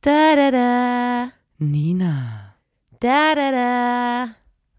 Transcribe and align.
Da 0.00 0.36
da 0.36 0.50
da. 0.50 1.32
Nina, 1.58 2.54
Da 3.00 3.34
da 3.34 3.50
da. 3.50 4.28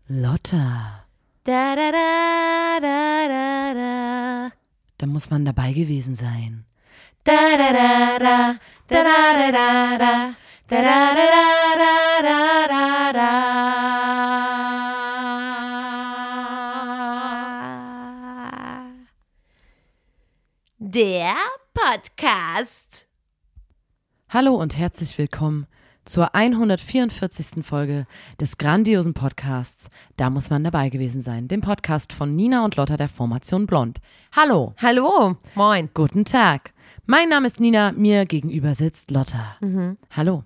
Lotta. 0.07 1.05
Da 1.43 1.75
da 1.75 1.91
da 1.91 2.79
da 2.79 3.27
da 3.27 3.73
da. 3.73 4.51
Da 4.97 5.05
muss 5.07 5.29
man 5.29 5.43
dabei 5.45 5.71
gewesen 5.73 6.15
sein. 6.15 6.65
Da 7.23 7.57
da 7.57 7.69
da 7.73 8.17
da. 8.19 8.37
Da 8.87 9.03
da 9.03 9.33
da 9.39 9.51
da 9.51 9.97
da. 9.97 10.13
Da 10.69 10.81
da 10.87 11.13
da 11.15 11.25
da 11.33 12.21
da 12.23 12.67
da 12.67 13.11
da. 13.13 14.39
Der 20.79 21.35
Podcast. 21.73 23.08
Hallo 24.31 24.53
und 24.53 24.77
herzlich 24.77 25.17
willkommen 25.17 25.65
zur 26.05 26.35
144. 26.35 27.65
Folge 27.65 28.05
des 28.39 28.59
grandiosen 28.59 29.15
Podcasts 29.15 29.89
Da 30.17 30.29
muss 30.29 30.51
man 30.51 30.63
dabei 30.63 30.89
gewesen 30.89 31.23
sein, 31.23 31.47
dem 31.47 31.61
Podcast 31.61 32.13
von 32.13 32.35
Nina 32.35 32.63
und 32.63 32.75
Lotta 32.75 32.95
der 32.95 33.09
Formation 33.09 33.65
Blond. 33.65 33.97
Hallo, 34.35 34.75
Hallo. 34.77 35.35
Moin. 35.55 35.89
guten 35.95 36.25
Tag. 36.25 36.73
Mein 37.07 37.29
Name 37.29 37.47
ist 37.47 37.59
Nina, 37.59 37.91
mir 37.93 38.27
gegenüber 38.27 38.75
sitzt 38.75 39.09
Lotta. 39.09 39.57
Hallo. 40.11 40.43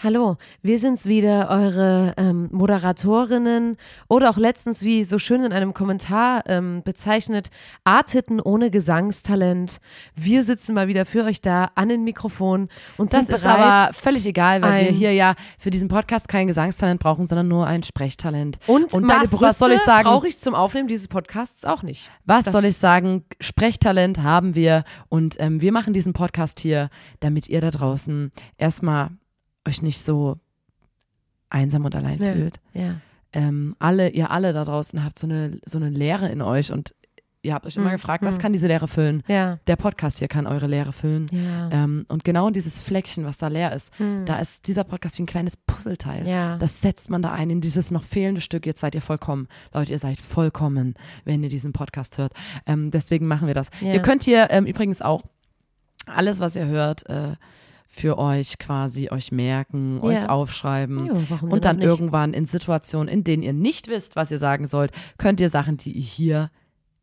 Hallo, 0.00 0.36
wir 0.62 0.78
sind's 0.78 1.06
wieder, 1.06 1.48
eure 1.50 2.14
ähm, 2.16 2.48
Moderatorinnen 2.52 3.76
oder 4.08 4.30
auch 4.30 4.36
letztens, 4.36 4.84
wie 4.84 5.02
so 5.02 5.18
schön 5.18 5.42
in 5.42 5.52
einem 5.52 5.74
Kommentar 5.74 6.44
ähm, 6.46 6.82
bezeichnet, 6.84 7.48
Artitten 7.82 8.40
ohne 8.40 8.70
Gesangstalent. 8.70 9.78
Wir 10.14 10.44
sitzen 10.44 10.74
mal 10.74 10.86
wieder 10.86 11.04
für 11.04 11.24
euch 11.24 11.40
da 11.40 11.72
an 11.74 11.88
den 11.88 12.04
Mikrofon 12.04 12.68
und 12.96 13.12
Das 13.12 13.28
ist 13.28 13.44
aber 13.44 13.92
völlig 13.92 14.24
egal, 14.24 14.62
weil 14.62 14.84
wir 14.84 14.92
hier 14.92 15.12
ja 15.14 15.34
für 15.58 15.70
diesen 15.70 15.88
Podcast 15.88 16.28
kein 16.28 16.46
Gesangstalent 16.46 17.00
brauchen, 17.00 17.26
sondern 17.26 17.48
nur 17.48 17.66
ein 17.66 17.82
Sprechtalent. 17.82 18.58
und 18.68 18.94
und 18.94 19.04
meine 19.04 19.22
das, 19.22 19.30
Brüste 19.30 19.46
was 19.46 19.58
soll 19.58 19.72
ich 19.72 19.80
sagen? 19.80 20.04
brauche 20.08 20.28
ich 20.28 20.38
zum 20.38 20.54
Aufnehmen 20.54 20.86
dieses 20.86 21.08
Podcasts 21.08 21.64
auch 21.64 21.82
nicht. 21.82 22.08
Was 22.24 22.44
Das- 22.44 22.52
soll 22.54 22.66
ich 22.66 22.76
sagen? 22.76 23.24
Sprechtalent 23.40 24.22
haben 24.22 24.54
wir 24.54 24.84
und 25.08 25.34
ähm, 25.40 25.60
wir 25.60 25.72
machen 25.72 25.92
diesen 25.92 26.12
Podcast 26.12 26.60
hier, 26.60 26.88
damit 27.18 27.48
ihr 27.48 27.60
da 27.60 27.72
draußen 27.72 28.30
erstmal 28.58 29.10
euch 29.68 29.82
nicht 29.82 30.00
so 30.00 30.36
einsam 31.50 31.84
und 31.84 31.94
allein 31.94 32.18
Ja. 32.20 32.32
fühlt. 32.32 32.60
Ja. 32.74 32.96
Ähm, 33.32 33.76
alle, 33.78 34.10
ihr 34.10 34.30
alle 34.30 34.52
da 34.52 34.64
draußen 34.64 35.04
habt 35.04 35.18
so 35.18 35.26
eine, 35.26 35.60
so 35.64 35.78
eine 35.78 35.90
Leere 35.90 36.28
in 36.28 36.42
euch 36.42 36.72
und 36.72 36.94
ihr 37.42 37.54
habt 37.54 37.66
euch 37.66 37.76
immer 37.76 37.88
Mhm. 37.88 37.92
gefragt, 37.92 38.24
was 38.24 38.36
Mhm. 38.36 38.40
kann 38.40 38.52
diese 38.52 38.66
Leere 38.66 38.88
füllen? 38.88 39.22
Ja. 39.28 39.58
Der 39.66 39.76
Podcast 39.76 40.18
hier 40.18 40.28
kann 40.28 40.46
eure 40.46 40.66
Leere 40.66 40.92
füllen. 40.92 41.28
Ja. 41.30 41.70
Ähm, 41.70 42.04
und 42.08 42.24
genau 42.24 42.50
dieses 42.50 42.80
Fleckchen, 42.82 43.24
was 43.24 43.38
da 43.38 43.48
leer 43.48 43.72
ist, 43.74 43.96
Hm. 43.98 44.24
da 44.26 44.38
ist 44.40 44.66
dieser 44.66 44.82
Podcast 44.84 45.18
wie 45.18 45.22
ein 45.22 45.26
kleines 45.26 45.56
Puzzleteil. 45.56 46.26
ja. 46.26 46.56
Das 46.58 46.80
setzt 46.80 47.10
man 47.10 47.22
da 47.22 47.32
ein 47.32 47.48
in 47.48 47.60
dieses 47.60 47.90
noch 47.90 48.02
fehlende 48.02 48.40
Stück. 48.40 48.66
Jetzt 48.66 48.80
seid 48.80 48.94
ihr 48.94 49.02
vollkommen. 49.02 49.46
Leute, 49.72 49.92
ihr 49.92 49.98
seid 49.98 50.20
vollkommen, 50.20 50.94
wenn 51.24 51.42
ihr 51.42 51.48
diesen 51.48 51.72
Podcast 51.72 52.18
hört. 52.18 52.32
Ähm, 52.66 52.90
deswegen 52.90 53.26
machen 53.26 53.46
wir 53.46 53.54
das. 53.54 53.68
Ihr 53.80 54.02
könnt 54.02 54.24
hier 54.24 54.48
ähm, 54.50 54.66
übrigens 54.66 55.00
auch 55.00 55.22
alles, 56.06 56.40
was 56.40 56.56
ihr 56.56 56.66
hört, 56.66 57.08
äh, 57.08 57.34
für 57.88 58.18
euch 58.18 58.58
quasi 58.58 59.08
euch 59.10 59.32
merken, 59.32 59.96
Ja. 59.96 60.02
euch 60.02 60.28
aufschreiben. 60.28 61.06
Ja, 61.06 61.38
Und 61.42 61.64
dann 61.64 61.80
irgendwann 61.80 62.34
in 62.34 62.46
Situationen, 62.46 63.08
in 63.08 63.24
denen 63.24 63.42
ihr 63.42 63.52
nicht 63.54 63.88
wisst, 63.88 64.14
was 64.14 64.30
ihr 64.30 64.38
sagen 64.38 64.66
sollt, 64.66 64.92
könnt 65.16 65.40
ihr 65.40 65.48
Sachen, 65.50 65.78
die 65.78 65.92
ihr 65.92 66.02
hier 66.02 66.50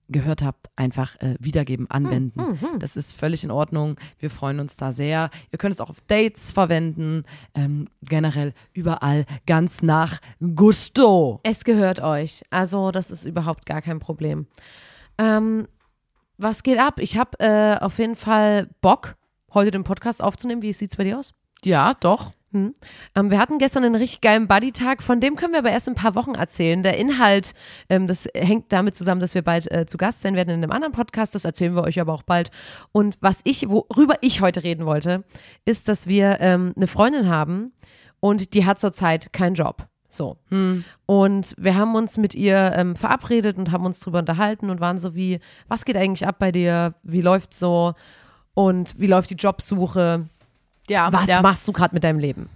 gehört 0.07 0.43
habt, 0.43 0.67
einfach 0.75 1.15
äh, 1.19 1.35
wiedergeben, 1.39 1.89
anwenden. 1.89 2.39
Hm, 2.39 2.61
hm. 2.61 2.79
Das 2.79 2.95
ist 2.95 3.17
völlig 3.17 3.43
in 3.43 3.49
Ordnung. 3.49 3.95
Wir 4.19 4.29
freuen 4.29 4.59
uns 4.59 4.77
da 4.77 4.91
sehr. 4.91 5.31
Ihr 5.51 5.57
könnt 5.57 5.73
es 5.73 5.81
auch 5.81 5.89
auf 5.89 5.99
Dates 6.01 6.51
verwenden. 6.51 7.23
Ähm, 7.55 7.87
generell 8.03 8.53
überall 8.73 9.25
ganz 9.47 9.81
nach 9.81 10.19
Gusto. 10.55 11.39
Es 11.41 11.63
gehört 11.63 12.01
euch. 12.01 12.43
Also, 12.51 12.91
das 12.91 13.09
ist 13.09 13.25
überhaupt 13.25 13.65
gar 13.65 13.81
kein 13.81 13.97
Problem. 13.97 14.45
Ähm, 15.17 15.67
was 16.37 16.61
geht 16.61 16.77
ab? 16.77 16.99
Ich 16.99 17.17
habe 17.17 17.39
äh, 17.39 17.77
auf 17.83 17.97
jeden 17.97 18.15
Fall 18.15 18.69
Bock, 18.81 19.15
heute 19.55 19.71
den 19.71 19.83
Podcast 19.83 20.21
aufzunehmen. 20.21 20.61
Wie 20.61 20.73
sieht's 20.73 20.95
bei 20.95 21.03
dir 21.03 21.17
aus? 21.17 21.33
Ja, 21.63 21.95
doch. 21.95 22.33
Hm. 22.51 22.73
Ähm, 23.15 23.31
wir 23.31 23.39
hatten 23.39 23.57
gestern 23.57 23.83
einen 23.83 23.95
richtig 23.95 24.21
geilen 24.21 24.47
Buddy-Tag, 24.47 25.01
von 25.01 25.19
dem 25.19 25.35
können 25.35 25.53
wir 25.53 25.59
aber 25.59 25.71
erst 25.71 25.87
in 25.87 25.93
ein 25.93 25.97
paar 25.97 26.15
Wochen 26.15 26.35
erzählen. 26.35 26.83
Der 26.83 26.97
Inhalt, 26.97 27.53
ähm, 27.89 28.07
das 28.07 28.29
hängt 28.33 28.71
damit 28.71 28.95
zusammen, 28.95 29.19
dass 29.19 29.35
wir 29.35 29.41
bald 29.41 29.69
äh, 29.71 29.85
zu 29.85 29.97
Gast 29.97 30.21
sein 30.21 30.35
werden 30.35 30.49
in 30.49 30.63
einem 30.63 30.71
anderen 30.71 30.93
Podcast, 30.93 31.35
das 31.35 31.43
erzählen 31.43 31.75
wir 31.75 31.83
euch 31.83 31.99
aber 31.99 32.13
auch 32.13 32.23
bald. 32.23 32.51
Und 32.91 33.17
was 33.19 33.41
ich, 33.43 33.67
worüber 33.67 34.15
ich 34.21 34.41
heute 34.41 34.63
reden 34.63 34.85
wollte, 34.85 35.25
ist, 35.65 35.89
dass 35.89 36.07
wir 36.07 36.37
ähm, 36.39 36.73
eine 36.77 36.87
Freundin 36.87 37.27
haben 37.27 37.73
und 38.19 38.53
die 38.53 38.65
hat 38.65 38.79
zurzeit 38.79 39.33
keinen 39.33 39.55
Job. 39.55 39.87
So. 40.09 40.37
Und 41.05 41.53
wir 41.57 41.75
haben 41.75 41.93
uns 41.95 42.17
mit 42.17 42.35
ihr 42.35 42.71
ähm, 42.73 42.95
verabredet 42.95 43.57
und 43.57 43.71
haben 43.73 43.85
uns 43.85 43.99
drüber 43.99 44.19
unterhalten 44.19 44.69
und 44.69 44.79
waren 44.79 44.97
so 44.97 45.13
wie, 45.13 45.39
was 45.67 45.83
geht 45.83 45.97
eigentlich 45.97 46.25
ab 46.25 46.37
bei 46.39 46.53
dir? 46.53 46.95
Wie 47.03 47.21
läuft's 47.21 47.59
so? 47.59 47.95
Und 48.55 48.99
wie 48.99 49.05
läuft 49.05 49.29
die 49.29 49.35
Jobsuche? 49.35 50.25
Ja, 50.89 51.13
was 51.13 51.29
ja. 51.29 51.41
machst 51.41 51.67
du 51.67 51.71
gerade 51.71 51.93
mit 51.93 52.03
deinem 52.03 52.19
Leben? 52.19 52.49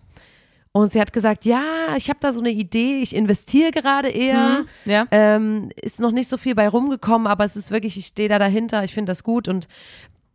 Und 0.71 0.91
sie 0.91 1.01
hat 1.01 1.13
gesagt, 1.13 1.45
ja, 1.45 1.95
ich 1.97 2.09
habe 2.09 2.19
da 2.21 2.31
so 2.31 2.39
eine 2.39 2.51
Idee, 2.51 3.01
ich 3.01 3.15
investiere 3.15 3.71
gerade 3.71 4.09
eher. 4.09 4.59
Hm, 4.59 4.91
ja. 4.91 5.07
Ähm, 5.11 5.71
ist 5.81 5.99
noch 5.99 6.11
nicht 6.11 6.29
so 6.29 6.37
viel 6.37 6.55
bei 6.55 6.67
rumgekommen, 6.67 7.27
aber 7.27 7.43
es 7.43 7.55
ist 7.55 7.71
wirklich, 7.71 7.97
ich 7.97 8.07
stehe 8.07 8.29
da 8.29 8.39
dahinter, 8.39 8.83
ich 8.83 8.93
finde 8.93 9.11
das 9.11 9.23
gut. 9.23 9.47
Und 9.47 9.67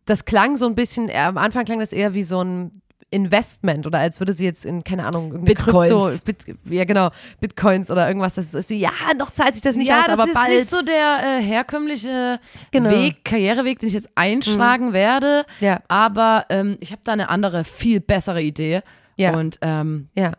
das 0.04 0.24
klang 0.24 0.56
so 0.56 0.66
ein 0.66 0.74
bisschen, 0.74 1.08
äh, 1.08 1.18
am 1.18 1.38
Anfang 1.38 1.64
klang 1.64 1.78
das 1.78 1.92
eher 1.92 2.14
wie 2.14 2.24
so 2.24 2.42
ein 2.42 2.72
Investment 3.14 3.86
oder 3.86 4.00
als 4.00 4.20
würde 4.20 4.32
sie 4.32 4.44
jetzt 4.44 4.64
in, 4.64 4.82
keine 4.84 5.06
Ahnung, 5.06 5.32
irgendeine 5.32 5.54
Bitcoins. 5.54 5.90
Krypto, 6.24 6.24
Bit, 6.24 6.56
ja 6.70 6.84
genau, 6.84 7.10
Bitcoins 7.40 7.90
oder 7.90 8.06
irgendwas. 8.08 8.34
Das 8.34 8.52
ist 8.52 8.70
wie, 8.70 8.80
ja, 8.80 8.90
noch 9.16 9.30
zahlt 9.30 9.54
sich 9.54 9.62
das 9.62 9.76
nicht 9.76 9.88
ja, 9.88 10.00
aus, 10.00 10.06
das 10.06 10.18
aber 10.18 10.28
ist 10.28 10.34
bald. 10.34 10.48
nicht 10.50 10.68
so 10.68 10.82
der 10.82 11.38
äh, 11.38 11.42
herkömmliche 11.42 12.40
Genau. 12.72 12.90
Weg, 12.90 13.24
Karriereweg, 13.24 13.78
den 13.78 13.88
ich 13.88 13.94
jetzt 13.94 14.08
einschlagen 14.16 14.92
werde. 14.92 15.44
Ja. 15.60 15.80
Aber 15.88 16.46
ähm, 16.48 16.76
ich 16.80 16.90
habe 16.92 17.02
da 17.04 17.12
eine 17.12 17.28
andere, 17.28 17.64
viel 17.64 18.00
bessere 18.00 18.42
Idee. 18.42 18.82
Ja. 19.16 19.36
Und 19.36 19.58
ähm, 19.60 20.08
ja. 20.16 20.32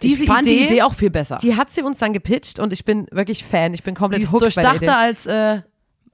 ich 0.00 0.24
fand 0.24 0.46
die 0.46 0.64
Idee 0.64 0.82
auch 0.82 0.94
viel 0.94 1.10
besser. 1.10 1.38
die 1.42 1.56
hat 1.56 1.70
sie 1.70 1.82
uns 1.82 1.98
dann 1.98 2.12
gepitcht 2.12 2.60
und 2.60 2.72
ich 2.72 2.84
bin 2.84 3.08
wirklich 3.10 3.44
Fan, 3.44 3.74
ich 3.74 3.82
bin 3.82 3.96
komplett 3.96 4.22
Die 4.22 4.26
ist 4.26 4.32
hooked 4.32 4.54
bei 4.54 4.62
der 4.62 4.70
Idee. 4.76 4.86
durchdachter 4.86 4.98
als, 4.98 5.26
äh, 5.26 5.62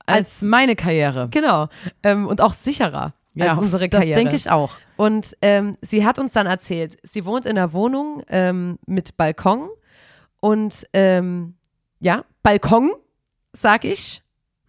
als 0.06 0.42
meine 0.42 0.76
Karriere. 0.76 1.28
Genau. 1.30 1.68
Ähm, 2.02 2.26
und 2.26 2.40
auch 2.40 2.54
sicherer 2.54 3.12
als 3.38 3.58
unsere 3.58 3.88
das 3.88 4.00
Karriere. 4.00 4.18
denke 4.18 4.34
ich 4.34 4.50
auch. 4.50 4.72
Und 4.96 5.36
ähm, 5.42 5.76
sie 5.82 6.04
hat 6.06 6.18
uns 6.18 6.32
dann 6.32 6.46
erzählt, 6.46 6.96
sie 7.02 7.24
wohnt 7.24 7.44
in 7.46 7.58
einer 7.58 7.72
Wohnung 7.72 8.22
ähm, 8.28 8.78
mit 8.86 9.16
Balkon 9.16 9.68
und 10.40 10.86
ähm, 10.92 11.54
ja, 12.00 12.24
Balkon, 12.42 12.92
sag 13.52 13.84
ich. 13.84 14.22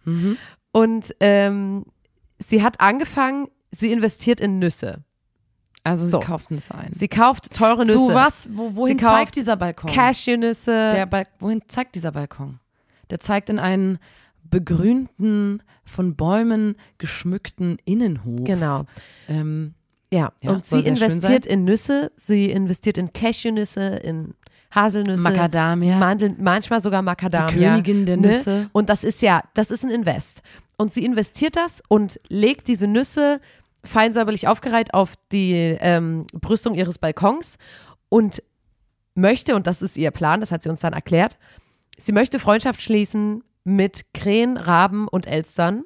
Mhm. 0.04 0.36
Und 0.72 1.14
ähm, 1.20 1.84
sie 2.38 2.62
hat 2.62 2.80
angefangen, 2.80 3.48
sie 3.70 3.90
investiert 3.92 4.40
in 4.40 4.58
Nüsse. 4.58 5.02
Also 5.84 6.04
sie 6.04 6.10
So. 6.10 6.20
kauft 6.20 6.50
Nüsse 6.50 6.74
ein. 6.74 6.92
Sie 6.92 7.08
kauft 7.08 7.54
teure 7.54 7.86
Nüsse. 7.86 7.96
Zu 7.96 8.14
was? 8.14 8.50
Wo, 8.52 8.74
wohin 8.74 8.98
zeigt 8.98 9.36
dieser 9.36 9.56
Balkon? 9.56 9.90
Cashewnüsse. 9.90 11.06
Bal 11.08 11.24
wohin 11.38 11.62
zeigt 11.68 11.94
dieser 11.94 12.12
Balkon? 12.12 12.60
Der 13.10 13.20
zeigt 13.20 13.48
in 13.48 13.58
einen 13.58 13.98
begrünten, 14.42 15.62
von 15.84 16.16
Bäumen 16.16 16.76
geschmückten 16.98 17.78
Innenhof. 17.86 18.44
genau. 18.44 18.84
Ähm, 19.26 19.74
Ja, 20.12 20.32
Ja, 20.42 20.52
und 20.52 20.64
sie 20.64 20.80
investiert 20.80 21.46
in 21.46 21.64
Nüsse, 21.64 22.12
sie 22.16 22.50
investiert 22.50 22.98
in 22.98 23.12
Cashewnüsse, 23.12 23.96
in 23.96 24.34
Haselnüsse, 24.74 25.22
Macadamia. 25.22 25.98
Mandeln, 25.98 26.36
manchmal 26.38 26.80
sogar 26.80 27.02
Macadamia. 27.02 27.48
Die 27.48 27.82
Königin 27.82 28.06
der 28.06 28.16
ne? 28.16 28.28
Nüsse. 28.28 28.70
Und 28.72 28.88
das 28.88 29.04
ist 29.04 29.22
ja, 29.22 29.42
das 29.54 29.70
ist 29.70 29.84
ein 29.84 29.90
Invest. 29.90 30.42
Und 30.76 30.92
sie 30.92 31.04
investiert 31.04 31.56
das 31.56 31.82
und 31.88 32.20
legt 32.28 32.68
diese 32.68 32.86
Nüsse 32.86 33.40
fein 33.84 34.12
säuberlich 34.12 34.46
aufgereiht 34.48 34.94
auf 34.94 35.14
die 35.32 35.76
ähm, 35.80 36.26
Brüstung 36.32 36.74
ihres 36.74 36.98
Balkons 36.98 37.58
und 38.08 38.42
möchte, 39.14 39.56
und 39.56 39.66
das 39.66 39.82
ist 39.82 39.96
ihr 39.96 40.10
Plan, 40.10 40.40
das 40.40 40.52
hat 40.52 40.62
sie 40.62 40.68
uns 40.68 40.80
dann 40.80 40.92
erklärt, 40.92 41.38
sie 41.96 42.12
möchte 42.12 42.38
Freundschaft 42.38 42.82
schließen 42.82 43.42
mit 43.64 44.14
Krähen, 44.14 44.56
Raben 44.56 45.08
und 45.08 45.26
Elstern. 45.26 45.84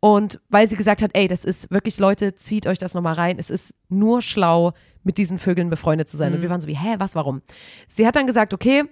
Und 0.00 0.40
weil 0.48 0.66
sie 0.66 0.76
gesagt 0.76 1.02
hat, 1.02 1.10
ey, 1.14 1.26
das 1.26 1.44
ist 1.44 1.70
wirklich, 1.70 1.98
Leute, 1.98 2.34
zieht 2.34 2.66
euch 2.66 2.78
das 2.78 2.94
nochmal 2.94 3.14
rein. 3.14 3.38
Es 3.38 3.50
ist 3.50 3.74
nur 3.88 4.22
schlau, 4.22 4.72
mit 5.02 5.18
diesen 5.18 5.38
Vögeln 5.38 5.70
befreundet 5.70 6.08
zu 6.08 6.16
sein. 6.16 6.34
Und 6.34 6.42
wir 6.42 6.50
waren 6.50 6.60
so 6.60 6.68
wie, 6.68 6.76
hä, 6.76 6.96
was, 6.98 7.14
warum? 7.14 7.42
Sie 7.88 8.06
hat 8.06 8.14
dann 8.14 8.26
gesagt, 8.26 8.52
okay, 8.52 8.84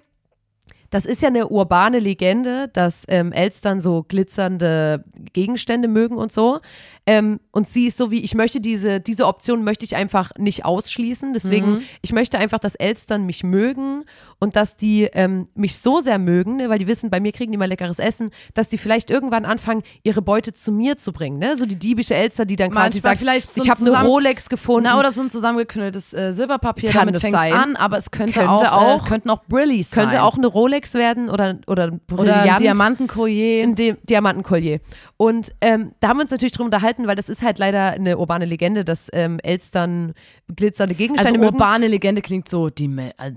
das 0.91 1.05
ist 1.05 1.23
ja 1.23 1.29
eine 1.29 1.49
urbane 1.49 1.99
Legende, 1.99 2.69
dass 2.69 3.05
ähm, 3.09 3.33
Elstern 3.33 3.81
so 3.81 4.05
glitzernde 4.05 5.05
Gegenstände 5.33 5.89
mögen 5.89 6.17
und 6.17 6.33
so. 6.33 6.61
Ähm, 7.09 7.39
und 7.53 7.69
sie 7.69 7.87
ist 7.87 7.97
so 7.97 8.11
wie, 8.11 8.21
ich 8.25 8.35
möchte 8.35 8.61
diese, 8.61 8.99
diese 9.01 9.27
Option 9.27 9.63
möchte 9.63 9.85
ich 9.85 9.95
einfach 9.95 10.33
nicht 10.39 10.65
ausschließen. 10.65 11.33
Deswegen, 11.35 11.71
Mhm. 11.75 11.83
ich 12.03 12.13
möchte 12.13 12.37
einfach, 12.39 12.59
dass 12.59 12.75
Elstern 12.75 13.25
mich 13.27 13.45
mögen 13.45 14.05
und 14.41 14.57
dass 14.57 14.75
die 14.77 15.05
ähm, 15.13 15.47
mich 15.55 15.79
so 15.79 16.01
sehr 16.01 16.19
mögen, 16.19 16.57
ne, 16.57 16.69
weil 16.69 16.79
die 16.81 16.87
wissen, 16.89 17.09
bei 17.11 17.21
mir 17.21 17.31
kriegen 17.33 17.53
die 17.53 17.59
mal 17.59 17.67
leckeres 17.69 18.01
Essen, 18.01 18.31
dass 18.55 18.69
die 18.69 18.77
vielleicht 18.79 19.11
irgendwann 19.11 19.45
anfangen, 19.45 19.83
ihre 20.03 20.21
Beute 20.21 20.53
zu 20.53 20.73
mir 20.73 20.97
zu 20.97 21.13
bringen. 21.13 21.39
Ne? 21.39 21.57
So 21.57 21.65
die 21.65 21.77
diebische 21.79 22.15
Elster, 22.15 22.45
die 22.45 22.57
dann 22.57 22.71
quasi 22.73 22.97
Manchmal 22.97 23.01
sagt, 23.13 23.21
vielleicht 23.21 23.57
ich 23.57 23.65
ein 23.65 23.71
habe 23.71 23.99
eine 23.99 24.05
Rolex 24.09 24.49
gefunden. 24.49 24.89
Na, 24.91 24.99
oder 24.99 25.13
so 25.13 25.23
ein 25.23 25.31
zusammengeknülltes 25.31 26.13
äh, 26.13 26.33
Silberpapier, 26.33 26.91
Kann 26.91 27.07
damit 27.07 27.21
fängt 27.21 27.37
an, 27.37 27.77
aber 27.77 27.99
es 27.99 28.11
könnte, 28.11 28.33
Könnte 28.41 28.51
auch, 28.51 28.73
auch- 28.73 29.07
äh, 29.07 29.09
könnten 29.09 29.31
auch 29.31 29.45
Brillis 29.49 29.91
sein. 29.91 30.03
könnte 30.09 30.23
auch 30.25 30.37
eine 30.37 30.49
Rolex 30.49 30.95
werden 30.95 31.31
oder, 31.31 31.59
oder 31.69 31.85
ein 31.93 32.01
oder 32.13 32.43
ein. 32.43 32.59
Diamantenkollier. 32.61 33.63
in 33.63 33.75
dem 33.77 33.97
Diamantenkollier. 34.05 34.81
Und 35.17 35.53
ähm, 35.61 35.93
da 36.01 36.09
haben 36.09 36.19
wir 36.19 36.23
uns 36.23 36.31
natürlich 36.31 36.53
drum 36.53 36.67
unterhalten, 36.67 36.96
weil 37.07 37.17
das 37.17 37.29
ist 37.29 37.43
halt 37.43 37.59
leider 37.59 37.91
eine 37.93 38.17
urbane 38.19 38.45
Legende, 38.45 38.85
dass 38.85 39.09
ähm, 39.13 39.39
Elstern 39.43 40.15
glitzernde 40.55 40.95
Also 40.95 40.99
Gegenstände 40.99 41.39
mögen. 41.41 41.53
urbane 41.55 41.87
Legende 41.89 42.23
klingt 42.23 42.49
so, 42.49 42.71
die 42.71 42.89
Me 42.89 43.11
äh, 43.19 43.33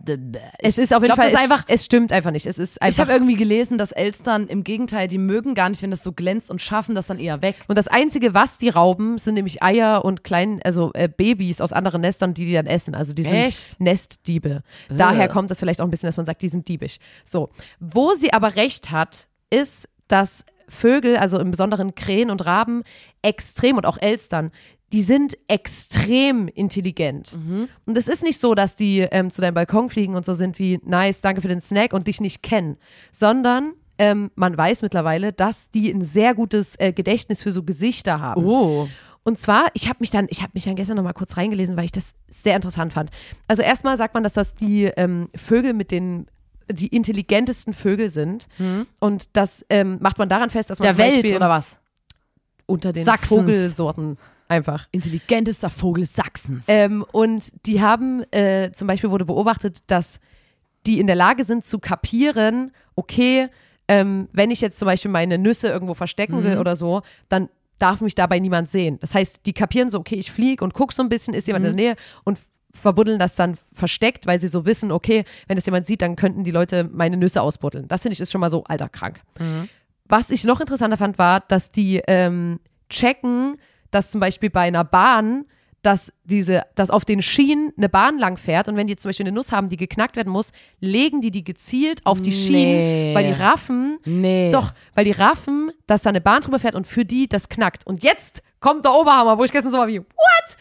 Es 0.59 0.77
ist 0.77 0.93
auf 0.93 1.01
jeden 1.01 1.15
glaub, 1.15 1.17
Fall, 1.25 1.33
es, 1.33 1.39
einfach- 1.39 1.65
es 1.67 1.85
stimmt 1.85 2.13
einfach 2.13 2.31
nicht. 2.31 2.45
Es 2.45 2.57
ist 2.59 2.75
Ich 2.77 2.81
einfach. 2.81 2.99
habe 2.99 3.13
irgendwie 3.13 3.35
gelesen, 3.35 3.77
dass 3.77 3.91
Elstern 3.91 4.47
im 4.47 4.63
Gegenteil, 4.63 5.07
die 5.07 5.17
mögen 5.17 5.55
gar 5.55 5.69
nicht, 5.69 5.81
wenn 5.81 5.91
das 5.91 6.03
so 6.03 6.11
glänzt 6.11 6.51
und 6.51 6.61
schaffen 6.61 6.93
das 6.95 7.07
dann 7.07 7.19
eher 7.19 7.41
weg. 7.41 7.55
und 7.67 7.77
das 7.77 7.87
Einzige, 7.87 8.33
was 8.33 8.57
die 8.57 8.69
rauben, 8.69 9.17
sind 9.17 9.33
nämlich 9.33 9.63
Eier 9.63 10.05
und 10.05 10.23
kleinen, 10.23 10.61
also 10.63 10.91
äh, 10.93 11.09
Babys 11.09 11.61
aus 11.61 11.73
anderen 11.73 12.01
Nestern, 12.01 12.33
die 12.33 12.45
die 12.45 12.53
dann 12.53 12.67
essen. 12.67 12.93
Also 12.95 13.13
die 13.13 13.23
sind 13.23 13.33
Echt? 13.33 13.79
Nestdiebe. 13.79 14.61
Daher 14.89 15.27
kommt 15.27 15.49
das 15.49 15.59
vielleicht 15.59 15.81
auch 15.81 15.85
ein 15.85 15.91
bisschen, 15.91 16.07
dass 16.07 16.17
man 16.17 16.25
sagt, 16.25 16.41
die 16.41 16.49
sind 16.49 16.67
diebisch. 16.67 16.97
So. 17.23 17.49
Wo 17.79 18.13
sie 18.13 18.31
aber 18.33 18.55
recht 18.55 18.91
hat, 18.91 19.27
ist, 19.49 19.89
dass 20.07 20.45
Vögel, 20.69 21.17
also 21.17 21.39
im 21.39 21.51
Besonderen 21.51 21.95
Krähen 21.95 22.29
und 22.29 22.45
Raben, 22.45 22.83
extrem 23.21 23.77
und 23.77 23.85
auch 23.85 23.97
Elstern, 23.99 24.51
die 24.91 25.03
sind 25.03 25.37
extrem 25.47 26.47
intelligent. 26.47 27.37
Und 27.85 27.97
es 27.97 28.07
ist 28.07 28.23
nicht 28.23 28.39
so, 28.39 28.55
dass 28.55 28.75
die 28.75 28.99
ähm, 28.99 29.29
zu 29.29 29.41
deinem 29.41 29.53
Balkon 29.53 29.89
fliegen 29.89 30.15
und 30.15 30.25
so 30.25 30.33
sind 30.33 30.57
wie, 30.57 30.79
nice, 30.83 31.21
danke 31.21 31.41
für 31.41 31.47
den 31.47 31.61
Snack 31.61 31.93
und 31.93 32.07
dich 32.07 32.21
nicht 32.21 32.41
kennen, 32.41 32.77
sondern 33.11 33.73
ähm, 33.99 34.31
man 34.35 34.57
weiß 34.57 34.81
mittlerweile, 34.81 35.33
dass 35.33 35.69
die 35.69 35.91
ein 35.91 36.03
sehr 36.03 36.33
gutes 36.33 36.75
äh, 36.79 36.93
Gedächtnis 36.93 37.41
für 37.41 37.51
so 37.51 37.63
Gesichter 37.63 38.19
haben. 38.19 38.43
Oh. 38.43 38.87
Und 39.23 39.37
zwar, 39.37 39.67
ich 39.73 39.89
habe 39.89 39.97
mich 39.99 40.09
dann, 40.09 40.27
ich 40.29 40.41
habe 40.41 40.51
mich 40.53 40.63
dann 40.63 40.75
gestern 40.75 40.95
noch 40.95 41.03
mal 41.03 41.13
kurz 41.13 41.37
reingelesen, 41.37 41.75
weil 41.77 41.85
ich 41.85 41.91
das 41.91 42.15
sehr 42.29 42.55
interessant 42.55 42.93
fand. 42.93 43.11
Also 43.47 43.61
erstmal 43.61 43.97
sagt 43.97 44.13
man, 44.13 44.23
dass 44.23 44.33
das 44.33 44.55
die 44.55 44.85
ähm, 44.85 45.29
Vögel 45.35 45.73
mit 45.73 45.91
den 45.91 46.27
die 46.71 46.87
intelligentesten 46.87 47.73
Vögel 47.73 48.09
sind. 48.09 48.47
Und 48.99 49.35
das 49.35 49.65
ähm, 49.69 49.97
macht 50.01 50.17
man 50.17 50.29
daran 50.29 50.49
fest, 50.49 50.69
dass 50.69 50.79
man 50.79 50.87
Der 50.87 50.93
zum 50.93 50.99
Welt 50.99 51.13
Beispiel 51.15 51.35
oder 51.35 51.49
was? 51.49 51.77
unter 52.65 52.93
den 52.93 53.03
Sachsens. 53.03 53.29
Vogelsorten 53.29 54.17
einfach. 54.47 54.87
Intelligentester 54.91 55.69
Vogel 55.69 56.05
Sachsens. 56.05 56.65
Ähm, 56.67 57.03
und 57.11 57.51
die 57.65 57.81
haben, 57.81 58.23
äh, 58.31 58.71
zum 58.71 58.87
Beispiel 58.87 59.09
wurde 59.11 59.25
beobachtet, 59.25 59.79
dass 59.87 60.19
die 60.85 60.99
in 60.99 61.07
der 61.07 61.15
Lage 61.15 61.43
sind 61.43 61.65
zu 61.65 61.79
kapieren, 61.79 62.71
okay, 62.95 63.49
ähm, 63.87 64.27
wenn 64.33 64.51
ich 64.51 64.61
jetzt 64.61 64.77
zum 64.79 64.85
Beispiel 64.85 65.11
meine 65.11 65.37
Nüsse 65.37 65.67
irgendwo 65.67 65.93
verstecken 65.93 66.43
will 66.43 66.57
oder 66.59 66.75
so, 66.75 67.01
dann 67.27 67.49
darf 67.79 68.01
mich 68.01 68.13
dabei 68.15 68.39
niemand 68.39 68.69
sehen. 68.69 68.99
Das 68.99 69.15
heißt, 69.15 69.45
die 69.45 69.53
kapieren 69.53 69.89
so, 69.89 69.99
okay, 69.99 70.15
ich 70.15 70.31
fliege 70.31 70.63
und 70.63 70.73
gucke 70.73 70.93
so 70.93 71.01
ein 71.01 71.09
bisschen, 71.09 71.33
ist 71.33 71.47
jemand 71.47 71.65
in 71.65 71.75
der 71.75 71.85
Nähe 71.85 71.95
und 72.23 72.37
verbuddeln 72.71 73.19
das 73.19 73.35
dann 73.35 73.57
versteckt, 73.73 74.27
weil 74.27 74.37
sie 74.39 74.47
so 74.47 74.65
wissen, 74.65 74.91
okay, 74.91 75.23
wenn 75.47 75.55
das 75.55 75.65
jemand 75.65 75.87
sieht, 75.87 76.01
dann 76.01 76.15
könnten 76.15 76.43
die 76.43 76.51
Leute 76.51 76.87
meine 76.91 77.17
Nüsse 77.17 77.41
ausbuddeln. 77.41 77.87
Das 77.87 78.03
finde 78.03 78.13
ich 78.13 78.19
ist 78.19 78.31
schon 78.31 78.41
mal 78.41 78.49
so 78.49 78.63
alter 78.65 78.89
krank. 78.89 79.19
Was 80.07 80.29
ich 80.31 80.43
noch 80.43 80.59
interessanter 80.59 80.97
fand, 80.97 81.17
war, 81.17 81.39
dass 81.41 81.71
die 81.71 82.01
ähm, 82.07 82.59
checken, 82.89 83.57
dass 83.91 84.11
zum 84.11 84.19
Beispiel 84.21 84.49
bei 84.49 84.61
einer 84.61 84.83
Bahn, 84.83 85.45
dass 85.81 86.11
diese, 86.25 86.63
dass 86.75 86.89
auf 86.89 87.05
den 87.05 87.21
Schienen 87.21 87.71
eine 87.77 87.87
Bahn 87.89 88.19
lang 88.19 88.35
fährt 88.37 88.67
und 88.67 88.75
wenn 88.75 88.87
die 88.87 88.97
zum 88.97 89.09
Beispiel 89.09 89.25
eine 89.27 89.33
Nuss 89.35 89.51
haben, 89.51 89.69
die 89.69 89.77
geknackt 89.77 90.15
werden 90.17 90.31
muss, 90.33 90.51
legen 90.79 91.21
die 91.21 91.31
die 91.31 91.43
gezielt 91.43 92.05
auf 92.05 92.21
die 92.21 92.33
Schienen, 92.33 92.73
Nee. 92.73 93.11
weil 93.15 93.23
die 93.23 93.39
raffen, 93.41 93.97
nee. 94.03 94.51
doch, 94.51 94.73
weil 94.93 95.05
die 95.05 95.11
raffen, 95.11 95.71
dass 95.87 96.01
da 96.01 96.09
eine 96.09 96.21
Bahn 96.21 96.41
drüber 96.41 96.59
fährt 96.59 96.75
und 96.75 96.85
für 96.85 97.05
die 97.05 97.29
das 97.29 97.47
knackt. 97.47 97.87
Und 97.87 98.03
jetzt 98.03 98.43
kommt 98.59 98.83
der 98.85 98.93
Oberhammer, 98.93 99.37
wo 99.37 99.43
ich 99.45 99.51
gestern 99.51 99.71
so 99.71 99.77
war 99.77 99.87
wie, 99.87 99.99
what? 99.99 100.57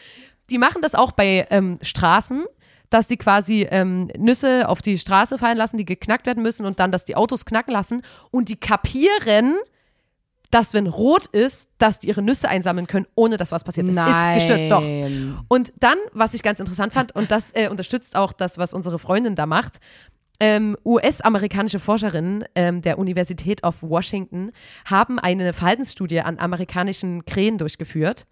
Die 0.49 0.57
machen 0.57 0.81
das 0.81 0.95
auch 0.95 1.11
bei 1.11 1.47
ähm, 1.49 1.79
Straßen, 1.81 2.45
dass 2.89 3.07
die 3.07 3.17
quasi 3.17 3.67
ähm, 3.69 4.09
Nüsse 4.17 4.67
auf 4.67 4.81
die 4.81 4.97
Straße 4.97 5.37
fallen 5.37 5.57
lassen, 5.57 5.77
die 5.77 5.85
geknackt 5.85 6.25
werden 6.25 6.43
müssen 6.43 6.65
und 6.65 6.79
dann, 6.79 6.91
dass 6.91 7.05
die 7.05 7.15
Autos 7.15 7.45
knacken 7.45 7.71
lassen 7.71 8.01
und 8.31 8.49
die 8.49 8.55
kapieren, 8.59 9.55
dass 10.51 10.73
wenn 10.73 10.87
rot 10.87 11.27
ist, 11.27 11.69
dass 11.77 11.99
die 11.99 12.07
ihre 12.07 12.23
Nüsse 12.23 12.49
einsammeln 12.49 12.87
können, 12.87 13.05
ohne 13.15 13.37
dass 13.37 13.51
was 13.51 13.63
passiert. 13.63 13.87
Das 13.87 13.95
Nein. 13.95 14.37
ist 14.37 14.47
gestört, 14.47 14.71
doch. 14.71 14.83
Und 15.47 15.73
dann, 15.79 15.97
was 16.13 16.33
ich 16.33 16.41
ganz 16.41 16.59
interessant 16.59 16.93
fand, 16.93 17.15
und 17.15 17.29
das 17.29 17.51
äh, 17.51 17.69
unterstützt 17.69 18.15
auch 18.15 18.33
das, 18.33 18.57
was 18.57 18.73
unsere 18.73 18.97
Freundin 18.97 19.35
da 19.35 19.45
macht, 19.45 19.79
ähm, 20.39 20.75
US-amerikanische 20.85 21.79
Forscherinnen 21.79 22.45
ähm, 22.55 22.81
der 22.81 22.97
Universität 22.97 23.63
of 23.63 23.83
Washington 23.83 24.51
haben 24.85 25.19
eine 25.19 25.51
Verhaltensstudie 25.51 26.21
an 26.21 26.39
amerikanischen 26.39 27.25
Krähen 27.25 27.57
durchgeführt 27.57 28.25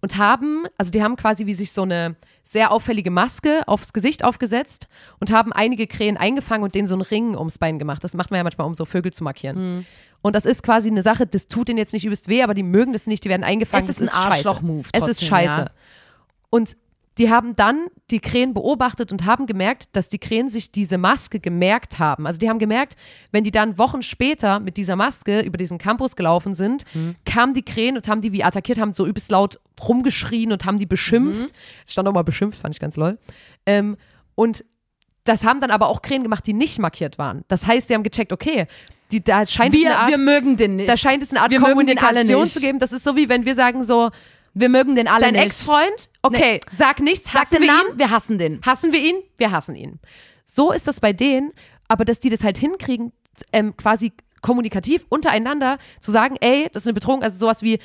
und 0.00 0.16
haben, 0.16 0.64
also 0.78 0.90
die 0.90 1.02
haben 1.02 1.16
quasi 1.16 1.46
wie 1.46 1.54
sich 1.54 1.72
so 1.72 1.82
eine 1.82 2.16
sehr 2.42 2.72
auffällige 2.72 3.10
Maske 3.10 3.62
aufs 3.66 3.92
Gesicht 3.92 4.24
aufgesetzt 4.24 4.88
und 5.20 5.30
haben 5.30 5.52
einige 5.52 5.86
Krähen 5.86 6.16
eingefangen 6.16 6.64
und 6.64 6.74
denen 6.74 6.86
so 6.86 6.94
einen 6.94 7.02
Ring 7.02 7.36
ums 7.36 7.58
Bein 7.58 7.78
gemacht. 7.78 8.02
Das 8.02 8.14
macht 8.14 8.30
man 8.30 8.38
ja 8.38 8.44
manchmal, 8.44 8.66
um 8.66 8.74
so 8.74 8.84
Vögel 8.84 9.12
zu 9.12 9.24
markieren. 9.24 9.86
Und 10.22 10.36
das 10.36 10.44
ist 10.44 10.62
quasi 10.62 10.90
eine 10.90 11.02
Sache, 11.02 11.26
das 11.26 11.46
tut 11.46 11.68
denen 11.68 11.78
jetzt 11.78 11.92
nicht 11.92 12.04
übelst 12.04 12.28
weh, 12.28 12.42
aber 12.42 12.54
die 12.54 12.62
mögen 12.62 12.92
das 12.92 13.06
nicht, 13.06 13.24
die 13.24 13.28
werden 13.28 13.44
eingefangen. 13.44 13.88
Es 13.88 14.00
ist 14.00 14.14
ein. 14.14 14.32
Arschloch-Move 14.32 14.88
Es 14.92 15.06
ist 15.08 15.24
scheiße. 15.24 15.60
ja. 15.60 15.70
Und 16.50 16.76
die 17.20 17.28
haben 17.28 17.54
dann 17.54 17.88
die 18.10 18.18
Krähen 18.18 18.54
beobachtet 18.54 19.12
und 19.12 19.26
haben 19.26 19.44
gemerkt, 19.44 19.90
dass 19.92 20.08
die 20.08 20.18
Krähen 20.18 20.48
sich 20.48 20.72
diese 20.72 20.96
Maske 20.96 21.38
gemerkt 21.38 21.98
haben. 21.98 22.26
Also 22.26 22.38
die 22.38 22.48
haben 22.48 22.58
gemerkt, 22.58 22.96
wenn 23.30 23.44
die 23.44 23.50
dann 23.50 23.76
Wochen 23.76 24.00
später 24.00 24.58
mit 24.58 24.78
dieser 24.78 24.96
Maske 24.96 25.40
über 25.40 25.58
diesen 25.58 25.76
Campus 25.76 26.16
gelaufen 26.16 26.54
sind, 26.54 26.84
kamen 27.26 27.52
die 27.52 27.62
Krähen 27.62 27.96
und 27.96 28.08
haben 28.08 28.22
die 28.22 28.32
wie 28.32 28.42
attackiert, 28.42 28.80
haben 28.80 28.94
so 28.94 29.06
übelst 29.06 29.30
laut 29.30 29.60
rumgeschrien 29.86 30.50
und 30.50 30.64
haben 30.64 30.78
die 30.78 30.86
beschimpft. 30.86 31.54
Es 31.84 31.92
stand 31.92 32.08
auch 32.08 32.14
mal 32.14 32.24
beschimpft, 32.24 32.58
fand 32.58 32.74
ich 32.74 32.80
ganz 32.80 32.96
lol. 32.96 33.18
Ähm, 33.66 33.98
und 34.34 34.64
das 35.24 35.44
haben 35.44 35.60
dann 35.60 35.70
aber 35.70 35.88
auch 35.88 36.00
Krähen 36.00 36.22
gemacht, 36.22 36.46
die 36.46 36.54
nicht 36.54 36.78
markiert 36.78 37.18
waren. 37.18 37.44
Das 37.48 37.66
heißt, 37.66 37.88
sie 37.88 37.94
haben 37.94 38.02
gecheckt, 38.02 38.32
okay, 38.32 38.66
die, 39.12 39.22
da 39.22 39.44
scheint 39.44 39.74
es 39.74 39.80
wir, 39.82 39.90
eine 39.90 39.98
Art, 39.98 40.10
wir 40.10 40.18
mögen 40.18 40.56
den 40.56 40.76
nicht. 40.76 40.88
da 40.88 40.96
scheint 40.96 41.22
es 41.22 41.32
eine 41.32 41.42
Art 41.42 41.50
wir 41.50 41.60
Kommunikation 41.60 42.46
zu 42.46 42.60
geben. 42.60 42.78
Das 42.78 42.92
ist 42.92 43.04
so 43.04 43.14
wie 43.14 43.28
wenn 43.28 43.44
wir 43.44 43.54
sagen 43.54 43.84
so, 43.84 44.10
Wir 44.54 44.68
mögen 44.68 44.94
den 44.94 45.06
alle 45.08 45.24
dein 45.26 45.34
nicht. 45.34 45.44
Ex-Freund, 45.44 46.10
okay, 46.22 46.60
sag 46.70 47.00
nichts, 47.00 47.32
Sag 47.32 47.42
hassen 47.42 47.54
den 47.56 47.62
wir 47.62 47.72
Namen, 47.72 47.88
ihn, 47.92 47.98
wir 47.98 48.10
hassen 48.10 48.38
den. 48.38 48.60
hassen 48.64 48.92
wir 48.92 49.00
ihn, 49.00 49.16
wir 49.36 49.50
hassen 49.52 49.74
ihn. 49.76 50.00
So 50.44 50.72
ist 50.72 50.86
das 50.88 51.00
bei 51.00 51.12
denen, 51.12 51.52
aber 51.88 52.04
dass 52.04 52.18
die 52.18 52.30
das 52.30 52.42
halt 52.42 52.58
hinkriegen, 52.58 53.12
ähm, 53.52 53.76
quasi 53.76 54.12
kommunikativ 54.42 55.04
untereinander 55.10 55.78
zu 56.00 56.10
sagen, 56.10 56.36
ey, 56.40 56.68
das 56.72 56.82
ist 56.82 56.86
eine 56.88 56.94
Bedrohung, 56.94 57.22
also 57.22 57.38
sowas 57.38 57.62
wie, 57.62 57.78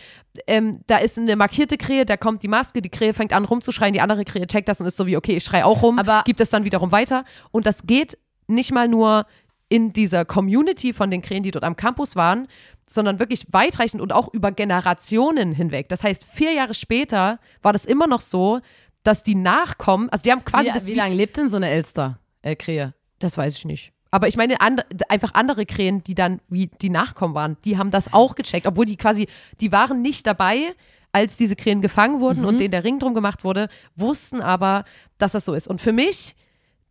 ähm, 0.47 0.79
da 0.87 0.97
ist 0.97 1.17
eine 1.17 1.35
markierte 1.35 1.77
Krähe, 1.77 2.05
da 2.05 2.15
kommt 2.17 2.43
die 2.43 2.47
Maske, 2.47 2.81
die 2.81 2.89
Krähe 2.89 3.13
fängt 3.13 3.33
an 3.33 3.43
rumzuschreien, 3.45 3.93
die 3.93 4.01
andere 4.01 4.23
Krähe 4.25 4.47
checkt 4.47 4.69
das 4.69 4.79
und 4.79 4.87
ist 4.87 4.95
so 4.97 5.05
wie, 5.05 5.17
okay, 5.17 5.35
ich 5.35 5.43
schrei 5.43 5.65
auch 5.65 5.81
rum, 5.81 5.99
Aber- 5.99 6.23
gibt 6.25 6.39
es 6.41 6.49
dann 6.49 6.63
wiederum 6.65 6.91
weiter. 6.91 7.25
Und 7.51 7.65
das 7.65 7.85
geht 7.85 8.17
nicht 8.47 8.71
mal 8.71 8.87
nur 8.87 9.25
in 9.67 9.91
dieser 9.93 10.23
Community 10.25 10.93
von 10.93 11.11
den 11.11 11.21
Krähen, 11.21 11.43
die 11.43 11.51
dort 11.51 11.63
am 11.65 11.75
Campus 11.75 12.15
waren, 12.15 12.47
sondern 12.87 13.19
wirklich 13.19 13.45
weitreichend 13.51 14.01
und 14.01 14.13
auch 14.13 14.33
über 14.33 14.51
Generationen 14.51 15.53
hinweg. 15.53 15.89
Das 15.89 16.03
heißt, 16.03 16.23
vier 16.23 16.53
Jahre 16.53 16.73
später 16.73 17.39
war 17.61 17.73
das 17.73 17.85
immer 17.85 18.07
noch 18.07 18.21
so, 18.21 18.59
dass 19.03 19.23
die 19.23 19.35
Nachkommen, 19.35 20.09
also 20.09 20.23
die 20.23 20.31
haben 20.31 20.45
quasi 20.45 20.69
Wie, 20.69 20.73
das 20.73 20.85
wie 20.85 20.95
lange 20.95 21.15
lebt 21.15 21.37
denn 21.37 21.49
so 21.49 21.57
eine 21.57 21.69
Elster? 21.69 22.19
Äh, 22.41 22.55
Krähe. 22.55 22.93
das 23.19 23.37
weiß 23.37 23.57
ich 23.57 23.65
nicht. 23.65 23.91
Aber 24.11 24.27
ich 24.27 24.37
meine, 24.37 24.61
and, 24.61 24.83
einfach 25.09 25.33
andere 25.33 25.65
Krähen, 25.65 26.03
die 26.03 26.15
dann 26.15 26.39
wie 26.47 26.67
die 26.67 26.89
Nachkommen 26.89 27.33
waren, 27.33 27.57
die 27.65 27.77
haben 27.77 27.91
das 27.91 28.13
auch 28.13 28.35
gecheckt, 28.35 28.65
obwohl 28.65 28.85
die 28.85 28.97
quasi, 28.97 29.27
die 29.59 29.71
waren 29.71 30.01
nicht 30.01 30.25
dabei, 30.25 30.73
als 31.11 31.37
diese 31.37 31.55
Krähen 31.55 31.81
gefangen 31.81 32.19
wurden 32.19 32.43
und 32.45 32.59
denen 32.59 32.71
der 32.71 32.83
Ring 32.83 32.99
drum 32.99 33.13
gemacht 33.13 33.43
wurde, 33.43 33.69
wussten 33.95 34.41
aber, 34.41 34.83
dass 35.17 35.31
das 35.31 35.45
so 35.45 35.53
ist. 35.53 35.67
Und 35.67 35.81
für 35.81 35.93
mich, 35.93 36.35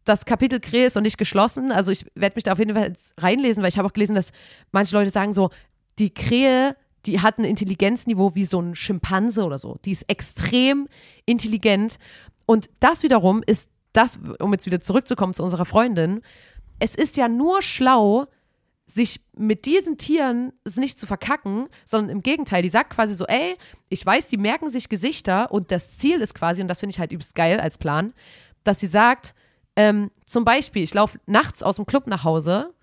das 0.04 0.24
Kapitel 0.24 0.60
Krähe 0.60 0.86
ist 0.86 0.94
noch 0.94 1.02
nicht 1.02 1.18
geschlossen. 1.18 1.72
Also 1.72 1.90
ich 1.92 2.06
werde 2.14 2.34
mich 2.36 2.44
da 2.44 2.52
auf 2.52 2.58
jeden 2.58 2.74
Fall 2.74 2.94
reinlesen, 3.18 3.62
weil 3.62 3.68
ich 3.68 3.78
habe 3.78 3.86
auch 3.88 3.92
gelesen, 3.92 4.14
dass 4.14 4.32
manche 4.72 4.96
Leute 4.96 5.10
sagen 5.10 5.32
so, 5.32 5.50
die 5.98 6.12
Krähe, 6.12 6.76
die 7.06 7.20
hat 7.20 7.38
ein 7.38 7.44
Intelligenzniveau 7.44 8.34
wie 8.34 8.44
so 8.44 8.60
ein 8.60 8.74
Schimpanse 8.74 9.44
oder 9.44 9.58
so. 9.58 9.78
Die 9.84 9.92
ist 9.92 10.08
extrem 10.08 10.88
intelligent. 11.26 11.98
Und 12.46 12.70
das 12.80 13.02
wiederum 13.02 13.42
ist 13.46 13.70
das, 13.92 14.18
um 14.40 14.52
jetzt 14.52 14.66
wieder 14.66 14.80
zurückzukommen 14.80 15.34
zu 15.34 15.42
unserer 15.42 15.64
Freundin, 15.64 16.22
es 16.78 16.94
ist 16.94 17.16
ja 17.16 17.28
nur 17.28 17.62
schlau, 17.62 18.26
sich 18.86 19.20
mit 19.34 19.64
diesen 19.64 19.96
Tieren 19.96 20.52
nicht 20.76 20.98
zu 20.98 21.06
verkacken, 21.06 21.68
sondern 21.86 22.10
im 22.10 22.22
Gegenteil, 22.22 22.62
die 22.62 22.68
sagt 22.68 22.90
quasi 22.90 23.14
so, 23.14 23.24
ey, 23.26 23.56
ich 23.88 24.04
weiß, 24.04 24.28
die 24.28 24.36
merken 24.36 24.68
sich 24.68 24.88
Gesichter 24.90 25.50
und 25.52 25.70
das 25.70 25.96
Ziel 25.96 26.20
ist 26.20 26.34
quasi, 26.34 26.60
und 26.60 26.68
das 26.68 26.80
finde 26.80 26.90
ich 26.92 26.98
halt 26.98 27.12
übelst 27.12 27.34
geil 27.34 27.60
als 27.60 27.78
Plan, 27.78 28.12
dass 28.62 28.80
sie 28.80 28.86
sagt, 28.86 29.34
ähm, 29.76 30.10
zum 30.26 30.44
Beispiel, 30.44 30.82
ich 30.82 30.92
laufe 30.92 31.18
nachts 31.26 31.62
aus 31.62 31.76
dem 31.76 31.86
Club 31.86 32.06
nach 32.08 32.24
Hause 32.24 32.74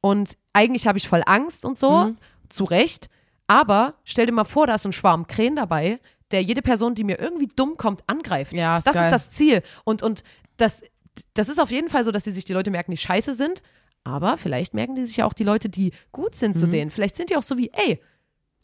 und 0.00 0.36
eigentlich 0.52 0.88
habe 0.88 0.98
ich 0.98 1.06
voll 1.08 1.22
Angst 1.26 1.64
und 1.64 1.78
so, 1.78 2.06
Mhm. 2.06 2.16
Zu 2.48 2.64
Recht. 2.64 3.08
Aber 3.46 3.94
stell 4.04 4.26
dir 4.26 4.32
mal 4.32 4.44
vor, 4.44 4.66
da 4.66 4.74
ist 4.74 4.86
ein 4.86 4.92
Schwarm 4.92 5.26
Krähen 5.26 5.56
dabei, 5.56 6.00
der 6.32 6.42
jede 6.42 6.62
Person, 6.62 6.94
die 6.94 7.04
mir 7.04 7.18
irgendwie 7.20 7.46
dumm 7.54 7.76
kommt, 7.76 8.00
angreift. 8.08 8.52
Ja, 8.52 8.78
ist 8.78 8.86
das 8.86 8.94
geil. 8.94 9.04
ist 9.04 9.12
das 9.12 9.30
Ziel. 9.30 9.62
Und, 9.84 10.02
und 10.02 10.24
das, 10.56 10.82
das 11.34 11.48
ist 11.48 11.60
auf 11.60 11.70
jeden 11.70 11.88
Fall 11.88 12.02
so, 12.04 12.10
dass 12.10 12.24
sie 12.24 12.32
sich 12.32 12.44
die 12.44 12.52
Leute 12.52 12.70
merken, 12.70 12.90
die 12.90 12.96
scheiße 12.96 13.34
sind. 13.34 13.62
Aber 14.02 14.36
vielleicht 14.36 14.74
merken 14.74 14.96
die 14.96 15.04
sich 15.06 15.18
ja 15.18 15.24
auch 15.26 15.32
die 15.32 15.44
Leute, 15.44 15.68
die 15.68 15.92
gut 16.12 16.34
sind 16.34 16.56
Mhm. 16.56 16.60
zu 16.60 16.66
denen. 16.66 16.90
Vielleicht 16.90 17.14
sind 17.16 17.30
die 17.30 17.36
auch 17.36 17.42
so 17.42 17.56
wie, 17.58 17.70
ey, 17.72 18.00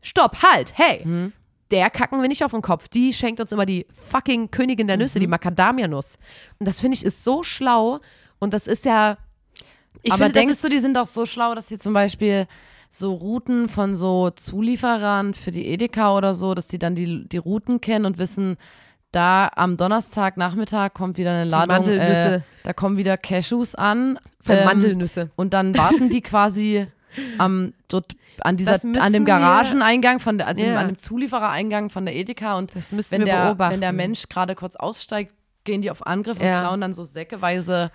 stopp, 0.01 0.43
halt, 0.43 0.73
hey, 0.77 1.03
Mhm. 1.07 1.33
der 1.71 1.91
kacken 1.91 2.21
wir 2.21 2.29
nicht 2.29 2.45
auf 2.45 2.51
den 2.53 2.63
Kopf. 2.63 2.89
Die 2.89 3.13
schenkt 3.13 3.41
uns 3.41 3.53
immer 3.53 3.67
die 3.67 3.87
fucking 3.93 4.51
Königin 4.51 4.87
der 4.89 4.97
Mhm. 4.97 5.03
Nüsse, 5.03 5.21
die 5.21 5.27
Macadamia-Nuss. 5.29 6.17
Und 6.59 6.67
das 6.67 6.81
finde 6.81 6.97
ich 6.97 7.05
ist 7.05 7.23
so 7.23 7.43
schlau. 7.45 8.01
Und 8.41 8.53
das 8.55 8.67
ist 8.67 8.85
ja. 8.85 9.19
Ich 10.03 10.13
Aber 10.13 10.25
finde, 10.25 10.33
das 10.35 10.41
denkst 10.41 10.55
ist, 10.57 10.65
du, 10.65 10.69
die 10.69 10.79
sind 10.81 10.95
doch 10.97 11.07
so 11.07 11.27
schlau, 11.27 11.55
dass 11.55 11.69
sie 11.69 11.79
zum 11.79 11.93
Beispiel 11.93 12.47
so 12.95 13.15
Routen 13.15 13.71
von 13.71 13.97
so 13.97 14.29
Zulieferern 14.31 15.33
für 15.33 15.51
die 15.51 15.67
Edeka 15.67 16.15
oder 16.15 16.35
so, 16.35 16.55
dass 16.55 16.67
die 16.67 16.79
dann 16.79 16.95
die, 16.95 17.27
die 17.27 17.39
Routen 17.39 17.81
kennen 17.81 18.05
und 18.05 18.19
wissen, 18.19 18.59
da 19.13 19.51
am 19.57 19.79
Donnerstag 19.79 20.37
Nachmittag 20.37 20.93
kommt 20.93 21.17
wieder 21.17 21.31
eine 21.31 21.45
Ladung, 21.49 21.71
äh, 21.75 21.79
Mandelnüsse. 21.79 22.43
da 22.65 22.73
kommen 22.75 22.99
wieder 22.99 23.17
Cashews 23.17 23.75
an. 23.75 24.19
Von 24.41 24.57
ähm, 24.57 24.65
Mandelnüsse. 24.67 25.31
Und 25.37 25.55
dann 25.55 25.77
warten 25.77 26.11
die 26.11 26.21
quasi 26.21 26.87
am 27.39 27.73
dort 27.89 28.13
an 28.41 28.57
dieser 28.59 28.79
an 29.03 29.13
dem 29.13 29.25
Garageneingang 29.25 30.19
von 30.19 30.37
der 30.39 30.47
also 30.47 30.65
Ja. 30.65 30.77
an 30.79 30.89
dem 30.89 30.99
Zulieferereingang 30.99 31.89
von 31.91 32.05
der 32.07 32.15
Edeka 32.15 32.57
und 32.59 32.75
Das 32.77 32.93
müssen 32.93 33.13
wenn 33.13 33.21
wir 33.21 33.27
der 33.27 33.45
beobachten. 33.47 33.75
wenn 33.75 33.81
der 33.81 33.93
Mensch 33.93 34.29
gerade 34.29 34.55
kurz 34.55 34.77
aussteigt, 34.77 35.35
gehen 35.65 35.81
die 35.83 35.91
auf 35.91 36.07
Angriff 36.07 36.39
und 36.39 36.45
Ja. 36.47 36.61
klauen 36.61 36.81
dann 36.83 36.93
so 36.95 37.05
säckeweise 37.05 37.91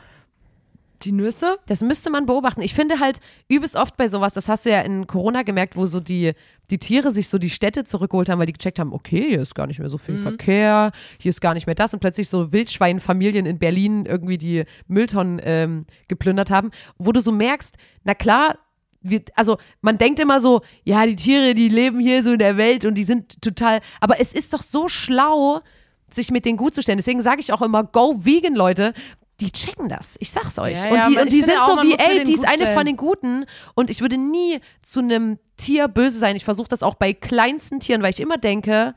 die 1.04 1.12
Nüsse. 1.12 1.58
Das 1.68 1.82
müsste 1.82 2.10
man 2.10 2.26
beobachten. 2.26 2.62
Ich 2.62 2.74
finde 2.74 3.00
halt 3.00 3.20
übelst 3.48 3.76
oft 3.76 3.98
bei 3.98 4.08
sowas, 4.08 4.34
das 4.34 4.50
hast 4.50 4.66
du 4.66 4.70
ja 4.70 4.82
in 4.82 5.08
Corona 5.08 5.44
gemerkt, 5.44 5.76
wo 5.76 5.86
so 5.86 6.00
die, 6.00 6.34
die 6.70 6.78
Tiere 6.80 7.12
sich 7.12 7.30
so 7.30 7.38
die 7.38 7.50
Städte 7.50 7.84
zurückgeholt 7.84 8.30
haben, 8.30 8.40
weil 8.40 8.46
die 8.46 8.54
gecheckt 8.54 8.80
haben, 8.80 8.94
okay, 8.94 9.30
hier 9.30 9.42
ist 9.42 9.56
gar 9.56 9.68
nicht 9.68 9.80
mehr 9.80 9.90
so 9.90 9.98
viel 9.98 10.16
Mhm. 10.16 10.20
Verkehr, 10.24 10.92
hier 11.20 11.30
ist 11.30 11.42
gar 11.42 11.54
nicht 11.54 11.68
mehr 11.68 11.76
das 11.76 11.94
und 11.94 12.00
plötzlich 12.00 12.30
so 12.30 12.52
Wildschweinfamilien 12.52 13.46
in 13.46 13.60
Berlin 13.60 14.06
irgendwie 14.06 14.38
die 14.38 14.64
Mülltonnen 14.88 15.40
ähm, 15.44 15.86
geplündert 16.08 16.50
haben, 16.50 16.72
wo 16.98 17.12
du 17.12 17.22
so 17.22 17.32
merkst, 17.32 17.76
na 18.04 18.14
klar, 18.14 18.58
wir, 19.02 19.22
also 19.36 19.58
man 19.82 19.98
denkt 19.98 20.20
immer 20.20 20.40
so, 20.40 20.62
ja, 20.84 21.06
die 21.06 21.16
Tiere, 21.16 21.54
die 21.54 21.70
leben 21.70 22.00
hier 22.00 22.24
so 22.24 22.34
in 22.34 22.40
der 22.40 22.58
Welt 22.58 22.84
und 22.86 22.96
die 22.96 23.04
sind 23.04 23.42
total, 23.42 23.80
aber 24.02 24.20
es 24.20 24.34
ist 24.34 24.54
doch 24.54 24.64
so 24.64 24.90
schlau, 24.90 25.62
sich 26.10 26.32
mit 26.32 26.46
denen 26.46 26.58
gut 26.58 26.74
zu 26.74 26.82
stellen. 26.82 26.98
Deswegen 26.98 27.22
sage 27.22 27.42
ich 27.42 27.52
auch 27.54 27.62
immer, 27.62 27.84
go 27.84 28.26
vegan, 28.26 28.56
Leute. 28.56 28.94
Die 29.40 29.52
checken 29.52 29.88
das. 29.88 30.16
Ich 30.20 30.32
sag's 30.32 30.58
euch. 30.58 30.84
Ja, 30.84 30.90
und 30.90 30.96
ja, 30.96 31.08
die, 31.10 31.16
aber 31.16 31.22
und 31.24 31.32
die 31.34 31.42
sind 31.42 31.58
auch, 31.60 31.68
so 31.80 31.84
wie, 31.84 31.94
ey, 31.94 32.24
die 32.24 32.34
ist 32.34 32.46
eine 32.46 32.56
stellen. 32.58 32.76
von 32.76 32.86
den 32.88 32.98
Guten. 32.98 33.46
Und 33.76 33.90
ich 33.92 34.02
würde 34.02 34.18
nie 34.18 34.60
zu 34.82 35.00
einem 35.00 35.38
Tier 35.58 35.88
böse 35.88 36.18
sein. 36.18 36.36
Ich 36.36 36.44
versuche 36.46 36.68
das 36.68 36.82
auch 36.82 36.96
bei 36.96 37.14
kleinsten 37.14 37.80
Tieren, 37.80 38.02
weil 38.02 38.10
ich 38.10 38.20
immer 38.20 38.38
denke, 38.40 38.96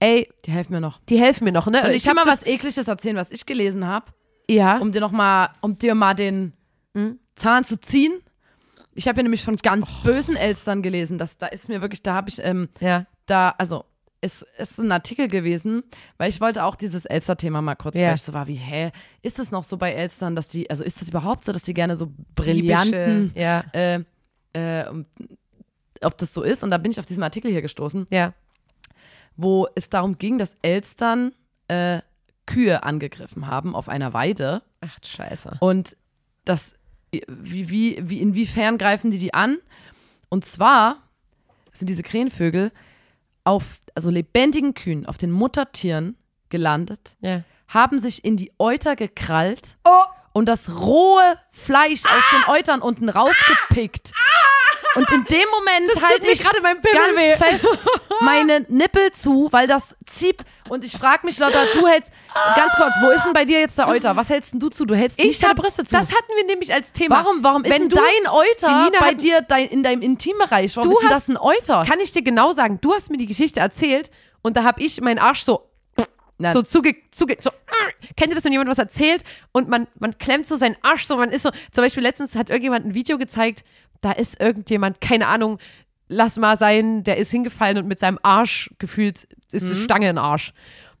ey, 0.00 0.28
Die 0.46 0.50
helfen 0.52 0.72
mir 0.72 0.80
noch. 0.80 1.00
die 1.08 1.18
helfen 1.18 1.44
mir 1.44 1.52
noch, 1.52 1.66
ne? 1.66 1.78
Soll 1.80 1.90
und 1.90 1.96
ich 1.96 2.04
ich 2.04 2.08
habe 2.08 2.16
mal 2.16 2.26
was 2.26 2.46
ekliges 2.46 2.88
erzählen, 2.88 3.16
was 3.16 3.30
ich 3.30 3.44
gelesen 3.46 3.86
habe, 3.86 4.06
ja, 4.50 4.78
um 4.78 4.90
dir 4.90 5.00
noch 5.00 5.12
mal, 5.12 5.50
um 5.60 5.76
dir 5.76 5.94
mal 5.94 6.14
den 6.14 6.52
Hm? 6.94 7.18
Zahn 7.36 7.64
zu 7.64 7.78
ziehen. 7.80 8.12
Ich 8.94 9.08
habe 9.08 9.18
ja 9.18 9.22
nämlich 9.22 9.44
von 9.44 9.56
ganz 9.56 9.90
bösen 10.02 10.36
Elstern 10.36 10.82
gelesen. 10.82 11.16
Das, 11.18 11.38
da 11.38 11.46
ist 11.46 11.68
mir 11.68 11.80
wirklich, 11.80 12.02
da 12.02 12.14
habe 12.14 12.28
ich, 12.28 12.38
ähm, 12.42 12.68
ja, 12.80 13.06
da, 13.26 13.54
also 13.56 13.84
es 14.24 14.46
ist 14.56 14.78
ein 14.78 14.92
Artikel 14.92 15.26
gewesen, 15.26 15.82
weil 16.16 16.28
ich 16.30 16.40
wollte 16.40 16.64
auch 16.64 16.76
dieses 16.76 17.04
Elster-Thema 17.04 17.60
mal 17.60 17.74
kurz, 17.74 17.96
Ja. 17.96 18.08
weil 18.08 18.14
ich 18.14 18.22
so 18.22 18.32
war 18.32 18.46
wie, 18.46 18.54
hä, 18.54 18.92
ist 19.20 19.38
es 19.40 19.50
noch 19.50 19.64
so 19.64 19.76
bei 19.76 19.92
Elstern, 19.92 20.36
dass 20.36 20.48
die, 20.48 20.70
also 20.70 20.84
ist 20.84 21.00
das 21.00 21.08
überhaupt 21.08 21.44
so, 21.44 21.52
dass 21.52 21.64
die 21.64 21.74
gerne 21.74 21.96
so 21.96 22.12
brillanten, 22.36 23.32
ja, 23.34 23.64
äh, 23.74 24.04
äh, 24.52 24.84
ob 26.02 26.16
das 26.18 26.32
so 26.32 26.42
ist? 26.42 26.62
Und 26.62 26.70
da 26.70 26.78
bin 26.78 26.92
ich 26.92 27.00
auf 27.00 27.06
diesem 27.06 27.22
Artikel 27.24 27.50
hier 27.50 27.62
gestoßen, 27.62 28.06
ja, 28.10 28.32
wo 29.36 29.66
es 29.74 29.90
darum 29.90 30.18
ging, 30.18 30.38
dass 30.38 30.56
Elstern 30.62 31.34
äh, 31.68 32.00
Kühe 32.46 32.84
angegriffen 32.84 33.48
haben 33.48 33.74
auf 33.74 33.88
einer 33.88 34.12
Weide. 34.14 34.62
ach 34.80 34.98
Scheiße. 35.04 35.56
Und 35.60 35.96
das, 36.44 36.74
wie, 37.10 37.68
wie, 37.70 37.98
wie, 38.08 38.20
inwiefern 38.20 38.78
greifen 38.78 39.10
die 39.10 39.18
die 39.18 39.34
an? 39.34 39.58
Und 40.28 40.44
zwar 40.44 41.02
sind 41.72 41.88
diese 41.88 42.02
Krähenvögel 42.04 42.70
auf, 43.44 43.80
also 43.94 44.10
lebendigen 44.10 44.74
Kühen, 44.74 45.06
auf 45.06 45.18
den 45.18 45.30
Muttertieren 45.30 46.16
gelandet, 46.48 47.16
Ja. 47.20 47.42
haben 47.68 47.98
sich 47.98 48.24
in 48.24 48.36
die 48.36 48.52
Euter 48.58 48.96
gekrallt 48.96 49.76
Oh, 49.84 50.02
und 50.32 50.46
das 50.48 50.80
rohe 50.80 51.38
Fleisch 51.52 52.04
aus 52.06 52.24
den 52.32 52.48
Eutern 52.50 52.80
unten 52.82 53.08
rausgepickt. 53.08 54.12
Und 54.94 55.10
in 55.10 55.24
dem 55.24 55.48
Moment 55.50 56.02
halt 56.02 56.22
mir 56.22 56.30
ich 56.32 56.42
gerade 56.42 56.60
mein 56.60 56.80
Pimmel 56.80 57.14
ganz 57.14 57.16
weh. 57.16 57.36
fest 57.36 57.66
meine 58.20 58.60
Nippel 58.68 59.10
zu, 59.12 59.48
weil 59.50 59.66
das 59.66 59.96
zieht. 60.06 60.40
Und 60.68 60.84
ich 60.84 60.92
frage 60.96 61.24
mich, 61.26 61.38
Lotta, 61.38 61.58
du 61.74 61.86
hältst, 61.86 62.12
ganz 62.56 62.74
kurz, 62.76 62.94
wo 63.00 63.08
ist 63.10 63.24
denn 63.24 63.32
bei 63.32 63.44
dir 63.44 63.58
jetzt 63.60 63.78
der 63.78 63.88
Euter? 63.88 64.16
Was 64.16 64.28
hältst 64.30 64.52
denn 64.52 64.60
du 64.60 64.68
zu? 64.68 64.84
Du 64.84 64.94
hältst 64.94 65.18
nicht 65.18 65.30
ich 65.30 65.38
deine 65.38 65.50
habe 65.52 65.62
Brüste 65.62 65.84
zu. 65.84 65.96
Das 65.96 66.10
hatten 66.14 66.32
wir 66.36 66.44
nämlich 66.44 66.72
als 66.72 66.92
Thema. 66.92 67.24
Warum, 67.24 67.42
warum 67.42 67.64
ist 67.64 67.70
Wenn 67.72 67.88
denn 67.88 67.88
du- 67.90 67.96
dein 67.96 68.30
Euter 68.32 68.90
bei 69.00 69.06
hat- 69.08 69.22
dir 69.22 69.40
dein, 69.42 69.68
in 69.68 69.82
deinem 69.82 70.02
Intimbereich? 70.02 70.76
Warum 70.76 70.90
Du 70.90 70.96
ist 70.96 71.02
denn 71.02 71.10
hast- 71.10 71.28
das 71.28 71.34
ein 71.34 71.38
Euter? 71.40 71.84
Kann 71.88 72.00
ich 72.00 72.12
dir 72.12 72.22
genau 72.22 72.52
sagen, 72.52 72.78
du 72.80 72.92
hast 72.94 73.10
mir 73.10 73.16
die 73.18 73.26
Geschichte 73.26 73.60
erzählt 73.60 74.10
und 74.42 74.56
da 74.56 74.64
habe 74.64 74.82
ich 74.82 75.00
meinen 75.00 75.18
Arsch 75.18 75.42
so 75.42 75.68
so 76.52 76.60
zuge, 76.60 76.96
zuge 77.12 77.36
so, 77.38 77.50
kennt 78.16 78.30
ihr 78.30 78.34
das, 78.34 78.44
wenn 78.44 78.50
jemand 78.50 78.68
was 78.68 78.78
erzählt 78.78 79.22
und 79.52 79.68
man, 79.68 79.86
man 80.00 80.18
klemmt 80.18 80.44
so 80.48 80.56
seinen 80.56 80.76
Arsch 80.82 81.04
so, 81.04 81.16
man 81.16 81.30
ist 81.30 81.44
so, 81.44 81.50
zum 81.70 81.84
Beispiel 81.84 82.02
letztens 82.02 82.34
hat 82.34 82.50
irgendjemand 82.50 82.84
ein 82.84 82.94
Video 82.94 83.16
gezeigt, 83.16 83.62
da 84.02 84.12
ist 84.12 84.38
irgendjemand, 84.40 85.00
keine 85.00 85.26
Ahnung, 85.28 85.58
lass 86.08 86.36
mal 86.36 86.58
sein, 86.58 87.02
der 87.04 87.16
ist 87.16 87.30
hingefallen 87.30 87.78
und 87.78 87.86
mit 87.88 87.98
seinem 87.98 88.18
Arsch 88.22 88.70
gefühlt 88.78 89.26
ist 89.50 89.66
eine 89.66 89.74
Stange 89.80 90.10
im 90.10 90.18
Arsch. 90.18 90.52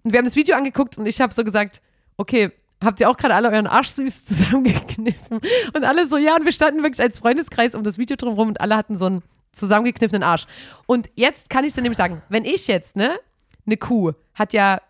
Und 0.02 0.12
wir 0.12 0.18
haben 0.18 0.24
das 0.24 0.36
Video 0.36 0.56
angeguckt 0.56 0.96
und 0.96 1.04
ich 1.06 1.20
habe 1.20 1.34
so 1.34 1.44
gesagt, 1.44 1.82
okay, 2.16 2.50
habt 2.82 2.98
ihr 3.00 3.10
auch 3.10 3.16
gerade 3.16 3.34
alle 3.34 3.50
euren 3.50 3.66
Arsch 3.66 3.88
süß 3.88 4.24
zusammengekniffen? 4.24 5.40
Und 5.74 5.84
alle 5.84 6.06
so, 6.06 6.16
ja, 6.16 6.34
und 6.36 6.44
wir 6.44 6.52
standen 6.52 6.82
wirklich 6.82 7.00
als 7.02 7.18
Freundeskreis 7.18 7.74
um 7.74 7.82
das 7.84 7.98
Video 7.98 8.16
drumherum 8.16 8.48
und 8.48 8.60
alle 8.60 8.76
hatten 8.76 8.96
so 8.96 9.06
einen 9.06 9.22
zusammengekniffenen 9.52 10.22
Arsch. 10.22 10.46
Und 10.86 11.10
jetzt 11.14 11.50
kann 11.50 11.64
ich 11.64 11.74
dir 11.74 11.82
nämlich 11.82 11.98
sagen, 11.98 12.22
wenn 12.30 12.44
ich 12.44 12.66
jetzt, 12.68 12.96
ne, 12.96 13.18
eine 13.66 13.76
Kuh 13.76 14.12
hat 14.34 14.52
ja 14.54 14.80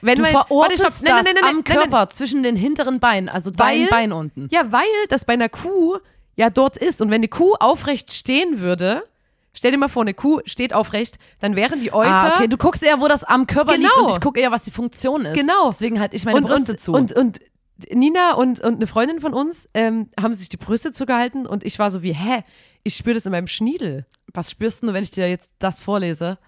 wenn 0.00 0.16
du 0.16 0.22
man 0.22 0.32
jetzt- 0.32 0.40
verortest 0.46 0.82
warte, 0.82 0.94
stopp, 0.96 1.04
nein, 1.08 1.24
nein, 1.24 1.34
nein, 1.34 1.42
das 1.42 1.50
am 1.50 1.64
Körper 1.64 2.08
zwischen 2.10 2.42
den 2.42 2.56
hinteren 2.56 3.00
Beinen, 3.00 3.28
also 3.28 3.50
dein 3.50 3.82
Weil- 3.82 3.88
Bein 3.88 4.12
unten. 4.12 4.48
Ja, 4.50 4.70
weil 4.72 4.84
das 5.08 5.24
bei 5.24 5.32
einer 5.34 5.48
Kuh 5.48 5.98
ja 6.38 6.50
dort 6.50 6.76
ist. 6.76 7.02
Und 7.02 7.08
wenn 7.10 7.16
eine 7.16 7.28
Kuh 7.28 7.54
aufrecht 7.58 8.12
stehen 8.12 8.60
würde, 8.60 9.02
stell 9.52 9.72
dir 9.72 9.76
mal 9.78 9.88
vor, 9.88 10.02
eine 10.02 10.14
Kuh 10.14 10.40
steht 10.46 10.72
aufrecht, 10.72 11.18
dann 11.40 11.56
wären 11.56 11.80
die 11.80 11.92
Euter. 11.92 12.10
Ah, 12.10 12.34
okay, 12.36 12.48
du 12.48 12.56
guckst 12.56 12.82
eher, 12.82 13.00
wo 13.00 13.08
das 13.08 13.24
am 13.24 13.46
Körper 13.46 13.76
liegt 13.76 13.92
Genau. 13.92 14.06
und 14.06 14.12
ich 14.14 14.20
gucke 14.20 14.40
eher, 14.40 14.52
was 14.52 14.62
die 14.62 14.70
Funktion 14.70 15.26
ist. 15.26 15.34
Genau. 15.36 15.70
Deswegen 15.70 16.00
halt 16.00 16.14
ich 16.14 16.24
meine 16.24 16.38
und, 16.38 16.46
Brüste 16.46 16.72
und, 16.72 16.80
zu. 16.80 16.92
Und, 16.92 17.12
und 17.12 17.40
Nina 17.90 18.34
und, 18.34 18.60
und 18.60 18.76
eine 18.76 18.86
Freundin 18.86 19.20
von 19.20 19.34
uns 19.34 19.68
ähm, 19.74 20.10
haben 20.18 20.32
sich 20.32 20.48
die 20.48 20.56
Brüste 20.56 20.92
zugehalten 20.92 21.44
und 21.46 21.64
ich 21.64 21.78
war 21.78 21.90
so 21.90 22.02
wie, 22.02 22.12
hä? 22.12 22.44
Ich 22.84 22.94
spüre 22.94 23.14
das 23.14 23.26
in 23.26 23.32
meinem 23.32 23.48
Schniedel. 23.48 24.06
was 24.32 24.50
spürst 24.52 24.84
du, 24.84 24.92
wenn 24.92 25.02
ich 25.02 25.10
dir 25.10 25.28
jetzt 25.28 25.50
das 25.58 25.80
vorlese? 25.80 26.38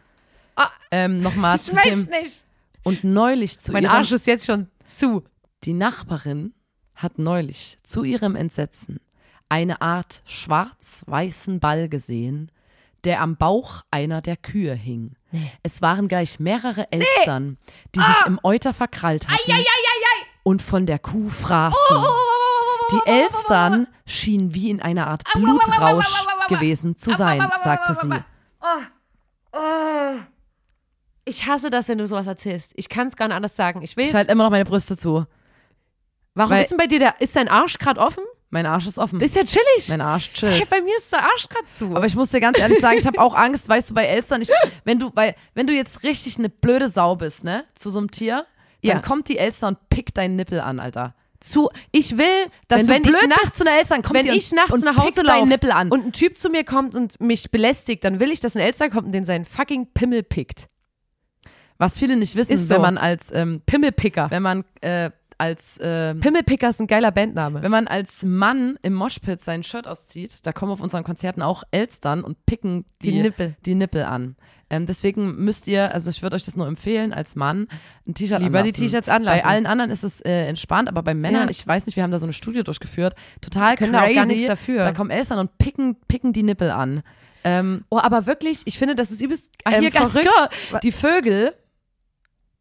Ah. 0.54 0.68
ähm, 0.92 1.20
Nochmal 1.20 1.58
zu 1.58 1.74
dem. 1.74 2.08
nicht. 2.10 2.44
Und 2.84 3.02
neulich 3.04 3.58
zu 3.58 3.72
Mein 3.72 3.86
Arsch 3.86 4.12
ist 4.12 4.26
jetzt 4.26 4.46
schon 4.46 4.68
zu. 4.84 5.24
Die 5.64 5.72
Nachbarin 5.72 6.54
hat 6.94 7.18
neulich 7.18 7.76
zu 7.82 8.04
ihrem 8.04 8.36
Entsetzen 8.36 9.00
eine 9.50 9.82
Art 9.82 10.22
schwarz-weißen 10.24 11.60
Ball 11.60 11.88
gesehen, 11.88 12.50
der 13.04 13.20
am 13.20 13.36
Bauch 13.36 13.82
einer 13.90 14.20
der 14.22 14.36
Kühe 14.36 14.74
hing. 14.74 15.16
Es 15.62 15.82
waren 15.82 16.08
gleich 16.08 16.40
mehrere 16.40 16.90
Elstern, 16.92 17.58
die 17.94 18.00
sich 18.00 18.26
im 18.26 18.40
Euter 18.42 18.72
verkrallt 18.72 19.28
hatten 19.28 19.52
und 20.42 20.62
von 20.62 20.86
der 20.86 20.98
Kuh 20.98 21.28
fraßen. 21.28 22.04
Die 22.92 23.00
Elstern 23.10 23.86
schienen 24.06 24.54
wie 24.54 24.70
in 24.70 24.82
einer 24.82 25.06
Art 25.06 25.22
Blutrausch 25.34 26.26
gewesen 26.48 26.96
zu 26.96 27.12
sein, 27.16 27.48
sagte 27.62 27.94
sie. 27.94 28.24
Ich 31.24 31.46
hasse 31.46 31.70
das, 31.70 31.88
wenn 31.88 31.98
du 31.98 32.06
sowas 32.06 32.26
erzählst. 32.26 32.72
Ich 32.76 32.88
kann 32.88 33.06
es 33.06 33.16
gar 33.16 33.28
nicht 33.28 33.36
anders 33.36 33.54
sagen. 33.54 33.82
Ich 33.82 33.96
will. 33.96 34.04
Ich 34.06 34.14
halte 34.14 34.32
immer 34.32 34.44
noch 34.44 34.50
meine 34.50 34.64
Brüste 34.64 34.96
zu. 34.96 35.26
warum 36.34 36.50
weil- 36.52 36.62
ist 36.62 36.70
denn 36.70 36.78
bei 36.78 36.86
dir 36.86 36.98
der. 36.98 37.20
Ist 37.20 37.36
dein 37.36 37.48
Arsch 37.48 37.78
gerade 37.78 38.00
offen? 38.00 38.24
Mein 38.52 38.66
Arsch 38.66 38.86
ist 38.88 38.98
offen. 38.98 39.20
Ist 39.20 39.36
ja 39.36 39.44
chillig. 39.44 39.88
Mein 39.88 40.00
Arsch 40.00 40.30
Hey, 40.40 40.58
chillt. 40.58 40.70
bei 40.70 40.80
mir 40.80 40.96
ist 40.96 41.12
der 41.12 41.22
Arsch 41.22 41.48
gerade 41.48 41.66
zu. 41.68 41.94
Aber 41.94 42.04
ich 42.06 42.16
muss 42.16 42.30
dir 42.30 42.40
ganz 42.40 42.58
ehrlich 42.58 42.80
sagen, 42.80 42.98
ich 42.98 43.06
habe 43.06 43.20
auch 43.20 43.34
Angst, 43.36 43.68
weißt 43.68 43.90
du, 43.90 43.94
bei 43.94 44.06
Elstern, 44.06 44.42
ich, 44.42 44.50
wenn 44.84 44.98
du, 44.98 45.12
weil, 45.14 45.36
wenn 45.54 45.66
du 45.68 45.72
jetzt 45.72 46.02
richtig 46.02 46.36
eine 46.38 46.48
blöde 46.48 46.88
Sau 46.88 47.14
bist, 47.14 47.44
ne, 47.44 47.64
zu 47.76 47.90
so 47.90 47.98
einem 48.00 48.10
Tier, 48.10 48.46
dann 48.82 48.96
Ja. 48.96 48.98
kommt 49.00 49.28
die 49.28 49.38
Elster 49.38 49.68
und 49.68 49.78
pickt 49.88 50.16
deinen 50.16 50.34
Nippel 50.36 50.58
an, 50.60 50.80
Alter. 50.80 51.14
zu, 51.38 51.70
ich 51.92 52.18
will, 52.18 52.26
dass 52.68 52.86
Wenn 52.88 53.02
wenn, 53.04 53.14
ich 53.14 53.28
nachts 53.28 53.56
zu 53.58 53.66
einer 53.66 53.78
Elster, 53.78 53.94
kommt 54.02 54.12
wenn 54.14 54.28
und- 54.28 54.36
ich 54.36 54.52
nachts 54.52 54.72
und 54.72 54.84
nach 54.84 54.96
Hause 54.98 55.22
laufe 55.22 55.48
Nippel 55.48 55.70
an. 55.70 55.90
und 55.90 56.04
ein 56.06 56.12
Typ 56.12 56.36
zu 56.36 56.50
mir 56.50 56.64
kommt 56.64 56.94
und 56.96 57.18
mich 57.20 57.50
belästigt, 57.50 58.04
dann 58.04 58.20
will 58.20 58.30
ich, 58.30 58.40
dass 58.40 58.56
ein 58.56 58.60
Elster 58.60 58.90
kommt 58.90 59.06
und 59.06 59.12
den 59.12 59.24
seinen 59.24 59.44
fucking 59.46 59.86
Pimmel 59.94 60.22
pickt. 60.22 60.66
Was 61.78 61.98
viele 61.98 62.16
nicht 62.16 62.36
wissen, 62.36 62.52
Ist 62.52 62.68
so. 62.68 62.74
wenn 62.74 62.82
man 62.82 62.98
als, 62.98 63.32
ähm, 63.32 63.62
Pimmelpicker. 63.64 64.30
wenn 64.30 64.42
man 64.42 64.64
äh, 64.82 65.10
als 65.40 65.78
ähm, 65.82 66.20
Pimmelpicker 66.20 66.68
ist 66.70 66.80
ein 66.80 66.86
geiler 66.86 67.10
Bandname. 67.10 67.62
wenn 67.62 67.70
man 67.70 67.88
als 67.88 68.22
Mann 68.24 68.78
im 68.82 68.92
Moshpit 68.94 69.40
sein 69.40 69.62
Shirt 69.64 69.88
auszieht, 69.88 70.38
da 70.46 70.52
kommen 70.52 70.70
auf 70.70 70.80
unseren 70.80 71.02
Konzerten 71.02 71.42
auch 71.42 71.64
Elstern 71.72 72.22
und 72.22 72.44
picken 72.46 72.84
die, 73.02 73.10
Die 73.12 73.22
Nippel. 73.22 73.56
die 73.66 73.74
Nippel 73.74 74.04
an. 74.04 74.36
Ähm, 74.72 74.86
deswegen 74.86 75.34
müsst 75.44 75.66
ihr, 75.66 75.92
also 75.92 76.10
ich 76.10 76.22
würde 76.22 76.36
euch 76.36 76.44
das 76.44 76.56
nur 76.56 76.68
empfehlen, 76.68 77.12
als 77.12 77.34
Mann 77.34 77.66
ein 78.06 78.14
T-Shirt 78.14 78.38
Lieber 78.40 78.58
anlassen. 78.60 78.74
die 78.74 78.80
T-Shirts 78.82 79.08
anlassen. 79.08 79.42
Bei 79.42 79.50
allen 79.50 79.66
anderen 79.66 79.90
ist 79.90 80.04
es 80.04 80.20
äh, 80.20 80.46
entspannt, 80.46 80.88
aber 80.88 81.02
bei 81.02 81.12
Männern, 81.14 81.44
Ja. 81.44 81.50
ich 81.50 81.66
weiß 81.66 81.86
nicht, 81.86 81.96
wir 81.96 82.04
haben 82.04 82.12
da 82.12 82.20
so 82.20 82.26
eine 82.26 82.32
Studie 82.32 82.62
durchgeführt, 82.62 83.14
total 83.40 83.76
Können 83.76 83.92
da 83.92 84.00
crazy. 84.02 84.12
auch 84.12 84.14
gar 84.16 84.26
nichts 84.26 84.46
dafür. 84.46 84.78
Da 84.84 84.92
kommen 84.92 85.10
Elstern 85.10 85.40
und 85.40 85.58
picken, 85.58 85.96
picken 86.06 86.32
die 86.32 86.44
Nippel 86.44 86.70
an. 86.70 87.02
Ähm, 87.42 87.84
Oh, 87.90 87.98
aber 87.98 88.26
wirklich, 88.26 88.60
ich 88.66 88.78
finde, 88.78 88.94
das 88.94 89.10
ist 89.10 89.20
übelst 89.22 89.50
Ah, 89.64 89.72
ähm, 89.72 89.80
hier 89.80 89.90
verrückt. 89.92 90.28
Die 90.84 90.92
Vögel 90.92 91.52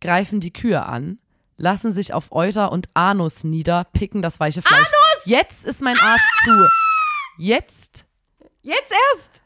greifen 0.01 0.39
die 0.39 0.53
Kühe 0.53 0.83
an, 0.85 1.19
lassen 1.59 1.91
sich 1.91 2.13
auf 2.13 2.31
Euter 2.31 2.71
und 2.71 2.89
Anus 2.95 3.43
nieder, 3.43 3.85
picken 3.93 4.21
das 4.21 4.39
weiche 4.39 4.61
Fleisch. 4.61 4.79
Anus! 4.79 5.25
Jetzt 5.25 5.65
ist 5.65 5.81
mein 5.81 5.99
Arsch 5.99 6.27
zu. 6.43 6.67
Jetzt 7.37 8.05
Jetzt 8.61 8.93
erst. 9.13 9.41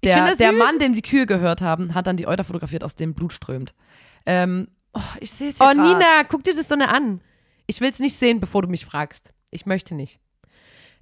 Ich 0.00 0.10
der, 0.10 0.34
der 0.36 0.50
süß. 0.50 0.58
Mann, 0.58 0.78
dem 0.78 0.94
die 0.94 1.02
Kühe 1.02 1.26
gehört 1.26 1.60
haben, 1.60 1.94
hat 1.94 2.06
dann 2.06 2.16
die 2.16 2.26
Euter 2.26 2.44
fotografiert, 2.44 2.84
aus 2.84 2.94
dem 2.94 3.14
Blut 3.14 3.32
strömt. 3.32 3.74
Ähm, 4.24 4.68
oh, 4.94 5.00
ich 5.20 5.30
sehe 5.30 5.50
es 5.50 5.60
Oh, 5.60 5.64
grad. 5.64 5.76
Nina, 5.76 6.24
guck 6.28 6.42
dir 6.42 6.54
das 6.54 6.68
so 6.68 6.74
eine 6.74 6.88
an. 6.88 7.20
Ich 7.66 7.80
will 7.80 7.90
es 7.90 7.98
nicht 7.98 8.16
sehen, 8.16 8.40
bevor 8.40 8.62
du 8.62 8.68
mich 8.68 8.86
fragst. 8.86 9.32
Ich 9.50 9.66
möchte 9.66 9.94
nicht. 9.94 10.20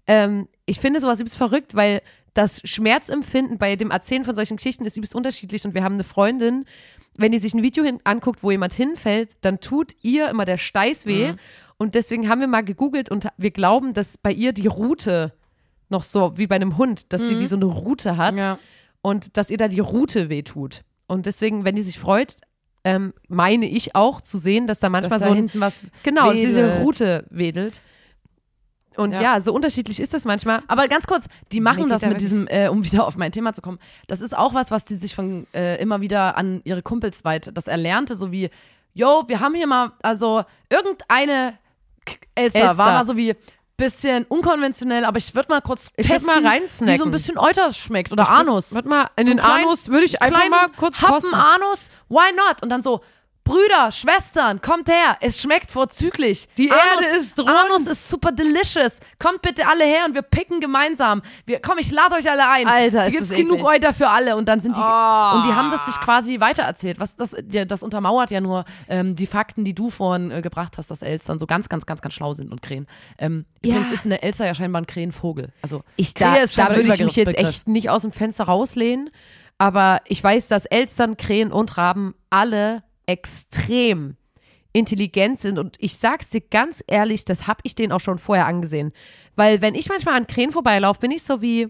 Ähm, 0.06 0.48
ich 0.64 0.80
finde 0.80 1.00
sowas 1.00 1.20
übelst 1.20 1.36
verrückt, 1.36 1.74
weil 1.74 2.02
das 2.34 2.60
Schmerzempfinden 2.64 3.58
bei 3.58 3.76
dem 3.76 3.90
Erzählen 3.90 4.24
von 4.24 4.34
solchen 4.34 4.56
Geschichten 4.56 4.84
ist 4.84 4.96
übelst 4.96 5.14
unterschiedlich. 5.14 5.64
Und 5.64 5.74
wir 5.74 5.84
haben 5.84 5.94
eine 5.94 6.04
Freundin, 6.04 6.64
wenn 7.18 7.32
die 7.32 7.38
sich 7.38 7.54
ein 7.54 7.62
Video 7.62 7.84
hin 7.84 8.00
anguckt, 8.04 8.42
wo 8.42 8.50
jemand 8.50 8.72
hinfällt, 8.74 9.36
dann 9.40 9.60
tut 9.60 9.92
ihr 10.02 10.28
immer 10.28 10.44
der 10.44 10.58
Steiß 10.58 11.06
weh. 11.06 11.32
Mhm. 11.32 11.36
Und 11.78 11.94
deswegen 11.94 12.28
haben 12.28 12.40
wir 12.40 12.48
mal 12.48 12.64
gegoogelt 12.64 13.10
und 13.10 13.26
wir 13.36 13.50
glauben, 13.50 13.92
dass 13.94 14.16
bei 14.18 14.32
ihr 14.32 14.52
die 14.52 14.66
Rute 14.66 15.32
noch 15.88 16.02
so, 16.02 16.36
wie 16.36 16.46
bei 16.46 16.56
einem 16.56 16.78
Hund, 16.78 17.12
dass 17.12 17.26
sie 17.26 17.38
wie 17.38 17.46
so 17.46 17.56
eine 17.56 17.66
Rute 17.66 18.16
hat 18.16 18.34
Mhm. 18.34 18.38
Ja. 18.40 18.58
und 19.02 19.36
dass 19.36 19.50
ihr 19.50 19.56
da 19.58 19.68
die 19.68 19.80
Rute 19.80 20.28
wehtut. 20.28 20.82
Und 21.06 21.26
deswegen, 21.26 21.64
wenn 21.64 21.76
die 21.76 21.82
sich 21.82 21.98
freut, 21.98 22.36
ähm, 22.84 23.12
meine 23.28 23.66
ich 23.66 23.94
auch 23.94 24.20
zu 24.20 24.38
sehen, 24.38 24.66
dass 24.66 24.80
da 24.80 24.86
Dass 24.88 24.92
manchmal 24.92 25.18
da 25.18 25.24
so 25.24 25.30
ein, 25.30 25.36
hinten 25.36 25.60
was 25.60 25.80
genau, 26.02 26.30
dass 26.30 26.36
diese 26.40 26.62
wedelt. 26.62 26.80
Rute 26.84 27.24
wedelt. 27.30 27.80
Und 28.96 29.12
Ja. 29.12 29.20
ja. 29.20 29.40
so 29.40 29.52
unterschiedlich 29.52 30.00
ist 30.00 30.14
das 30.14 30.24
manchmal. 30.24 30.62
Aber 30.68 30.88
ganz 30.88 31.06
kurz, 31.06 31.26
die 31.52 31.60
machen 31.60 31.88
das 31.88 32.02
da 32.02 32.08
mit 32.08 32.20
diesem, 32.20 32.46
äh, 32.48 32.68
um 32.68 32.84
wieder 32.84 33.06
auf 33.06 33.16
mein 33.16 33.32
Thema 33.32 33.52
zu 33.52 33.62
kommen, 33.62 33.78
das 34.06 34.20
ist 34.20 34.36
auch 34.36 34.54
was, 34.54 34.70
was 34.70 34.84
die 34.84 34.96
sich 34.96 35.14
von 35.14 35.46
äh, 35.54 35.80
immer 35.80 36.00
wieder 36.00 36.36
an 36.36 36.60
ihre 36.64 36.82
Kumpels 36.82 37.24
weit, 37.24 37.50
das 37.54 37.66
Erlernte, 37.66 38.16
so 38.16 38.32
wie, 38.32 38.50
yo, 38.94 39.24
wir 39.26 39.40
haben 39.40 39.54
hier 39.54 39.66
mal, 39.66 39.92
also 40.02 40.44
irgendeine 40.70 41.58
K- 42.04 42.16
Elster, 42.34 42.60
Elster. 42.68 42.78
war 42.78 42.92
mal 42.92 43.04
so 43.04 43.16
wie 43.16 43.34
bisschen 43.78 44.24
unkonventionell, 44.24 45.04
aber 45.04 45.18
ich 45.18 45.34
würde 45.34 45.50
mal 45.50 45.60
kurz 45.60 45.90
Ich 45.96 46.08
würd 46.08 46.20
testen, 46.22 46.42
mal 46.42 46.48
reinsnacken. 46.50 46.94
wie 46.94 46.98
so 46.98 47.04
ein 47.04 47.10
bisschen 47.10 47.36
Euter 47.36 47.70
schmeckt 47.74 48.10
oder 48.10 48.26
Anus. 48.30 48.74
Warte 48.74 48.88
mal, 48.88 49.10
in 49.16 49.26
So 49.26 49.30
den 49.32 49.38
einen 49.40 49.48
kleinen- 49.48 49.64
Anus 49.66 49.88
würde 49.90 50.04
ich 50.06 50.22
einfach 50.22 50.48
mal 50.48 50.68
kurz 50.78 51.02
Happen 51.02 51.12
kosten. 51.12 51.34
Anus, 51.34 51.88
why 52.08 52.32
not? 52.34 52.62
Und 52.62 52.70
dann 52.70 52.80
so, 52.80 53.02
Brüder, 53.46 53.92
Schwestern, 53.92 54.60
kommt 54.60 54.88
her, 54.88 55.16
es 55.20 55.40
schmeckt 55.40 55.70
vorzüglich. 55.70 56.48
Die 56.58 56.70
Anus, 56.70 56.82
Erde 57.04 57.16
ist 57.16 57.38
rund. 57.38 57.48
Anus 57.48 57.86
ist 57.86 58.08
super 58.08 58.32
delicious. 58.32 58.98
Kommt 59.20 59.40
bitte 59.40 59.66
alle 59.68 59.84
her 59.84 60.04
und 60.06 60.14
wir 60.14 60.22
picken 60.22 60.58
gemeinsam. 60.60 61.22
Wir, 61.46 61.60
komm, 61.62 61.78
ich 61.78 61.90
lade 61.92 62.16
euch 62.16 62.28
alle 62.28 62.48
ein. 62.48 62.66
Alter, 62.66 63.04
Hier 63.04 63.20
ist 63.22 63.28
gibt's 63.30 63.30
genug 63.30 63.58
eklig. 63.60 63.66
Euter 63.68 63.94
für 63.94 64.08
alle 64.08 64.36
und 64.36 64.48
dann 64.48 64.60
sind 64.60 64.76
die 64.76 64.80
Oh. 64.80 65.36
und 65.36 65.46
die 65.46 65.52
haben 65.54 65.70
das 65.70 65.86
sich 65.86 65.98
quasi 66.00 66.40
weitererzählt. 66.40 66.98
Was 66.98 67.14
das, 67.16 67.36
das 67.66 67.82
untermauert 67.82 68.30
ja 68.32 68.40
nur 68.40 68.64
ähm, 68.88 69.14
die 69.14 69.26
Fakten, 69.28 69.64
die 69.64 69.74
du 69.74 69.90
vorhin 69.90 70.30
äh, 70.32 70.42
gebracht 70.42 70.76
hast, 70.76 70.90
dass 70.90 71.02
Elstern 71.02 71.38
so 71.38 71.46
ganz, 71.46 71.68
ganz, 71.68 71.86
ganz, 71.86 72.02
ganz 72.02 72.14
schlau 72.14 72.32
sind 72.32 72.50
und 72.50 72.62
Krähen. 72.62 72.86
Ähm, 73.16 73.46
Ja. 73.62 73.76
Übrigens 73.76 73.92
ist 73.92 74.06
eine 74.06 74.22
Elster 74.22 74.44
ja 74.46 74.54
scheinbar 74.54 74.82
ein 74.82 74.86
Krähenvogel. 74.86 75.52
Also 75.62 75.82
Ich, 75.94 76.14
Krähe 76.14 76.26
da, 76.34 76.34
ist 76.36 76.58
da 76.58 76.68
würde 76.68 76.82
ich 76.82 76.98
mich 77.00 77.14
jetzt 77.16 77.28
Überbegriff. 77.34 77.48
echt 77.48 77.68
nicht 77.68 77.90
aus 77.90 78.02
dem 78.02 78.10
Fenster 78.12 78.44
rauslehnen. 78.44 79.10
Aber 79.58 80.00
ich 80.04 80.22
weiß, 80.22 80.48
dass 80.48 80.66
Elstern, 80.66 81.16
Krähen 81.16 81.50
und 81.52 81.78
Raben 81.78 82.14
alle 82.28 82.82
extrem 83.06 84.16
intelligent 84.72 85.38
sind. 85.38 85.58
Und 85.58 85.76
ich 85.80 85.96
sag's 85.96 86.30
dir 86.30 86.42
ganz 86.42 86.84
ehrlich, 86.86 87.24
das 87.24 87.46
habe 87.46 87.60
ich 87.62 87.74
denen 87.74 87.92
auch 87.92 88.00
schon 88.00 88.18
vorher 88.18 88.46
angesehen. 88.46 88.92
Weil 89.34 89.62
wenn 89.62 89.74
ich 89.74 89.88
manchmal 89.88 90.16
an 90.16 90.26
Krähen 90.26 90.52
vorbeilaufe, 90.52 91.00
bin 91.00 91.10
ich 91.10 91.22
so 91.22 91.40
wie, 91.40 91.68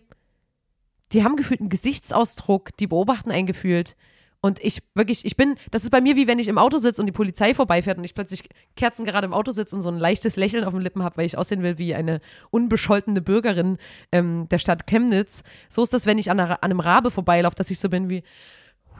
die 1.12 1.22
haben 1.22 1.36
gefühlt 1.36 1.60
einen 1.60 1.68
Gesichtsausdruck, 1.68 2.76
die 2.78 2.88
beobachten 2.88 3.30
einen 3.30 3.46
gefühlt. 3.46 3.96
Und 4.40 4.60
ich 4.60 4.82
wirklich, 4.94 5.24
ich 5.24 5.36
bin, 5.36 5.56
das 5.70 5.82
ist 5.82 5.90
bei 5.90 6.00
mir 6.00 6.14
wie 6.14 6.26
wenn 6.26 6.38
ich 6.38 6.48
im 6.48 6.58
Auto 6.58 6.78
sitze 6.78 7.00
und 7.00 7.06
die 7.06 7.12
Polizei 7.12 7.54
vorbeifährt 7.54 7.98
und 7.98 8.04
ich 8.04 8.14
plötzlich 8.14 8.48
Kerzen 8.76 9.04
gerade 9.04 9.26
im 9.26 9.32
Auto 9.32 9.50
sitze 9.50 9.74
und 9.74 9.82
so 9.82 9.88
ein 9.88 9.98
leichtes 9.98 10.36
Lächeln 10.36 10.64
auf 10.64 10.72
den 10.72 10.82
Lippen 10.82 11.02
habe, 11.02 11.16
weil 11.16 11.26
ich 11.26 11.38
aussehen 11.38 11.62
will 11.62 11.78
wie 11.78 11.94
eine 11.94 12.20
unbescholtene 12.50 13.20
Bürgerin 13.22 13.78
ähm, 14.12 14.48
der 14.48 14.58
Stadt 14.58 14.86
Chemnitz. 14.86 15.42
So 15.68 15.82
ist 15.82 15.92
das, 15.92 16.06
wenn 16.06 16.18
ich 16.18 16.30
an, 16.30 16.38
einer, 16.38 16.62
an 16.62 16.70
einem 16.70 16.80
Rabe 16.80 17.10
vorbeilaufe, 17.10 17.56
dass 17.56 17.70
ich 17.70 17.80
so 17.80 17.88
bin 17.88 18.10
wie, 18.10 18.22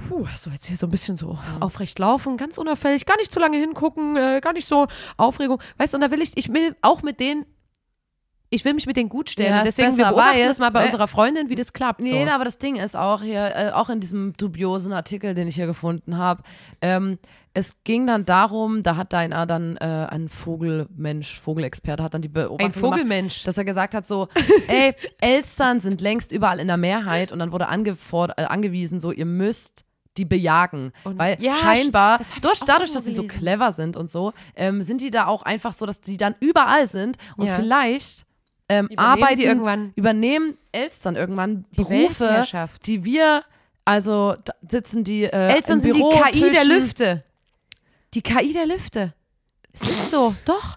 puh, 0.09 0.27
so 0.37 0.51
jetzt 0.51 0.67
hier 0.67 0.77
so 0.77 0.87
ein 0.87 0.91
bisschen 0.91 1.17
so 1.17 1.39
aufrecht 1.61 1.99
laufen, 1.99 2.37
ganz 2.37 2.59
unauffällig, 2.59 3.07
gar 3.07 3.17
nicht 3.17 3.33
zu 3.33 3.41
lange 3.41 3.57
hingucken, 3.59 4.17
äh, 4.17 4.41
gar 4.43 4.53
nicht 4.53 4.69
so 4.69 4.87
Aufregung. 5.17 5.61
Weißt 5.79 5.95
du, 5.95 5.97
und 5.99 6.03
da 6.03 6.11
will 6.11 6.23
ich, 6.23 6.33
ich 6.37 6.53
will 6.53 6.77
auch 6.83 7.03
mit 7.03 7.21
denen, 7.21 7.47
ich 8.51 8.65
will 8.65 8.75
mich 8.75 8.87
mit 8.87 8.97
denen 8.97 9.09
gut 9.09 9.29
stellen. 9.31 9.51
Ja, 9.55 9.65
Deswegen, 9.65 9.89
wir 9.97 10.05
besser, 10.05 10.11
beobachten 10.11 10.39
weil- 10.39 10.47
das 10.49 10.59
mal 10.59 10.71
bei 10.71 10.85
unserer 10.85 11.09
Freundin, 11.09 11.49
wie 11.49 11.57
das 11.57 11.73
klappt. 11.73 12.03
So. 12.03 12.15
Nee, 12.15 12.29
aber 12.31 12.45
das 12.45 12.59
Ding 12.59 12.77
ist 12.77 12.95
auch 12.97 13.23
hier, 13.23 13.55
äh, 13.57 13.71
auch 13.73 13.89
in 13.91 14.01
diesem 14.01 14.35
dubiosen 14.37 14.93
Artikel, 14.93 15.35
den 15.35 15.49
ich 15.49 15.57
hier 15.57 15.67
gefunden 15.67 16.17
habe, 16.17 16.43
ähm, 16.81 17.19
es 17.59 17.75
ging 17.85 18.07
dann 18.07 18.27
darum, 18.27 18.83
da 18.83 18.97
hat 18.97 19.15
da 19.15 19.19
einer 19.19 19.47
dann 19.47 19.79
äh, 19.79 19.85
ein 20.11 20.29
Vogelmensch, 20.29 21.41
Vogelexperte, 21.41 22.03
hat 22.03 22.13
dann 22.13 22.21
die 22.21 22.29
Beobachtung 22.29 22.67
Ein 22.67 22.73
Vogelmensch. 22.73 23.37
gemacht, 23.37 23.49
dass 23.49 23.57
er 23.57 23.65
gesagt 23.65 23.95
hat 23.95 24.07
so, 24.07 24.29
ey, 24.69 24.95
Elstern 25.19 25.81
sind 25.81 26.03
längst 26.03 26.33
überall 26.33 26.61
in 26.61 26.67
der 26.67 26.77
Mehrheit 26.77 27.33
und 27.33 27.39
dann 27.39 27.53
wurde 27.53 27.65
äh, 27.65 28.45
angewiesen, 28.45 29.01
so, 29.01 29.11
ihr 29.11 29.25
müsst 29.25 29.85
die 30.19 30.27
bejagen, 30.27 30.93
weil 31.05 31.39
ja, 31.41 31.55
scheinbar 31.57 32.19
durch, 32.43 32.61
dadurch, 32.61 32.93
dass 32.93 33.07
sie 33.07 33.15
so 33.15 33.23
clever 33.25 33.73
sind 33.73 33.97
und 33.97 34.11
so, 34.11 34.33
ähm, 34.55 34.83
sind 34.83 35.01
die 35.01 35.11
da 35.11 35.27
auch 35.27 35.43
einfach 35.43 35.73
so, 35.73 35.87
dass 35.87 36.03
die 36.03 36.19
dann 36.19 36.35
überall 36.41 36.87
sind 36.87 37.17
und 37.39 37.47
Ja. 37.47 37.57
vielleicht 37.57 38.27
ähm, 38.69 38.87
Übernehmen 38.87 38.99
arbeiten 39.23 39.37
die 39.39 39.45
irgendwann 39.45 39.93
übernehmen 39.95 40.59
Elstern 40.73 41.17
irgendwann 41.17 41.65
Die 41.73 41.83
Berufe, 41.83 42.45
die 42.85 43.05
wir, 43.05 43.45
also 43.87 44.37
da 44.45 44.53
sitzen 44.69 45.05
die 45.05 45.25
äh, 45.25 45.55
Eltern 45.55 45.75
im 45.75 45.81
sind 45.81 45.95
die 45.95 45.99
Büro, 46.01 46.11
KI 46.23 46.51
der. 46.51 46.65
Lüfte. 46.65 47.23
Die 48.17 48.23
KI 48.23 48.53
der 48.53 48.67
Lüfte. 48.67 49.13
Es 49.73 49.83
ist 49.83 50.11
so, 50.11 50.35
doch. 50.47 50.77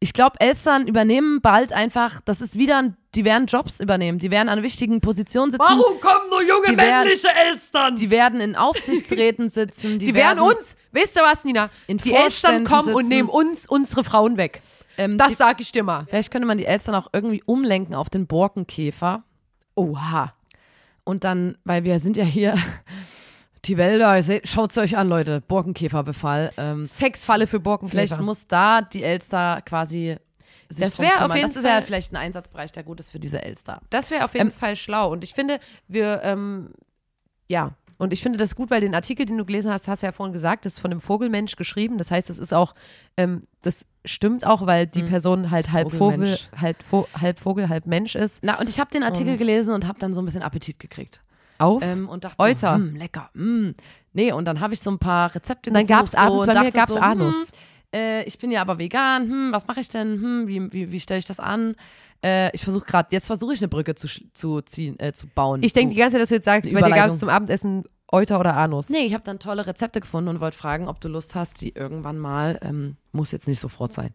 Ich 0.00 0.12
glaube, 0.12 0.38
Elstern 0.40 0.86
übernehmen 0.88 1.40
bald 1.40 1.72
einfach, 1.72 2.20
das 2.24 2.40
ist 2.42 2.58
wieder, 2.58 2.78
ein, 2.78 2.96
die 3.14 3.24
werden 3.24 3.46
Jobs 3.46 3.78
übernehmen, 3.80 4.18
die 4.18 4.30
werden 4.30 4.48
an 4.48 4.62
wichtigen 4.62 5.00
Positionen 5.00 5.50
sitzen. 5.52 5.64
kommen 5.64 6.28
nur 6.28 6.42
junge 6.42 6.66
werden- 6.76 6.76
männliche 7.04 7.28
Elstern? 7.30 7.96
Die 7.96 8.10
werden 8.10 8.40
in 8.40 8.56
Aufsichtsräten 8.56 9.48
sitzen. 9.48 9.98
Die, 10.00 10.06
Die 10.06 10.14
werden 10.14 10.40
uns, 10.40 10.76
weißt 10.92 11.16
du 11.16 11.20
was, 11.20 11.44
Nina? 11.44 11.70
in 11.86 11.98
die 11.98 12.10
Eltern 12.12 12.22
Vorständen 12.22 12.64
kommen 12.66 12.88
und 12.94 12.96
sitzen. 13.04 13.08
nehmen 13.08 13.28
uns 13.30 13.64
unsere 13.66 14.02
Frauen 14.04 14.36
weg. 14.36 14.60
ähm, 14.98 15.16
Das 15.16 15.28
die, 15.28 15.34
sag 15.36 15.60
ich 15.60 15.70
dir 15.72 15.84
mal. 15.84 16.04
Vielleicht 16.08 16.30
könnte 16.32 16.46
man 16.48 16.58
die 16.58 16.66
Elstern 16.66 16.96
auch 16.96 17.06
irgendwie 17.12 17.42
umlenken 17.46 17.94
auf 17.94 18.10
den 18.10 18.26
Borkenkäfer. 18.26 19.22
Oha. 19.76 20.34
Und 21.04 21.22
dann, 21.24 21.56
weil 21.64 21.84
wir 21.84 21.98
sind 22.00 22.16
ja 22.16 22.24
hier, 22.24 22.58
die 23.64 23.76
Wälder, 23.76 24.22
schaut 24.44 24.70
es 24.70 24.78
euch 24.78 24.96
an, 24.96 25.08
Leute, 25.08 25.40
Borkenkäferbefall. 25.40 26.50
Ähm, 26.56 26.84
Sexfalle 26.84 27.46
für 27.46 27.60
Borkenkäfer. 27.60 27.96
Vielleicht 28.06 28.20
muss 28.20 28.46
da 28.46 28.82
die 28.82 29.02
Elster 29.02 29.62
quasi 29.64 30.16
sich 30.68 30.84
Das 30.84 30.96
drum 30.96 31.06
wär 31.06 31.24
auf 31.24 31.34
jeden 31.34 31.46
Das 31.48 31.56
ist 31.56 31.64
ja 31.64 31.70
Fall- 31.72 31.82
vielleicht 31.82 32.12
ein 32.12 32.16
Einsatzbereich, 32.16 32.72
der 32.72 32.82
gut 32.82 33.00
ist 33.00 33.10
für 33.10 33.18
diese 33.20 33.42
Elster. 33.42 33.80
Das 33.90 34.10
wäre 34.10 34.24
auf 34.24 34.34
jeden 34.34 34.50
Fall 34.50 34.76
schlau. 34.76 35.10
Und 35.12 35.22
ich 35.24 35.34
finde, 35.34 35.60
wir, 35.88 36.22
ähm, 36.24 36.70
ja, 37.48 37.72
und 37.98 38.12
ich 38.12 38.22
finde 38.22 38.38
das 38.38 38.56
gut, 38.56 38.70
weil 38.70 38.80
den 38.80 38.94
Artikel, 38.94 39.24
den 39.24 39.38
du 39.38 39.44
gelesen 39.44 39.70
hast, 39.70 39.86
hast 39.86 40.02
du 40.02 40.06
ja 40.06 40.12
vorhin 40.12 40.32
gesagt, 40.32 40.64
das 40.66 40.74
ist 40.74 40.78
von 40.80 40.90
einem 40.90 41.00
Vogelmensch 41.00 41.54
geschrieben. 41.56 41.96
Das 41.98 42.10
heißt, 42.10 42.28
es 42.28 42.38
ist 42.38 42.52
auch, 42.52 42.74
ähm, 43.16 43.42
das 43.62 43.86
stimmt 44.04 44.44
auch, 44.46 44.66
weil 44.66 44.86
die 44.86 45.02
Person 45.04 45.50
halt 45.50 45.70
halb 45.70 45.92
Vogel, 45.92 46.36
halt 46.60 46.82
Vo 46.82 47.06
halb 47.18 47.38
Vogel, 47.38 47.68
halb 47.68 47.86
Mensch 47.86 48.14
ist. 48.16 48.42
Na, 48.42 48.58
und 48.58 48.68
ich 48.68 48.80
habe 48.80 48.90
den 48.90 49.02
Artikel 49.04 49.32
Und- 49.32 49.36
gelesen 49.38 49.72
und 49.74 49.86
habe 49.86 49.98
dann 50.00 50.12
so 50.12 50.20
ein 50.20 50.24
bisschen 50.24 50.42
Appetit 50.42 50.80
gekriegt. 50.80 51.20
Auf. 51.58 51.82
Ähm, 51.82 52.08
und 52.08 52.24
dachte 52.24 52.38
Euter. 52.40 52.78
so, 52.78 52.84
hm, 52.84 52.96
lecker, 52.96 53.30
hm. 53.34 53.74
Nee, 54.12 54.32
und 54.32 54.44
dann 54.44 54.60
habe 54.60 54.74
ich 54.74 54.80
so 54.80 54.90
ein 54.90 54.98
paar 54.98 55.34
Rezepte 55.34 55.70
Und 55.70 55.74
dann 55.74 55.86
gesucht, 55.86 55.98
gab's 55.98 56.14
abends, 56.14 56.44
so, 56.44 56.52
bei 56.52 56.60
mir 56.60 56.70
gab's 56.70 56.94
so, 56.94 57.00
Anus. 57.00 57.52
Hm, 57.92 58.00
äh, 58.00 58.22
ich 58.24 58.38
bin 58.38 58.50
ja 58.50 58.60
aber 58.60 58.78
vegan, 58.78 59.28
hm, 59.28 59.52
was 59.52 59.66
mache 59.66 59.80
ich 59.80 59.88
denn? 59.88 60.20
Hm, 60.20 60.48
wie 60.48 60.72
wie, 60.72 60.92
wie 60.92 61.00
stelle 61.00 61.18
ich 61.18 61.26
das 61.26 61.40
an? 61.40 61.74
Äh, 62.24 62.54
ich 62.54 62.64
versuche 62.64 62.86
gerade, 62.86 63.08
jetzt 63.12 63.26
versuche 63.26 63.52
ich 63.52 63.60
eine 63.60 63.68
Brücke 63.68 63.94
zu, 63.94 64.08
zu 64.32 64.62
ziehen, 64.62 64.98
äh, 64.98 65.12
zu 65.12 65.26
bauen. 65.26 65.62
ich 65.62 65.72
denke 65.72 65.94
die 65.94 66.00
ganze 66.00 66.14
Zeit, 66.14 66.22
dass 66.22 66.28
du 66.30 66.34
jetzt 66.36 66.44
sagst, 66.44 66.72
bei 66.72 66.80
dir 66.80 66.94
gab 66.94 67.08
es 67.08 67.18
zum 67.18 67.28
Abendessen 67.28 67.84
Euter 68.10 68.38
oder 68.38 68.56
Anus. 68.56 68.90
Nee, 68.90 69.06
ich 69.06 69.14
habe 69.14 69.24
dann 69.24 69.38
tolle 69.38 69.66
Rezepte 69.66 70.00
gefunden 70.00 70.28
und 70.28 70.40
wollte 70.40 70.56
fragen, 70.56 70.88
ob 70.88 71.00
du 71.00 71.08
Lust 71.08 71.34
hast, 71.34 71.60
die 71.60 71.70
irgendwann 71.70 72.18
mal, 72.18 72.58
ähm, 72.62 72.96
muss 73.12 73.32
jetzt 73.32 73.48
nicht 73.48 73.60
sofort 73.60 73.92
sein, 73.92 74.12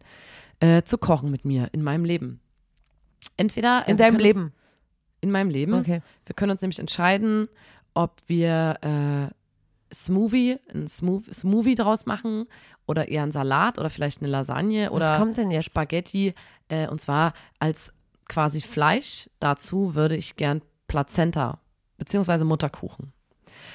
äh, 0.60 0.82
zu 0.82 0.96
kochen 0.98 1.30
mit 1.30 1.44
mir 1.44 1.68
in 1.72 1.82
meinem 1.82 2.04
Leben. 2.04 2.40
Entweder 3.36 3.84
äh, 3.86 3.90
In 3.90 3.96
deinem 3.96 4.18
Leben. 4.18 4.52
In 5.20 5.30
meinem 5.30 5.50
Leben. 5.50 5.74
Okay. 5.74 6.02
Wir 6.26 6.34
können 6.34 6.50
uns 6.50 6.62
nämlich 6.62 6.78
entscheiden, 6.78 7.48
ob 7.94 8.16
wir 8.26 8.78
äh, 8.82 9.94
Smoothie, 9.94 10.58
ein 10.72 10.88
Smooth, 10.88 11.32
Smoothie 11.34 11.74
draus 11.74 12.06
machen 12.06 12.46
oder 12.86 13.08
eher 13.08 13.22
ein 13.22 13.32
Salat 13.32 13.78
oder 13.78 13.90
vielleicht 13.90 14.20
eine 14.20 14.30
Lasagne 14.30 14.90
oder 14.90 15.18
kommt 15.18 15.36
denn 15.36 15.50
jetzt? 15.50 15.66
Spaghetti. 15.66 16.34
Äh, 16.68 16.88
und 16.88 17.00
zwar 17.00 17.34
als 17.58 17.92
quasi 18.28 18.60
Fleisch. 18.60 19.28
Dazu 19.40 19.94
würde 19.94 20.16
ich 20.16 20.36
gern 20.36 20.62
Plazenta 20.86 21.58
beziehungsweise 21.98 22.44
Mutterkuchen. 22.44 23.12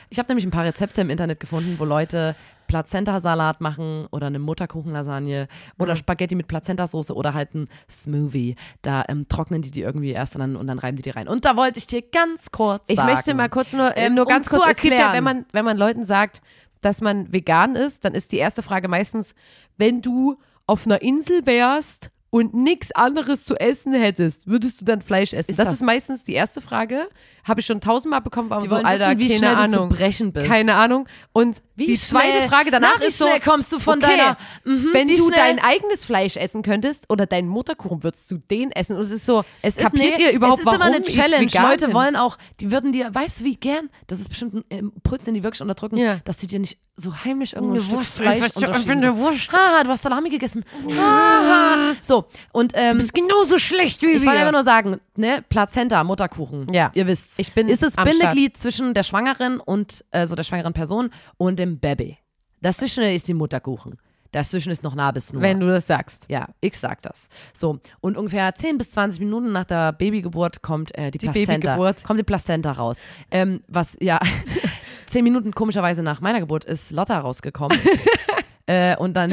Ich 0.09 0.19
habe 0.19 0.27
nämlich 0.27 0.45
ein 0.45 0.51
paar 0.51 0.65
Rezepte 0.65 1.01
im 1.01 1.09
Internet 1.09 1.39
gefunden, 1.39 1.75
wo 1.77 1.85
Leute 1.85 2.35
Plazenta-Salat 2.67 3.61
machen 3.61 4.07
oder 4.11 4.27
eine 4.27 4.39
Mutterkuchenlasagne 4.39 5.47
oder 5.77 5.93
Mhm. 5.93 5.97
Spaghetti 5.97 6.35
mit 6.35 6.47
Plazentasoße 6.47 7.13
oder 7.15 7.33
halt 7.33 7.53
ein 7.55 7.67
Smoothie. 7.89 8.55
Da 8.81 9.03
ähm, 9.07 9.27
trocknen 9.27 9.61
die 9.61 9.71
die 9.71 9.81
irgendwie 9.81 10.11
erst 10.11 10.35
und 10.35 10.41
dann, 10.41 10.55
und 10.55 10.67
dann 10.67 10.79
reiben 10.79 10.97
die 10.97 11.03
die 11.03 11.09
rein. 11.09 11.27
Und 11.27 11.45
da 11.45 11.55
wollte 11.55 11.77
ich 11.79 11.87
dir 11.87 12.01
ganz 12.01 12.51
kurz 12.51 12.83
Ich 12.87 12.97
sagen. 12.97 13.11
möchte 13.11 13.33
mal 13.33 13.49
kurz 13.49 13.73
nur, 13.73 13.95
Ähm, 13.97 14.15
nur 14.15 14.25
um 14.25 14.29
ganz 14.29 14.47
zu 14.49 14.57
kurz, 14.59 14.71
es 14.71 14.77
gibt 14.81 14.93
ja, 14.93 14.99
erklären. 15.05 15.13
wenn 15.17 15.23
man, 15.23 15.45
wenn 15.51 15.65
man 15.65 15.77
Leuten 15.77 16.03
sagt, 16.05 16.41
dass 16.81 17.01
man 17.01 17.31
vegan 17.33 17.75
ist, 17.75 18.05
dann 18.05 18.13
ist 18.13 18.31
die 18.31 18.37
erste 18.37 18.61
Frage 18.61 18.87
meistens, 18.87 19.33
wenn 19.77 20.01
du 20.01 20.37
auf 20.67 20.85
einer 20.85 21.01
Insel 21.01 21.45
wärst 21.45 22.11
und 22.35 22.53
nichts 22.53 22.91
anderes 22.91 23.45
zu 23.45 23.55
essen 23.55 23.93
hättest, 23.93 24.45
würdest 24.45 24.81
du 24.81 24.85
dann 24.85 25.01
Fleisch 25.01 25.31
essen? 25.31 25.51
Ist 25.51 25.57
das, 25.57 25.67
das- 25.69 25.75
ist 25.75 25.83
meistens 25.83 26.23
die 26.23 26.33
erste 26.33 26.59
Frage. 26.59 27.07
Habe 27.45 27.59
ich 27.61 27.65
schon 27.67 27.79
tausendmal 27.79 28.21
bekommen, 28.21 28.49
warum 28.49 28.67
so, 28.67 28.75
Alter, 28.75 29.09
wissen, 29.17 29.19
wie 29.19 29.27
keine 29.27 29.37
schnell 29.37 29.55
du 29.55 29.71
zu 29.71 29.75
Ahnung. 29.77 29.89
brechen 29.89 30.33
bist. 30.33 30.47
Keine 30.47 30.75
Ahnung. 30.75 31.07
Und 31.31 31.61
Wie 31.75 31.85
die 31.85 31.95
zweite 31.95 32.37
schnell- 32.37 32.49
Frage 32.49 32.71
danach 32.71 32.99
ist 32.99 33.19
so, 33.19 33.27
schnell 33.27 33.39
kommst 33.39 33.71
du 33.71 33.77
von 33.79 34.03
okay, 34.03 34.17
deiner- 34.17 34.37
Mhm, 34.65 34.89
wenn 34.93 35.07
du 35.07 35.15
schnell- 35.15 35.31
dein 35.35 35.59
eigenes 35.59 36.03
Fleisch 36.03 36.35
essen 36.37 36.61
könntest 36.63 37.05
oder 37.09 37.25
deinen 37.27 37.47
Mutterkuchen, 37.47 38.03
würdest 38.03 38.29
du 38.31 38.39
den 38.39 38.71
essen? 38.71 38.95
Und 38.97 39.03
es 39.03 39.11
ist 39.11 39.25
so, 39.27 39.43
Es 39.61 39.77
ist, 39.77 39.83
kapiert 39.83 40.17
nee, 40.17 40.23
ihr 40.25 40.31
überhaupt, 40.33 40.59
es 40.59 40.65
ist 40.65 40.65
warum 40.65 40.81
immer 40.87 40.95
eine 40.95 41.03
Challenge. 41.05 41.47
Leute 41.61 41.93
wollen 41.93 42.15
auch, 42.15 42.37
die 42.59 42.71
würden 42.71 42.91
dir, 42.91 43.13
weißt 43.13 43.41
du 43.41 43.43
wie 43.45 43.55
gern, 43.55 43.89
das 44.07 44.19
ist 44.19 44.27
bestimmt 44.29 44.55
ein 44.55 44.63
Impuls, 44.69 45.23
den 45.23 45.35
die 45.35 45.43
wirklich 45.43 45.61
unterdrücken, 45.61 45.97
Ja. 45.97 46.19
dass 46.25 46.39
sie 46.41 46.47
dir 46.47 46.59
nicht 46.59 46.79
so 46.97 47.13
heimlich 47.25 47.53
irgendein 47.53 47.77
Eine 47.79 47.83
Stück 47.85 47.97
Wurst, 47.97 48.15
Fleisch 48.17 48.37
so- 48.39 48.43
unterschieben. 48.45 48.73
einfach 48.73 48.91
eine 48.91 49.11
So, 49.11 49.17
Wurst. 49.17 49.51
Haha, 49.51 49.83
du 49.83 49.89
hast 49.89 50.03
Salami 50.03 50.29
gegessen. 50.29 50.63
Haha. 50.97 51.93
So, 52.01 52.25
und 52.53 52.71
ähm, 52.75 52.99
ist 52.99 53.13
genauso 53.13 53.57
schlecht 53.59 54.01
wie 54.01 54.07
ich 54.07 54.21
wir. 54.21 54.27
wollte 54.27 54.39
einfach 54.39 54.53
nur 54.53 54.63
sagen, 54.63 54.99
ne, 55.15 55.43
Plazenta, 55.49 56.03
Mutterkuchen. 56.03 56.67
Ja. 56.73 56.91
Ihr 56.93 57.07
wisst's. 57.07 57.37
Ich 57.39 57.53
bin 57.53 57.67
ist 57.69 57.83
das 57.83 57.97
am 57.97 58.07
Start. 58.07 58.19
Bindeglied 58.19 58.57
zwischen 58.57 58.93
der 58.93 59.03
Schwangeren 59.03 59.59
und, 59.59 60.05
also 60.11 60.35
der 60.35 60.43
schwangeren 60.43 60.73
Person 60.73 61.09
und 61.37 61.59
dem 61.59 61.79
Baby. 61.79 62.17
Dazwischen 62.61 63.03
ist 63.03 63.27
die 63.27 63.33
Mutterkuchen. 63.33 63.97
Dazwischen 64.31 64.69
ist 64.71 64.83
noch 64.83 64.95
Nabelsnur. 64.95 65.41
wenn 65.41 65.61
du 65.61 65.67
das 65.67 65.87
sagst. 65.87 66.25
Ja, 66.29 66.47
ich 66.59 66.77
sag 66.77 67.01
das. 67.03 67.29
So, 67.53 67.79
und 68.01 68.17
ungefähr 68.17 68.53
10 68.53 68.77
bis 68.77 68.91
20 68.91 69.21
Minuten 69.21 69.53
nach 69.53 69.63
der 69.63 69.93
Babygeburt 69.93 70.61
kommt 70.61 70.93
äh, 70.97 71.09
die, 71.11 71.19
Die 71.19 71.27
Plazenta. 71.27 71.53
Babygeburt. 71.53 72.03
Kommt 72.03 72.19
die 72.19 72.23
Plazenta 72.23 72.73
raus. 72.73 73.01
Ähm, 73.31 73.61
was, 73.69 73.95
ja, 74.01 74.19
10 75.07 75.23
Minuten 75.23 75.53
komischerweise 75.53 76.03
nach 76.03 76.21
meiner 76.21 76.39
Geburt 76.39 76.65
ist 76.65 76.91
Lotta 76.91 77.19
rausgekommen. 77.19 77.77
äh, 78.65 78.95
und 78.97 79.13
dann 79.13 79.31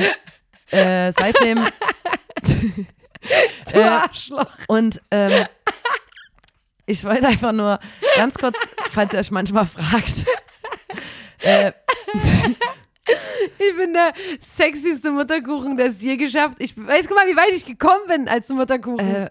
äh, 0.70 1.12
seitdem. 1.12 1.66
Du 3.72 3.78
Äh, 3.78 3.84
Arschloch. 3.84 4.50
Und 4.66 5.00
ähm, 5.12 5.46
ich 6.86 7.04
wollte 7.04 7.28
einfach 7.28 7.52
nur 7.52 7.78
ganz 8.16 8.34
kurz, 8.34 8.58
falls 8.90 9.12
ihr 9.12 9.20
euch 9.20 9.30
manchmal 9.30 9.64
fragt, 9.64 10.24
äh, 11.40 11.72
Ich 13.58 13.76
bin 13.76 13.92
der 13.92 14.12
sexyste 14.40 15.10
Mutterkuchen, 15.10 15.76
der 15.76 15.86
es 15.86 16.02
je 16.02 16.16
geschafft. 16.16 16.56
Ich 16.58 16.76
weiß, 16.76 17.06
guck 17.08 17.16
mal, 17.16 17.26
wie 17.26 17.36
weit 17.36 17.52
ich 17.54 17.64
gekommen 17.66 18.02
bin 18.08 18.28
als 18.28 18.48
Mutterkuchen. 18.48 18.98
äh, 19.00 19.30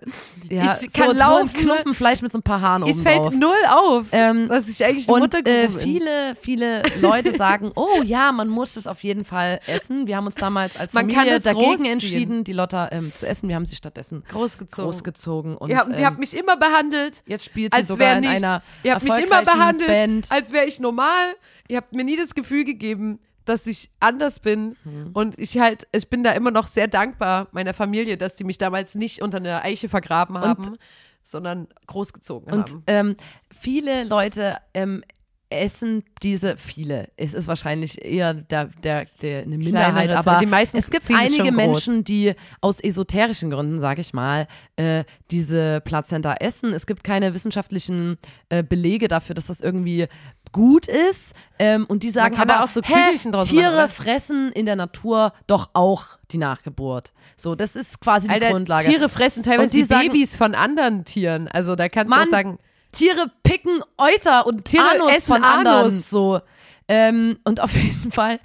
ja, 0.50 0.78
Ich 0.82 0.92
kann 0.94 1.10
so, 1.12 1.14
laufen. 1.16 1.50
So 1.50 1.58
ein 1.58 1.64
Klumpen 1.66 1.94
Fleisch 1.94 2.22
mit 2.22 2.32
so 2.32 2.40
ein 2.40 2.44
paar 2.44 2.62
Haaren 2.62 2.84
es 2.88 3.02
fällt 3.02 3.20
drauf. 3.26 3.34
null 3.34 3.56
auf, 3.70 4.08
Ähm, 4.12 4.48
dass 4.50 4.68
ich 4.70 4.84
eigentlich 4.84 5.08
ein 5.08 5.14
Und 5.14 5.22
Mutterkuchen 5.22 5.54
äh, 5.56 5.70
viele, 5.70 6.36
viele 6.36 6.84
Leute 7.02 7.36
sagen, 7.36 7.72
oh 7.76 8.02
ja, 8.04 8.32
man 8.32 8.48
muss 8.50 8.76
es 8.78 8.88
auf 8.88 9.04
jeden 9.04 9.26
Fall 9.26 9.60
essen. 9.68 10.08
Wir 10.08 10.18
haben 10.18 10.26
uns 10.26 10.36
damals 10.36 10.78
als 10.78 10.94
Man 10.94 11.08
kann 11.08 11.16
Familie 11.28 11.40
dagegen 11.40 11.66
großziehen. 11.66 11.92
entschieden, 11.92 12.44
die 12.44 12.54
Lotta 12.54 12.90
ähm, 12.92 13.14
zu 13.14 13.28
essen. 13.28 13.48
Wir 13.50 13.56
haben 13.56 13.66
sie 13.66 13.76
stattdessen 13.76 14.24
großgezogen. 14.30 14.86
großgezogen. 14.86 15.58
Und, 15.58 15.70
ihr 15.70 15.78
habt, 15.78 15.90
ihr 15.92 15.98
ähm, 16.00 16.06
habt 16.06 16.20
mich 16.20 16.36
immer 16.36 16.58
behandelt, 16.58 17.24
jetzt 17.28 17.46
spielt 17.46 17.74
sie 17.76 17.84
sogar 17.84 18.16
in 18.16 18.22
nichts. 18.22 18.36
einer 18.44 18.62
Ihr 18.84 18.94
habt 18.94 19.04
mich 19.04 19.18
immer 19.18 19.42
behandelt, 19.44 19.88
Band. 19.88 20.32
als 20.32 20.52
wäre 20.54 20.66
ich 20.66 20.80
normal. 20.80 21.34
Ihr 21.68 21.78
habt 21.78 21.94
mir 21.96 22.04
nie 22.04 22.18
das 22.18 22.36
Gefühl 22.36 22.66
gegeben, 22.66 23.20
dass 23.46 23.68
ich 23.68 23.92
anders 24.00 24.40
bin. 24.40 24.76
Mhm. 24.84 25.12
Und 25.14 25.40
ich 25.40 25.58
halt, 25.58 25.88
ich 25.92 26.10
bin 26.10 26.24
da 26.24 26.32
immer 26.32 26.52
noch 26.52 26.68
sehr 26.68 26.88
dankbar 26.88 27.48
meiner 27.52 27.74
Familie, 27.74 28.18
dass 28.18 28.36
die 28.36 28.44
mich 28.44 28.58
damals 28.58 28.96
nicht 28.96 29.22
unter 29.22 29.38
einer 29.38 29.64
Eiche 29.64 29.90
vergraben 29.90 30.38
haben, 30.38 30.78
sondern 31.24 31.68
großgezogen 31.88 32.52
Und 32.52 32.70
haben. 32.70 32.84
ähm, 32.88 33.16
viele 33.52 34.04
Leute 34.04 34.58
ähm, 34.74 35.04
essen 35.52 36.04
diese, 36.24 36.58
viele, 36.58 37.10
es 37.18 37.34
ist 37.34 37.48
wahrscheinlich 37.48 38.04
eher 38.04 38.34
der, 38.34 38.66
der, 38.84 39.06
der, 39.22 39.44
eine 39.44 39.58
Minderheit, 39.58 40.08
Kleinere, 40.08 40.18
aber 40.18 40.40
die 40.40 40.46
meisten 40.46 40.78
es 40.78 40.90
gibt 40.90 41.06
einige. 41.14 41.52
Menschen, 41.52 42.04
die 42.04 42.34
aus 42.62 42.80
esoterischen 42.80 43.52
Gründen, 43.52 43.80
sage 43.80 44.02
ich 44.02 44.14
mal, 44.14 44.48
äh, 44.78 45.04
diese 45.30 45.82
Plazenta 45.82 46.36
essen. 46.40 46.74
Es 46.74 46.88
gibt 46.88 47.04
keine 47.04 47.34
wissenschaftlichen 47.34 48.18
äh, 48.50 48.64
Belege 48.64 49.08
dafür, 49.08 49.36
dass 49.36 49.48
das 49.48 49.62
irgendwie 49.62 50.08
gut 50.52 50.88
ist. 50.88 51.34
Ähm, 51.60 51.86
und 51.88 52.04
die 52.04 52.10
sagen 52.10 52.36
kann 52.36 52.50
aber, 52.50 52.64
auch 52.64 52.68
so 52.68 52.82
hä, 52.84 53.16
Tiere 53.44 53.76
machen, 53.76 53.90
fressen 53.90 54.52
in 54.52 54.66
der 54.66 54.76
Natur 54.76 55.34
doch 55.48 55.70
auch 55.74 56.06
die 56.32 56.38
Nachgeburt. 56.38 57.14
So, 57.36 57.56
das 57.56 57.76
ist 57.76 58.02
quasi 58.02 58.28
die 58.28 58.34
Alter, 58.34 58.50
Grundlage. 58.52 58.86
Tiere 58.86 59.10
fressen 59.10 59.44
teilweise 59.44 59.72
die 59.72 59.80
die 59.82 59.84
sagen- 59.86 60.08
Babys 60.08 60.36
von 60.36 60.56
anderen 60.56 61.06
Tieren. 61.06 61.48
Also 61.48 61.76
da 61.76 61.90
kannst 61.90 62.14
du 62.14 62.18
Mann, 62.18 62.28
auch 62.28 62.32
sagen, 62.32 62.60
Tiere 62.92 63.32
picken 63.44 63.82
Euter 63.98 64.46
und 64.46 64.66
Tiere 64.66 64.90
Anus 65.00 65.12
essen 65.14 65.34
von 65.36 65.44
anderen. 65.44 65.80
Anus. 65.82 66.10
So. 66.10 66.42
Ähm, 66.88 67.40
und 67.46 67.62
auf 67.62 67.74
jeden 67.76 68.12
Fall 68.12 68.40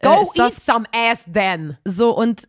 äh, 0.00 0.06
go 0.06 0.22
ist 0.22 0.36
eat 0.36 0.38
das 0.38 0.66
some 0.66 0.86
ass 0.92 1.26
then. 1.32 1.78
so 1.84 2.14
und 2.16 2.48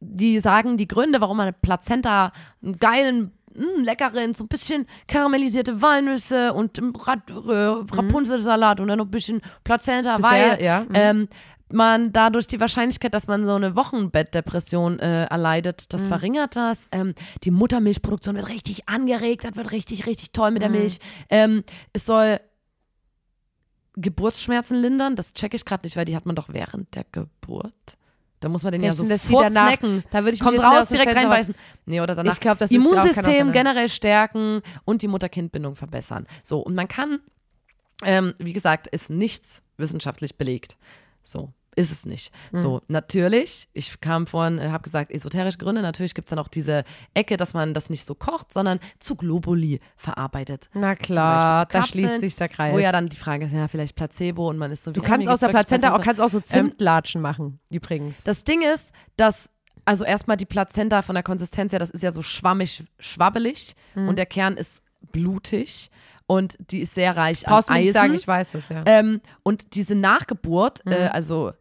die 0.00 0.40
sagen 0.40 0.76
die 0.78 0.88
Gründe, 0.88 1.20
warum 1.20 1.36
man 1.36 1.44
eine 1.48 1.52
Plazenta 1.52 2.32
einen 2.62 2.78
geilen 2.78 3.32
mh, 3.54 3.82
leckeren, 3.84 4.34
so 4.34 4.44
ein 4.44 4.48
bisschen 4.48 4.86
karamellisierte 5.08 5.80
Walnüsse 5.82 6.52
und 6.52 6.80
Rad, 7.06 7.28
äh, 7.30 7.34
Rapunzelsalat 7.96 8.80
und 8.80 8.88
dann 8.88 8.98
noch 8.98 9.06
ein 9.06 9.10
bisschen 9.10 9.40
Plazenta, 9.64 10.18
Mhm. 10.18 10.22
Bisher, 10.22 10.50
weil 10.58 10.64
ja, 10.64 10.80
mhm. 10.80 10.88
ähm, 10.94 11.28
man 11.74 12.12
dadurch 12.12 12.46
die 12.46 12.60
Wahrscheinlichkeit, 12.60 13.14
dass 13.14 13.28
man 13.28 13.46
so 13.46 13.54
eine 13.54 13.74
Wochenbettdepression 13.74 14.98
äh, 14.98 15.24
erleidet, 15.24 15.82
Mhm. 15.82 15.86
das 15.88 16.06
verringert 16.06 16.54
das. 16.56 16.88
Ähm, 16.92 17.14
die 17.44 17.50
Muttermilchproduktion 17.50 18.36
wird 18.36 18.48
richtig 18.50 18.88
angeregt, 18.88 19.44
das 19.44 19.56
wird 19.56 19.72
richtig, 19.72 20.06
richtig 20.06 20.32
toll 20.32 20.50
mit 20.50 20.60
der 20.62 20.68
Mhm. 20.68 20.76
Milch. 20.76 20.98
Ähm, 21.30 21.62
es 21.94 22.04
soll 22.04 22.40
Geburtsschmerzen 23.94 24.80
lindern, 24.80 25.16
das 25.16 25.34
checke 25.34 25.56
ich 25.56 25.64
gerade 25.64 25.84
nicht, 25.84 25.96
weil 25.96 26.06
die 26.06 26.16
hat 26.16 26.24
man 26.24 26.34
doch 26.34 26.48
während 26.50 26.94
der 26.94 27.04
Geburt. 27.12 27.74
Da 28.42 28.48
muss 28.48 28.62
man 28.64 28.72
den 28.72 28.82
ja 28.82 28.90
Wissen, 28.90 29.08
so 29.18 29.40
danach- 29.40 29.68
snacken. 29.68 30.02
da 30.10 30.24
würde 30.24 30.34
ich 30.34 30.40
Kommt 30.40 30.58
raus, 30.58 30.88
direkt 30.88 31.14
reinbeißen. 31.14 31.54
Nee, 31.86 32.00
oder 32.00 32.14
danach. 32.16 32.32
Ich 32.32 32.40
glaub, 32.40 32.58
das 32.58 32.70
ist 32.70 32.76
Immunsystem 32.76 33.24
Alternative. 33.24 33.52
generell 33.52 33.88
stärken 33.88 34.62
und 34.84 35.02
die 35.02 35.08
Mutter-Kind-Bindung 35.08 35.76
verbessern. 35.76 36.26
So, 36.42 36.58
und 36.60 36.74
man 36.74 36.88
kann, 36.88 37.20
ähm, 38.04 38.34
wie 38.38 38.52
gesagt, 38.52 38.88
ist 38.88 39.10
nichts 39.10 39.62
wissenschaftlich 39.76 40.36
belegt. 40.36 40.76
So. 41.22 41.52
Ist 41.74 41.90
es 41.90 42.04
nicht. 42.04 42.32
So, 42.52 42.82
natürlich, 42.88 43.66
ich 43.72 43.98
kam 44.00 44.26
vorhin, 44.26 44.58
äh, 44.58 44.68
habe 44.68 44.82
gesagt, 44.82 45.10
esoterische 45.10 45.56
Gründe, 45.56 45.80
natürlich 45.80 46.14
gibt 46.14 46.26
es 46.26 46.30
dann 46.30 46.38
auch 46.38 46.48
diese 46.48 46.84
Ecke, 47.14 47.38
dass 47.38 47.54
man 47.54 47.72
das 47.72 47.88
nicht 47.88 48.04
so 48.04 48.14
kocht, 48.14 48.52
sondern 48.52 48.78
zu 48.98 49.16
Globuli 49.16 49.80
verarbeitet. 49.96 50.68
Na 50.74 50.94
klar, 50.94 51.64
Beispiel 51.66 51.80
da 51.80 51.86
schließt 51.86 52.02
Kapseln, 52.04 52.20
sich 52.20 52.36
der 52.36 52.48
Kreis. 52.50 52.74
Wo 52.74 52.78
ja 52.78 52.92
dann 52.92 53.08
die 53.08 53.16
Frage 53.16 53.46
ist, 53.46 53.52
ja, 53.52 53.68
vielleicht 53.68 53.96
Placebo 53.96 54.50
und 54.50 54.58
man 54.58 54.70
ist 54.70 54.84
so 54.84 54.90
wie 54.90 55.00
du 55.00 55.02
kannst 55.02 55.26
aus 55.28 55.40
der 55.40 55.48
Plazenta 55.48 55.94
auch, 55.94 56.02
kannst 56.02 56.20
auch 56.20 56.28
so 56.28 56.38
Ähm, 56.38 56.44
Zimtlatschen 56.44 57.22
machen, 57.22 57.58
übrigens. 57.70 58.24
das 58.24 58.44
Ding 58.44 58.60
ist, 58.62 58.92
dass, 59.16 59.48
also 59.86 60.04
erstmal 60.04 60.36
die 60.36 60.44
Plazenta 60.44 61.00
von 61.00 61.14
der 61.14 61.22
Konsistenz 61.24 61.72
her, 61.72 61.78
das 61.78 61.88
ist 61.90 62.02
ja 62.02 62.12
so 62.12 62.20
schwammig, 62.20 62.84
schwabbelig 62.98 63.74
Mhm. 63.94 64.08
und 64.08 64.18
der 64.18 64.26
Kern 64.26 64.58
ist 64.58 64.82
blutig 65.10 65.90
und 66.26 66.56
die 66.70 66.80
ist 66.80 66.94
sehr 66.94 67.16
reich 67.16 67.42
Brauchst 67.44 67.68
an 67.68 67.74
mir 67.76 67.80
nicht 67.80 67.88
Eisen. 67.90 67.94
sagen, 68.02 68.14
ich 68.14 68.26
weiß 68.28 68.54
es, 68.54 68.68
ja. 68.68 68.82
ähm, 68.86 69.20
und 69.42 69.74
diese 69.74 69.94
Nachgeburt, 69.94 70.84
äh, 70.86 71.06
Mhm. 71.06 71.10
also 71.12 71.52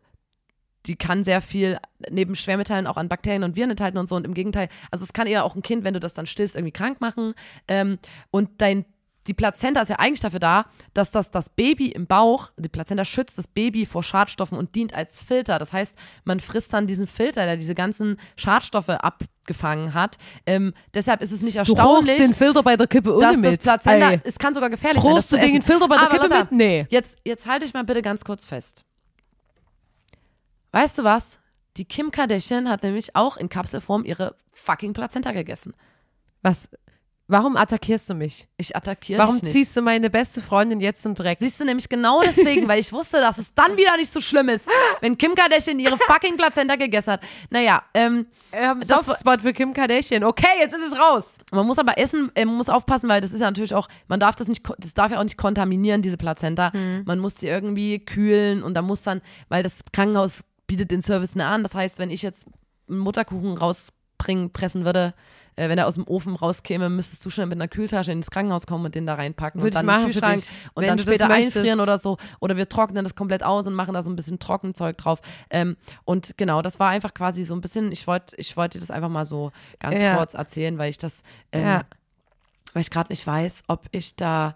die 0.87 0.95
kann 0.95 1.23
sehr 1.23 1.41
viel 1.41 1.77
neben 2.09 2.35
Schwermetallen 2.35 2.87
auch 2.87 2.97
an 2.97 3.09
Bakterien 3.09 3.43
und 3.43 3.55
Viren 3.55 3.71
enthalten 3.71 3.97
und 3.97 4.07
so 4.07 4.15
und 4.15 4.25
im 4.25 4.33
Gegenteil, 4.33 4.69
also 4.89 5.03
es 5.03 5.13
kann 5.13 5.27
eher 5.27 5.45
auch 5.45 5.55
ein 5.55 5.61
Kind, 5.61 5.83
wenn 5.83 5.93
du 5.93 5.99
das 5.99 6.13
dann 6.13 6.27
stillst, 6.27 6.55
irgendwie 6.55 6.71
krank 6.71 7.01
machen 7.01 7.33
ähm, 7.67 7.99
und 8.31 8.49
dein 8.57 8.85
die 9.27 9.33
Plazenta 9.33 9.81
ist 9.81 9.89
ja 9.89 9.99
eigentlich 9.99 10.19
dafür 10.19 10.39
da, 10.39 10.65
dass 10.93 11.11
das 11.11 11.31
das 11.31 11.49
Baby 11.49 11.89
im 11.89 12.07
Bauch, 12.07 12.51
die 12.57 12.69
Plazenta 12.69 13.05
schützt 13.05 13.37
das 13.37 13.47
Baby 13.47 13.85
vor 13.85 14.03
Schadstoffen 14.03 14.57
und 14.57 14.73
dient 14.75 14.93
als 14.95 15.19
Filter. 15.19 15.59
Das 15.59 15.73
heißt, 15.73 15.95
man 16.23 16.39
frisst 16.39 16.73
dann 16.73 16.87
diesen 16.87 17.07
Filter, 17.07 17.45
der 17.45 17.57
diese 17.57 17.75
ganzen 17.75 18.17
Schadstoffe 18.35 18.89
abgefangen 18.89 19.93
hat. 19.93 20.17
Ähm, 20.45 20.73
deshalb 20.93 21.21
ist 21.21 21.31
es 21.31 21.41
nicht 21.41 21.55
Du 21.55 21.59
erstaunlich, 21.59 22.17
rauchst 22.17 22.29
den 22.29 22.35
Filter 22.35 22.63
bei 22.63 22.75
der 22.75 22.87
Kippe 22.87 23.15
ohne 23.15 23.27
dass 23.27 23.37
mit. 23.37 23.45
das 23.45 23.57
Plazenta, 23.59 24.11
Ey. 24.11 24.21
es 24.23 24.39
kann 24.39 24.53
sogar 24.53 24.69
gefährlich 24.69 25.01
sein. 25.01 25.09
das 25.11 25.17
Rauchst 25.25 25.31
du 25.33 25.35
zu 25.37 25.41
den. 25.41 25.61
Filter 25.61 25.87
bei 25.87 25.95
der 25.97 26.03
Aber 26.05 26.13
Kippe 26.13 26.27
Lotta, 26.27 26.39
mit? 26.45 26.51
Nee. 26.53 26.87
Jetzt, 26.89 27.19
jetzt 27.23 27.47
halte 27.47 27.65
ich 27.65 27.73
mal 27.73 27.83
bitte 27.83 28.01
ganz 28.01 28.25
kurz 28.25 28.43
fest. 28.43 28.85
Weißt 30.71 30.97
du 30.97 31.03
was? 31.03 31.39
Die 31.77 31.85
Kim 31.85 32.11
Kardashian 32.11 32.69
hat 32.69 32.83
nämlich 32.83 33.15
auch 33.15 33.37
in 33.37 33.49
Kapselform 33.49 34.03
ihre 34.03 34.35
fucking 34.53 34.93
Plazenta 34.93 35.31
gegessen. 35.31 35.73
Was, 36.41 36.69
Warum 37.31 37.55
attackierst 37.55 38.09
du 38.09 38.13
mich? 38.13 38.49
Ich 38.57 38.75
attackiere 38.75 39.19
Warum 39.19 39.35
dich 39.35 39.43
nicht. 39.43 39.53
ziehst 39.53 39.77
du 39.77 39.81
meine 39.81 40.09
beste 40.09 40.41
Freundin 40.41 40.81
jetzt 40.81 41.05
im 41.05 41.15
Dreck? 41.15 41.39
Siehst 41.39 41.61
du 41.61 41.63
nämlich 41.63 41.87
genau 41.87 42.19
deswegen, 42.19 42.67
weil 42.67 42.81
ich 42.81 42.91
wusste, 42.91 43.21
dass 43.21 43.37
es 43.37 43.53
dann 43.53 43.77
wieder 43.77 43.95
nicht 43.95 44.11
so 44.11 44.19
schlimm 44.19 44.49
ist, 44.49 44.67
wenn 44.99 45.17
Kim 45.17 45.33
Kardashian 45.33 45.79
ihre 45.79 45.97
fucking 45.97 46.35
Plazenta 46.35 46.75
gegessen 46.75 47.13
hat. 47.13 47.21
Naja, 47.49 47.83
ähm, 47.93 48.27
ähm, 48.51 48.81
das 48.85 49.05
Softspot 49.05 49.41
für 49.43 49.53
Kim 49.53 49.73
Kardashian. 49.73 50.25
Okay, 50.25 50.59
jetzt 50.59 50.75
ist 50.75 50.91
es 50.91 50.99
raus. 50.99 51.37
man 51.51 51.65
muss 51.65 51.79
aber 51.79 51.97
essen, 51.97 52.31
äh, 52.35 52.43
man 52.43 52.55
muss 52.55 52.67
aufpassen, 52.67 53.07
weil 53.07 53.21
das 53.21 53.31
ist 53.31 53.39
ja 53.39 53.47
natürlich 53.47 53.75
auch, 53.75 53.87
man 54.09 54.19
darf 54.19 54.35
das 54.35 54.49
nicht, 54.49 54.67
das 54.79 54.93
darf 54.93 55.11
ja 55.13 55.19
auch 55.19 55.23
nicht 55.23 55.37
kontaminieren, 55.37 56.01
diese 56.01 56.17
Plazenta. 56.17 56.73
Man 57.05 57.19
muss 57.19 57.35
die 57.35 57.47
irgendwie 57.47 58.03
kühlen 58.03 58.61
und 58.61 58.73
da 58.73 58.81
muss 58.81 59.03
dann, 59.03 59.21
weil 59.47 59.63
das 59.63 59.79
Krankenhaus 59.93 60.43
bietet 60.71 60.89
den 60.89 61.01
Service 61.01 61.35
nah 61.35 61.53
an. 61.53 61.63
Das 61.63 61.75
heißt, 61.75 61.99
wenn 61.99 62.11
ich 62.11 62.21
jetzt 62.21 62.47
einen 62.87 62.99
Mutterkuchen 62.99 63.57
rausbringen, 63.57 64.51
pressen 64.53 64.85
würde, 64.85 65.13
äh, 65.57 65.67
wenn 65.67 65.77
er 65.77 65.85
aus 65.85 65.95
dem 65.95 66.07
Ofen 66.07 66.33
rauskäme, 66.33 66.87
müsstest 66.89 67.25
du 67.25 67.29
schon 67.29 67.49
mit 67.49 67.57
einer 67.57 67.67
Kühltasche 67.67 68.13
ins 68.13 68.31
Krankenhaus 68.31 68.65
kommen 68.65 68.85
und 68.85 68.95
den 68.95 69.05
da 69.05 69.15
reinpacken 69.15 69.61
Würde 69.61 69.71
und 69.71 69.75
dann 69.75 69.85
machen 69.85 70.03
in 70.03 70.07
den 70.07 70.13
Kühlschrank 70.13 70.41
und 70.73 70.87
dann 70.87 70.97
später 70.97 71.29
einfrieren 71.29 71.81
oder 71.81 71.97
so. 71.97 72.15
Oder 72.39 72.55
wir 72.55 72.69
trocknen 72.69 73.03
das 73.03 73.15
komplett 73.15 73.43
aus 73.43 73.67
und 73.67 73.73
machen 73.73 73.93
da 73.93 74.01
so 74.01 74.09
ein 74.09 74.15
bisschen 74.15 74.39
Trockenzeug 74.39 74.97
drauf. 74.97 75.19
Ähm, 75.49 75.75
und 76.05 76.37
genau, 76.37 76.61
das 76.61 76.79
war 76.79 76.87
einfach 76.87 77.13
quasi 77.13 77.43
so 77.43 77.53
ein 77.53 77.59
bisschen, 77.59 77.91
ich 77.91 78.07
wollte 78.07 78.37
ich 78.37 78.55
wollte 78.55 78.77
dir 78.77 78.79
das 78.79 78.91
einfach 78.91 79.09
mal 79.09 79.25
so 79.25 79.51
ganz 79.79 79.99
Ja. 79.99 80.15
kurz 80.15 80.35
erzählen, 80.35 80.77
weil 80.77 80.89
ich 80.89 80.99
das, 80.99 81.23
ähm, 81.51 81.63
Ja. 81.65 81.81
weil 82.71 82.81
ich 82.81 82.91
gerade 82.91 83.11
nicht 83.11 83.27
weiß, 83.27 83.63
ob 83.67 83.87
ich 83.91 84.15
da 84.15 84.55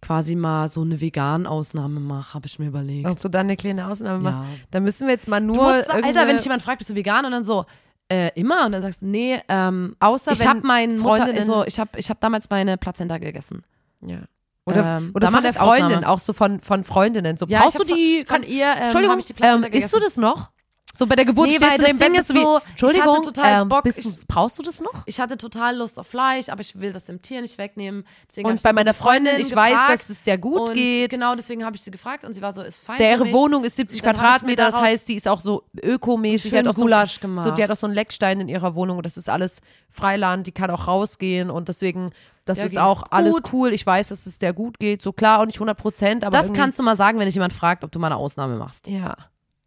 quasi 0.00 0.36
mal 0.36 0.68
so 0.68 0.82
eine 0.82 1.00
Vegan-Ausnahme 1.00 2.00
mache, 2.00 2.34
habe 2.34 2.46
ich 2.46 2.58
mir 2.58 2.66
überlegt. 2.66 3.08
Ob 3.08 3.20
du 3.20 3.28
dann 3.28 3.46
eine 3.46 3.56
kleine 3.56 3.88
Ausnahme 3.88 4.22
machst. 4.22 4.38
Ja. 4.40 4.46
Dann 4.70 4.84
müssen 4.84 5.06
wir 5.06 5.14
jetzt 5.14 5.28
mal 5.28 5.40
nur. 5.40 5.62
Musst, 5.62 5.90
Alter, 5.90 6.26
wenn 6.26 6.36
dich 6.36 6.44
jemand 6.44 6.62
fragt, 6.62 6.78
bist 6.78 6.90
du 6.90 6.94
vegan? 6.94 7.24
Und 7.24 7.32
dann 7.32 7.44
so, 7.44 7.64
äh, 8.08 8.30
immer? 8.34 8.66
Und 8.66 8.72
dann 8.72 8.82
sagst 8.82 9.02
du, 9.02 9.06
nee, 9.06 9.40
ähm, 9.48 9.96
Außer 10.00 10.32
ich 10.32 10.46
habe 10.46 10.66
meinen 10.66 10.98
Mutter, 10.98 11.24
also 11.24 11.64
ich 11.64 11.78
habe 11.78 11.90
ich 11.98 12.10
hab 12.10 12.20
damals 12.20 12.48
meine 12.50 12.76
Plazenta 12.78 13.18
gegessen. 13.18 13.64
Ja. 14.00 14.20
Oder, 14.64 14.98
Ähm, 14.98 15.12
oder 15.14 15.30
von 15.30 15.42
der 15.42 15.50
ich 15.52 15.60
Ausnahme. 15.60 15.80
Freundin, 15.94 16.04
auch 16.04 16.18
so 16.18 16.32
von, 16.32 16.60
von 16.60 16.84
Freundinnen. 16.84 17.36
So, 17.36 17.46
Ja, 17.46 17.60
brauchst 17.62 17.78
du 17.78 17.84
die? 17.84 18.24
Von, 18.26 18.42
von 18.42 18.50
ihr, 18.50 18.66
ähm, 18.66 18.82
Entschuldigung, 18.82 19.18
ich 19.18 19.26
die 19.26 19.32
Plazenta 19.32 19.66
ähm, 19.66 19.72
gegessen. 19.72 19.84
isst 19.84 19.96
du 19.96 20.00
das 20.00 20.16
noch? 20.16 20.50
So 20.94 21.06
bei 21.06 21.14
der 21.16 21.24
Geburt 21.24 21.48
Nee, 21.48 21.56
stehst 21.56 21.78
du 21.78 21.82
das 21.82 21.96
Bett 21.98 22.08
bist 22.12 22.20
ist 22.22 22.30
du 22.30 22.34
wie, 22.34 22.42
so, 22.42 22.58
ich 22.64 22.70
Entschuldigung, 22.70 23.08
hatte 23.16 23.32
total 23.32 23.62
ähm, 23.62 23.68
Bock, 23.68 23.84
bist 23.84 24.04
du, 24.04 24.08
ich- 24.08 24.26
brauchst 24.26 24.58
du 24.58 24.62
das 24.62 24.80
noch? 24.80 25.02
Ich 25.06 25.20
hatte 25.20 25.36
total 25.36 25.76
Lust 25.76 25.98
auf 25.98 26.06
Fleisch, 26.08 26.48
aber 26.48 26.60
ich 26.60 26.80
will 26.80 26.92
das 26.92 27.04
dem 27.04 27.22
Tier 27.22 27.40
nicht 27.40 27.56
wegnehmen. 27.58 28.04
Deswegen 28.28 28.48
Und 28.48 28.62
bei 28.62 28.72
meiner 28.72 28.94
Freundin, 28.94 29.38
ich 29.38 29.54
weiß, 29.54 29.70
gefragt 29.72 29.92
dass 29.92 30.10
es 30.10 30.22
dir 30.22 30.38
gut 30.38 30.74
geht. 30.74 31.10
Genau, 31.10 31.34
deswegen 31.36 31.64
habe 31.64 31.76
ich 31.76 31.82
sie 31.82 31.90
gefragt 31.90 32.24
und 32.24 32.32
sie 32.32 32.42
war 32.42 32.52
so, 32.52 32.62
ist 32.62 32.84
fein. 32.84 32.98
Deren. 32.98 33.30
Wohnung 33.32 33.64
ist 33.64 33.76
70 33.76 34.00
Und 34.00 34.06
dann 34.06 34.16
hab 34.16 34.36
ich 34.38 34.42
mir 34.42 34.54
Quadratmeter, 34.56 34.64
das 34.64 34.80
heißt, 34.90 35.08
die 35.08 35.14
ist 35.14 35.28
auch 35.28 35.40
so 35.40 35.64
ökomäßig. 35.82 36.50
Die 36.50 36.58
hat 36.58 36.66
auch 36.66 36.74
so, 36.74 36.82
Gulasch 36.82 37.20
gemacht. 37.20 37.44
so, 37.44 37.50
die 37.52 37.62
hat 37.62 37.70
auch 37.70 37.76
so 37.76 37.86
einen 37.86 37.94
Leckstein 37.94 38.40
in 38.40 38.48
ihrer 38.48 38.74
Wohnung 38.74 38.96
und 38.96 39.06
das 39.06 39.16
ist 39.16 39.28
alles 39.28 39.60
Freiland, 39.90 40.46
die 40.46 40.52
kann 40.52 40.70
auch 40.70 40.86
rausgehen 40.88 41.50
und 41.50 41.68
deswegen, 41.68 42.10
das 42.44 42.58
Der 42.58 42.66
ist 42.66 42.78
auch 42.78 43.04
alles 43.10 43.36
gut. 43.42 43.52
cool. 43.52 43.72
Ich 43.74 43.84
weiß, 43.86 44.08
dass 44.08 44.26
es 44.26 44.38
der 44.38 44.52
gut 44.54 44.78
geht. 44.78 45.02
So 45.02 45.12
klar, 45.12 45.40
auch 45.40 45.46
nicht 45.46 45.56
100 45.56 45.76
Prozent, 45.78 46.24
aber 46.24 46.36
Das 46.36 46.52
kannst 46.52 46.78
du 46.78 46.82
mal 46.82 46.96
sagen, 46.96 47.18
wenn 47.18 47.26
dich 47.26 47.34
jemand 47.34 47.52
fragt, 47.52 47.84
ob 47.84 47.92
du 47.92 47.98
mal 47.98 48.06
eine 48.08 48.16
Ausnahme 48.16 48.56
machst. 48.56 48.86
Ja, 48.86 49.14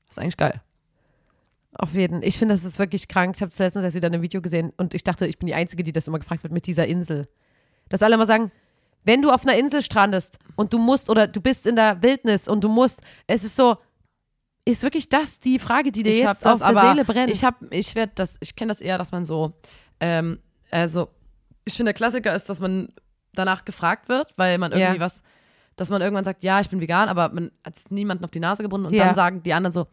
Das 0.08 0.18
ist 0.18 0.20
eigentlich 0.20 0.38
geil. 0.38 0.60
Auf 1.74 1.94
jeden. 1.94 2.22
Ich 2.22 2.38
finde, 2.38 2.54
das 2.54 2.64
ist 2.66 2.80
wirklich 2.80 3.08
krank. 3.08 3.36
Ich 3.36 3.42
habe 3.42 3.52
letztens 3.58 3.84
erst 3.84 3.96
wieder 3.96 4.08
in 4.08 4.14
einem 4.14 4.24
Video 4.24 4.42
gesehen 4.42 4.74
und 4.78 4.94
ich 4.94 5.04
dachte, 5.04 5.26
ich 5.28 5.38
bin 5.40 5.48
die 5.48 5.56
Einzige, 5.56 5.84
die 5.84 5.92
das 5.92 6.08
immer 6.08 6.20
gefragt 6.20 6.44
wird 6.44 6.54
mit 6.54 6.66
dieser 6.68 6.86
Insel. 6.88 7.28
Dass 7.90 8.02
alle 8.04 8.16
immer 8.16 8.26
sagen, 8.26 8.52
wenn 9.04 9.22
du 9.22 9.32
auf 9.32 9.44
einer 9.44 9.58
Insel 9.58 9.82
strandest 9.82 10.38
und 10.56 10.74
du 10.74 10.78
musst 10.78 11.10
oder 11.10 11.28
du 11.28 11.42
bist 11.42 11.66
in 11.66 11.76
der 11.76 12.02
Wildnis 12.04 12.48
und 12.48 12.64
du 12.64 12.70
musst, 12.70 13.02
es 13.28 13.44
ist 13.44 13.56
so, 13.56 13.78
ist 14.66 14.84
wirklich 14.84 15.10
das 15.10 15.40
die 15.40 15.58
Frage, 15.60 15.92
die 15.92 16.04
dir 16.04 16.12
ich 16.12 16.20
jetzt 16.20 16.46
das, 16.46 16.62
auf 16.62 16.72
der 16.72 16.80
Seele 16.90 17.06
brennt? 17.06 17.32
Ich 17.32 17.44
habe, 17.44 17.66
ich 17.72 17.96
werde 17.96 18.12
das, 18.16 18.38
ich 18.42 18.56
kenne 18.56 18.70
das 18.70 18.80
eher, 18.82 18.98
dass 18.98 19.12
man 19.12 19.26
so, 19.26 19.54
ähm, 20.00 20.40
also 20.70 21.10
ich 21.66 21.74
finde 21.74 21.90
der 21.90 21.94
Klassiker 21.96 22.36
ist, 22.36 22.48
dass 22.50 22.60
man 22.60 22.90
danach 23.34 23.66
gefragt 23.66 24.08
wird, 24.10 24.34
weil 24.38 24.58
man 24.58 24.72
irgendwie 24.72 24.98
Ja. 25.00 25.04
was, 25.06 25.24
dass 25.78 25.90
man 25.90 26.02
irgendwann 26.02 26.26
sagt, 26.26 26.44
ja, 26.44 26.60
ich 26.62 26.70
bin 26.70 26.80
vegan, 26.80 27.10
aber 27.10 27.30
man 27.30 27.52
hat 27.66 27.76
niemanden 27.90 28.24
auf 28.24 28.30
die 28.32 28.40
Nase 28.40 28.62
gebunden 28.62 28.86
und 28.88 28.94
Ja. 28.94 29.06
dann 29.06 29.16
sagen 29.16 29.42
die 29.42 29.54
anderen 29.54 29.72
so, 29.72 29.88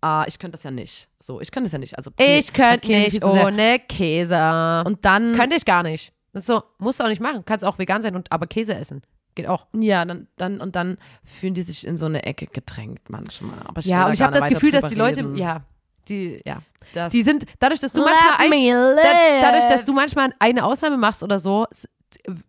ah, 0.00 0.24
ich 0.26 0.38
könnte 0.38 0.52
das 0.52 0.62
ja 0.62 0.70
nicht. 0.70 1.08
So, 1.20 1.40
ich 1.40 1.50
könnte 1.50 1.66
das 1.66 1.72
ja 1.72 1.78
nicht. 1.78 1.96
Also 1.96 2.10
Ich 2.16 2.52
könnte 2.52 2.86
Käse 2.86 3.16
nicht 3.16 3.22
sehr. 3.22 3.46
ohne 3.46 3.78
Käse. 3.80 4.82
Und 4.86 5.04
dann, 5.04 5.32
könnte 5.34 5.56
ich 5.56 5.64
gar 5.64 5.82
nicht. 5.82 6.12
Das 6.32 6.42
ist 6.42 6.46
so, 6.46 6.62
musst 6.78 7.00
du 7.00 7.04
auch 7.04 7.08
nicht 7.08 7.20
machen. 7.20 7.42
Kannst 7.44 7.64
auch 7.64 7.78
vegan 7.78 8.02
sein 8.02 8.14
und 8.14 8.30
aber 8.30 8.46
Käse 8.46 8.74
essen. 8.74 9.02
Geht 9.34 9.46
auch. 9.46 9.66
ja, 9.74 10.04
dann, 10.04 10.26
dann 10.36 10.60
und 10.60 10.74
dann 10.74 10.98
fühlen 11.24 11.54
die 11.54 11.62
sich 11.62 11.86
in 11.86 11.96
so 11.96 12.06
eine 12.06 12.24
Ecke 12.24 12.46
gedrängt 12.46 13.02
manchmal. 13.08 13.58
Aber 13.66 13.80
ich 13.80 13.86
Ja, 13.86 14.00
da 14.00 14.06
und 14.08 14.14
ich 14.14 14.22
habe 14.22 14.32
das 14.36 14.48
Gefühl, 14.48 14.72
dass 14.72 14.88
die 14.88 14.96
Leute, 14.96 15.20
reden. 15.20 15.36
ja, 15.36 15.62
die, 16.08 16.40
ja, 16.44 16.62
das, 16.94 17.12
die 17.12 17.22
sind, 17.22 17.44
dadurch, 17.60 17.80
dass 17.80 17.92
du 17.92 18.00
Let 18.00 18.10
manchmal, 18.10 18.50
ein, 18.52 18.96
da, 18.96 19.40
dadurch, 19.42 19.66
dass 19.66 19.84
du 19.84 19.92
manchmal 19.92 20.30
eine 20.38 20.64
Ausnahme 20.64 20.96
machst 20.96 21.22
oder 21.22 21.38
so, 21.38 21.66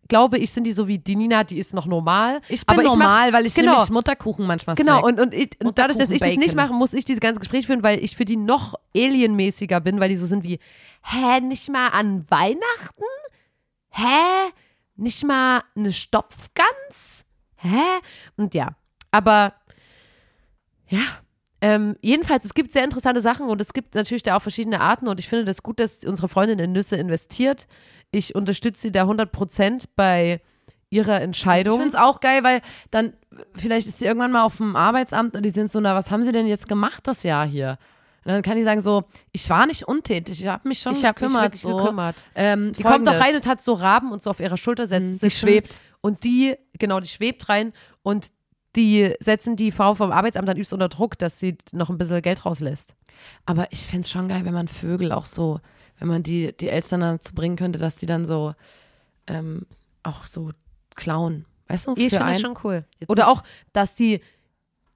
glaube 0.08 0.38
ich, 0.38 0.52
sind 0.52 0.65
die 0.65 0.74
so 0.74 0.88
wie 0.88 0.98
die 1.00 1.15
Nina, 1.15 1.43
die 1.43 1.58
ist 1.60 1.74
noch 1.74 1.86
normal. 1.86 2.41
ich 2.48 2.65
bin 2.65 2.74
aber 2.76 2.84
ich 2.84 2.89
mach- 2.89 2.95
normal, 2.98 3.34
weil 3.34 3.45
ich 3.45 3.54
genau. 3.56 3.74
nämlich 3.74 3.89
Mutterkuchen 3.89 4.45
manchmal 4.48 4.76
Genau, 4.76 5.00
snack. 5.00 5.06
und, 5.06 5.19
und, 5.19 5.34
ich, 5.34 5.50
und 5.63 5.78
dadurch, 5.78 5.98
dass 5.98 6.10
ich 6.12 6.19
das 6.19 6.36
nicht 6.36 6.56
mache, 6.56 6.74
muss 6.74 6.93
ich 6.93 7.06
dieses 7.06 7.19
ganze 7.19 7.39
Gespräch 7.39 7.65
führen, 7.67 7.84
weil 7.84 8.04
ich 8.04 8.15
für 8.15 8.26
die 8.26 8.38
noch 8.38 8.76
alienmäßiger 8.95 9.80
bin, 9.82 10.00
weil 10.00 10.10
die 10.10 10.17
so 10.17 10.26
sind 10.26 10.43
wie, 10.43 10.60
hä, 11.04 11.41
nicht 11.41 11.69
mal 11.69 11.89
an 11.89 12.26
Weihnachten? 12.30 13.04
Hä? 13.89 14.52
Nicht 14.95 15.24
mal 15.26 15.63
eine 15.76 15.91
Stopfgans? 15.93 17.26
Hä? 17.56 17.82
Und 18.38 18.54
ja, 18.54 18.76
aber 19.12 19.54
ja, 20.88 21.02
ähm, 21.62 21.95
jedenfalls, 22.02 22.45
es 22.45 22.54
gibt 22.54 22.72
sehr 22.72 22.84
interessante 22.86 23.19
Sachen 23.22 23.48
und 23.48 23.60
es 23.60 23.74
gibt 23.74 23.95
natürlich 23.95 24.24
da 24.24 24.38
auch 24.38 24.41
verschiedene 24.41 24.80
Arten 24.80 25.08
und 25.10 25.19
ich 25.19 25.28
finde 25.28 25.45
das 25.45 25.62
gut, 25.62 25.80
dass 25.80 26.06
unsere 26.06 26.30
Freundin 26.30 26.60
in 26.60 26.72
Nüsse 26.72 26.95
investiert. 26.95 27.67
Ich 28.12 28.36
unterstütze 28.36 28.82
sie 28.82 28.91
da 28.91 29.04
100% 29.04 29.86
bei 29.95 30.41
ihrer 30.89 31.17
Ich 31.17 31.24
Entscheidung. 31.24 31.78
finde 31.80 31.89
es 31.89 31.95
auch 32.02 32.19
geil, 32.19 32.43
weil 32.43 32.62
dann, 32.91 33.13
vielleicht 33.56 33.88
ist 33.88 34.00
sie 34.00 34.06
irgendwann 34.06 34.32
mal 34.32 34.43
auf 34.43 34.58
dem 34.58 34.76
Arbeitsamt 34.76 35.36
und 35.36 35.43
die 35.43 35.52
sind 35.52 35.69
so, 35.69 35.80
na, 35.80 35.93
was 35.95 36.10
haben 36.10 36.24
sie 36.24 36.32
denn 36.32 36.48
jetzt 36.48 36.67
gemacht 36.67 37.06
das 37.06 37.24
Jahr 37.24 37.45
hier? 37.45 37.78
Und 38.26 38.34
dann 38.34 38.41
kann 38.41 38.58
die 38.58 38.63
sagen 38.63 38.82
so, 38.82 39.04
ich 39.32 39.50
war 39.50 39.65
nicht 39.65 39.88
untätig, 39.88 40.41
ich 40.41 40.48
habe 40.48 40.67
mich 40.67 40.80
schon 40.80 40.93
ich 40.93 41.06
habe 41.06 41.19
mich 41.22 41.32
gekümmert. 41.32 41.43
wirklich 41.54 41.62
so. 41.62 41.78
gekümmert. 41.78 42.15
Ähm, 42.36 42.74
Die 42.74 42.84
kommt 42.84 43.08
doch 43.08 43.19
rein 43.19 43.36
und 43.36 43.45
hat 43.45 43.62
so 43.62 43.74
Raben 43.74 44.12
und 44.12 44.22
so 44.22 44.30
auf 44.32 44.39
ihrer 44.39 44.58
Schulter 44.58 44.88
setzt. 44.88 45.22
Mhm, 45.24 45.28
die 45.28 45.32
schwebt. 45.32 45.82
Und 46.02 46.24
die, 46.24 46.56
genau, 46.78 47.00
die 47.00 47.08
schwebt 47.08 47.48
rein 47.50 47.72
und 48.04 48.28
die 48.76 49.13
setzen 49.19 49.56
die 49.56 49.72
Frau 49.72 49.95
vom 49.95 50.12
Arbeitsamt 50.12 50.48
dann 50.48 50.58
übst 50.58 50.74
unter 50.74 50.89
Druck, 50.89 51.17
dass 51.17 51.39
sie 51.39 51.58
noch 51.72 51.89
ein 51.89 51.98
bisschen 51.98 52.22
Geld 52.22 52.45
rauslässt. 52.45 52.95
Aber 53.45 53.67
ich 53.72 53.82
fände 53.88 54.02
es 54.02 54.10
schon 54.10 54.28
geil, 54.28 54.41
wenn 54.45 54.54
man 54.54 54.67
Vögel 54.67 55.12
auch 55.12 55.26
so, 55.26 55.60
wenn 56.00 56.08
man 56.08 56.24
die, 56.24 56.56
die 56.58 56.70
Eltern 56.70 57.02
dazu 57.02 57.34
bringen 57.34 57.56
könnte, 57.56 57.80
dass 57.80 57.96
die 57.96 58.06
dann 58.06 58.26
so 58.26 58.54
ähm, 59.28 59.66
auch 60.04 60.26
so 60.26 60.52
klauen. 60.96 61.46
Weißt 61.68 61.88
du? 61.88 61.94
Ich 61.98 62.10
finde 62.10 62.26
das 62.26 62.42
schon 62.42 62.58
cool. 62.64 62.86
Jetzt 63.00 63.10
Oder 63.10 63.28
auch, 63.28 63.44
dass 63.74 63.96
die, 63.96 64.22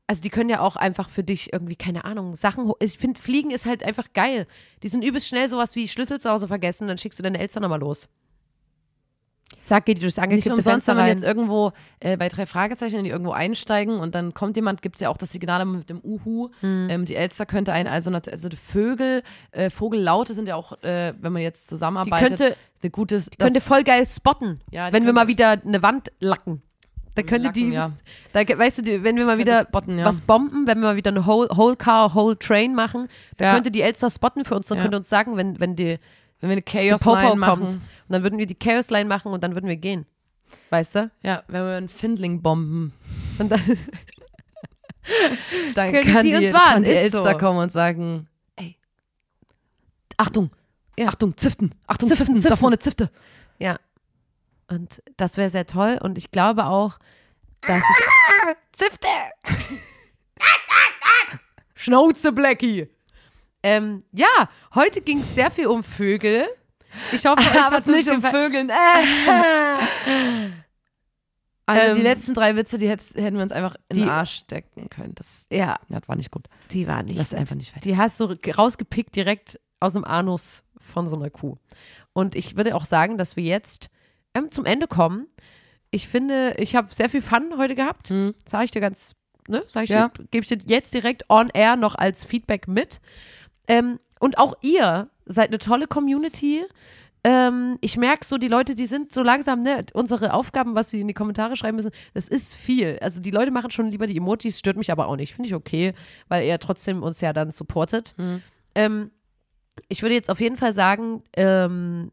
also 0.07 0.21
die 0.21 0.29
können 0.29 0.49
ja 0.49 0.61
auch 0.61 0.75
einfach 0.75 1.09
für 1.09 1.23
dich 1.23 1.53
irgendwie, 1.53 1.75
keine 1.75 2.05
Ahnung, 2.05 2.35
Sachen, 2.35 2.71
ich 2.79 2.97
finde, 2.97 3.19
Fliegen 3.19 3.51
ist 3.51 3.65
halt 3.65 3.83
einfach 3.83 4.11
geil. 4.13 4.47
Die 4.81 4.87
sind 4.87 5.03
übelst 5.03 5.27
schnell 5.27 5.47
sowas 5.49 5.75
wie 5.75 5.87
Schlüssel 5.87 6.19
zu 6.19 6.31
Hause 6.31 6.47
vergessen, 6.47 6.87
dann 6.87 6.97
schickst 6.97 7.19
du 7.19 7.23
deine 7.23 7.39
Eltern 7.39 7.61
nochmal 7.61 7.79
los. 7.79 8.09
Zack, 9.63 9.85
geht 9.85 9.97
die 9.97 10.01
durchs 10.01 10.17
Nicht 10.17 10.23
angekippte 10.23 10.49
umsonst, 10.51 10.69
Fenster 10.69 10.91
wenn 10.91 10.97
man 10.97 11.05
rein. 11.05 11.17
jetzt 11.17 11.23
irgendwo 11.25 11.71
äh, 12.01 12.17
bei 12.17 12.29
drei 12.29 12.45
Fragezeichen, 12.45 12.97
wenn 12.97 13.03
die 13.05 13.09
irgendwo 13.09 13.31
einsteigen 13.31 13.97
und 13.97 14.13
dann 14.13 14.33
kommt 14.33 14.55
jemand, 14.57 14.81
gibt 14.81 14.95
es 14.97 15.01
ja 15.01 15.09
auch 15.09 15.17
das 15.17 15.31
Signal 15.31 15.63
mit 15.65 15.89
dem 15.89 15.99
Uhu. 16.03 16.49
Hm. 16.59 16.87
Ähm, 16.89 17.05
die 17.05 17.15
Elster 17.15 17.45
könnte 17.45 17.73
ein, 17.73 17.87
also, 17.87 18.11
also 18.11 18.49
die 18.49 18.57
Vögel, 18.57 19.23
äh, 19.51 19.69
Vogellaute 19.69 20.33
sind 20.33 20.47
ja 20.47 20.55
auch, 20.55 20.73
äh, 20.83 21.13
wenn 21.19 21.33
man 21.33 21.41
jetzt 21.41 21.65
die 21.65 21.69
zusammenarbeitet, 21.69 22.27
könnte, 22.39 22.55
eine 22.81 22.91
gute, 22.91 23.23
könnte 23.39 23.61
voll 23.61 23.83
geil 23.83 24.05
spotten, 24.05 24.61
Ja, 24.71 24.89
die 24.89 24.93
wenn 24.93 25.05
wir 25.05 25.13
mal 25.13 25.21
das- 25.21 25.29
wieder 25.29 25.51
eine 25.65 25.81
Wand 25.81 26.11
lacken. 26.19 26.61
Da 27.15 27.21
könnte 27.21 27.49
Lacken, 27.49 27.69
die, 27.69 27.75
ja. 27.75 27.91
da, 28.33 28.39
weißt 28.41 28.79
du, 28.79 28.81
die, 28.81 29.03
wenn 29.03 29.15
wir 29.17 29.25
mal 29.25 29.37
wieder 29.37 29.61
spotten, 29.61 29.99
ja. 29.99 30.05
was 30.05 30.21
bomben, 30.21 30.65
wenn 30.65 30.79
wir 30.79 30.87
mal 30.87 30.95
wieder 30.95 31.11
eine 31.11 31.27
Whole, 31.27 31.47
whole 31.55 31.75
Car, 31.75 32.15
Whole 32.15 32.37
Train 32.39 32.73
machen, 32.73 33.07
da 33.37 33.45
Ja. 33.45 33.53
könnte 33.53 33.69
die 33.69 33.81
Elster 33.81 34.09
spotten 34.09 34.43
für 34.45 34.55
uns 34.55 34.71
und 34.71 34.79
könnte 34.79 34.97
uns 34.97 35.09
sagen, 35.09 35.37
wenn, 35.37 35.59
wenn 35.59 35.75
die, 35.75 35.99
wenn 36.43 36.49
wir 36.49 36.55
eine 36.55 36.61
Chaos 36.61 37.05
Line 37.05 37.29
kommt. 37.29 37.39
machen. 37.39 37.63
Und 37.65 37.79
dann 38.09 38.23
würden 38.23 38.37
wir 38.37 38.45
die 38.45 38.55
Chaos 38.55 38.89
Line 38.89 39.05
machen 39.07 39.31
und 39.31 39.41
dann 39.43 39.55
würden 39.55 39.67
wir 39.69 39.77
gehen. 39.77 40.05
Weißt 40.69 40.95
du? 40.95 41.11
Ja, 41.21 41.43
wenn 41.47 41.63
wir 41.65 41.75
einen 41.77 41.89
Findling 41.89 42.41
bomben, 42.41 42.93
Und 43.39 43.49
dann, 43.51 43.61
dann 45.75 45.91
Können 45.91 46.13
kann 46.13 46.23
die 46.25 46.31
die, 46.31 46.45
uns 46.45 46.53
warnen, 46.53 46.73
kann 46.73 46.83
die 46.83 46.91
Elster 46.91 47.23
so. 47.31 47.37
kommen 47.37 47.59
und 47.59 47.71
sagen, 47.71 48.27
ey, 48.57 48.75
Achtung, 50.17 50.51
Ja. 50.97 51.07
Achtung, 51.07 51.35
Ziften, 51.37 51.73
Achtung, 51.87 52.09
Ziften, 52.09 52.25
Ziften, 52.25 52.35
da 52.35 52.41
Ziften. 52.41 52.57
vorne 52.57 52.79
Zifte. 52.79 53.09
ja. 53.59 53.77
Und 54.69 55.03
das 55.17 55.37
wäre 55.37 55.49
sehr 55.49 55.65
toll 55.67 55.99
und 56.01 56.17
ich 56.17 56.31
glaube 56.31 56.65
auch, 56.65 56.97
dass 57.61 57.79
ich. 57.81 58.55
Zifte! 58.71 59.07
Schnauze, 61.75 62.31
Blackie! 62.31 62.87
Ähm, 63.63 64.03
ja, 64.11 64.27
heute 64.75 65.01
ging 65.01 65.21
es 65.21 65.33
sehr 65.35 65.49
viel 65.49 65.67
um 65.67 65.83
Vögel. 65.83 66.45
Ich 67.11 67.25
hoffe, 67.25 67.39
euch 67.57 67.63
Aber 67.65 67.77
es 67.77 67.85
nicht 67.85 68.07
das 68.07 68.15
um. 68.15 68.21
Vögeln. 68.21 68.69
Äh. 70.05 70.49
Also 71.65 71.91
Ähm, 71.91 71.95
die 71.95 72.01
letzten 72.01 72.33
drei 72.33 72.55
Witze, 72.57 72.77
die 72.77 72.89
hätten 72.89 73.35
wir 73.35 73.41
uns 73.41 73.53
einfach 73.53 73.75
in 73.87 73.95
die- 73.95 74.01
den 74.01 74.09
Arsch 74.09 74.35
stecken 74.35 74.89
können. 74.89 75.15
Das, 75.15 75.45
Ja, 75.49 75.77
das 75.89 76.01
war 76.09 76.17
nicht 76.17 76.29
gut. 76.31 76.47
die 76.71 76.87
war 76.87 77.03
nicht. 77.03 77.17
Lass 77.17 77.29
gut. 77.29 77.39
einfach 77.39 77.55
nicht 77.55 77.71
weiter. 77.73 77.79
Die 77.89 77.95
hast 77.97 78.19
du 78.19 78.25
rausgepickt 78.57 79.15
direkt 79.15 79.59
aus 79.79 79.93
dem 79.93 80.03
Anus 80.03 80.63
von 80.77 81.07
so 81.07 81.15
einer 81.15 81.29
Kuh. 81.29 81.57
Und 82.11 82.35
ich 82.35 82.57
würde 82.57 82.75
auch 82.75 82.83
sagen, 82.85 83.17
dass 83.17 83.37
wir 83.37 83.43
jetzt 83.45 83.89
ähm, 84.33 84.51
zum 84.51 84.65
Ende 84.65 84.87
kommen. 84.87 85.27
Ich 85.89 86.07
finde, 86.09 86.55
ich 86.57 86.75
habe 86.75 86.93
sehr 86.93 87.09
viel 87.09 87.21
Fun 87.21 87.53
heute 87.57 87.75
gehabt. 87.75 88.09
Mhm. 88.11 88.33
Sage 88.45 88.65
ich 88.65 88.71
dir 88.71 88.81
ganz, 88.81 89.15
ne? 89.47 89.63
Sag 89.67 89.85
ich 89.85 89.89
Ja. 89.91 90.09
dir, 90.09 90.25
gebe 90.31 90.43
ich 90.43 90.49
dir 90.49 90.57
jetzt 90.67 90.93
direkt 90.93 91.29
on 91.29 91.49
air 91.53 91.77
noch 91.77 91.95
als 91.95 92.25
Feedback 92.25 92.67
mit. 92.67 92.99
Ähm, 93.67 93.99
und 94.19 94.37
auch 94.37 94.55
ihr 94.61 95.09
seid 95.25 95.49
eine 95.49 95.57
tolle 95.57 95.87
Community. 95.87 96.63
Ähm, 97.23 97.77
ich 97.81 97.97
merke 97.97 98.25
so, 98.25 98.37
die 98.37 98.49
Leute, 98.49 98.75
die 98.75 98.85
sind 98.85 99.13
so 99.13 99.23
langsam, 99.23 99.61
ne, 99.61 99.85
unsere 99.93 100.33
Aufgaben, 100.33 100.75
was 100.75 100.89
sie 100.89 101.01
in 101.01 101.07
die 101.07 101.13
Kommentare 101.13 101.55
schreiben 101.55 101.77
müssen, 101.77 101.91
das 102.13 102.27
ist 102.27 102.55
viel. 102.55 102.97
Also 103.01 103.21
die 103.21 103.31
Leute 103.31 103.51
machen 103.51 103.71
schon 103.71 103.87
lieber 103.89 104.07
die 104.07 104.17
Emojis, 104.17 104.59
stört 104.59 104.77
mich 104.77 104.91
aber 104.91 105.07
auch 105.07 105.15
nicht. 105.15 105.33
Finde 105.33 105.47
ich 105.47 105.55
okay, 105.55 105.93
weil 106.27 106.45
ihr 106.45 106.59
trotzdem 106.59 107.01
uns 107.01 107.21
ja 107.21 107.31
dann 107.31 107.51
supportet. 107.51 108.13
Ähm, 108.75 109.11
ich 109.87 110.01
würde 110.01 110.15
jetzt 110.15 110.29
auf 110.29 110.41
jeden 110.41 110.57
Fall 110.57 110.73
sagen, 110.73 111.23
ähm, 111.35 112.11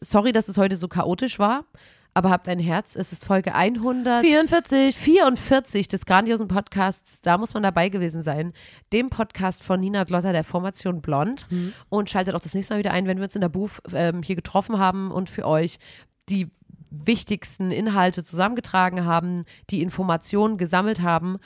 sorry, 0.00 0.32
dass 0.32 0.48
es 0.48 0.58
heute 0.58 0.76
so 0.76 0.88
chaotisch 0.88 1.38
war, 1.38 1.64
aber 2.14 2.30
habt 2.30 2.48
ein 2.48 2.58
Herz. 2.58 2.94
Es 2.96 3.12
ist 3.12 3.24
Folge 3.24 3.54
144 3.54 4.94
44. 4.94 5.88
des 5.88 6.06
grandiosen 6.06 6.48
Podcasts. 6.48 7.20
Da 7.22 7.38
muss 7.38 7.54
man 7.54 7.62
dabei 7.62 7.88
gewesen 7.88 8.22
sein. 8.22 8.52
Dem 8.92 9.08
Podcast 9.08 9.62
von 9.62 9.80
Nina 9.80 10.04
Glotter 10.04 10.32
der 10.32 10.44
Formation 10.44 11.00
Blond. 11.00 11.48
Und 11.88 12.10
schaltet 12.10 12.34
auch 12.34 12.40
das 12.40 12.54
nächste 12.54 12.74
Mal 12.74 12.78
wieder 12.78 12.92
ein, 12.92 13.06
wenn 13.06 13.18
wir 13.18 13.24
uns 13.24 13.34
in 13.34 13.40
der 13.40 13.48
Booth 13.48 13.80
ähm, 13.94 14.22
hier 14.22 14.36
getroffen 14.36 14.78
haben 14.78 15.10
und 15.10 15.30
für 15.30 15.46
euch 15.46 15.78
die 16.28 16.50
wichtigsten 16.90 17.70
Inhalte 17.70 18.22
zusammengetragen 18.22 19.04
haben, 19.06 19.44
die 19.70 19.80
Informationen 19.80 20.58
gesammelt 20.58 21.00
haben 21.00 21.38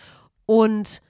und 0.44 1.02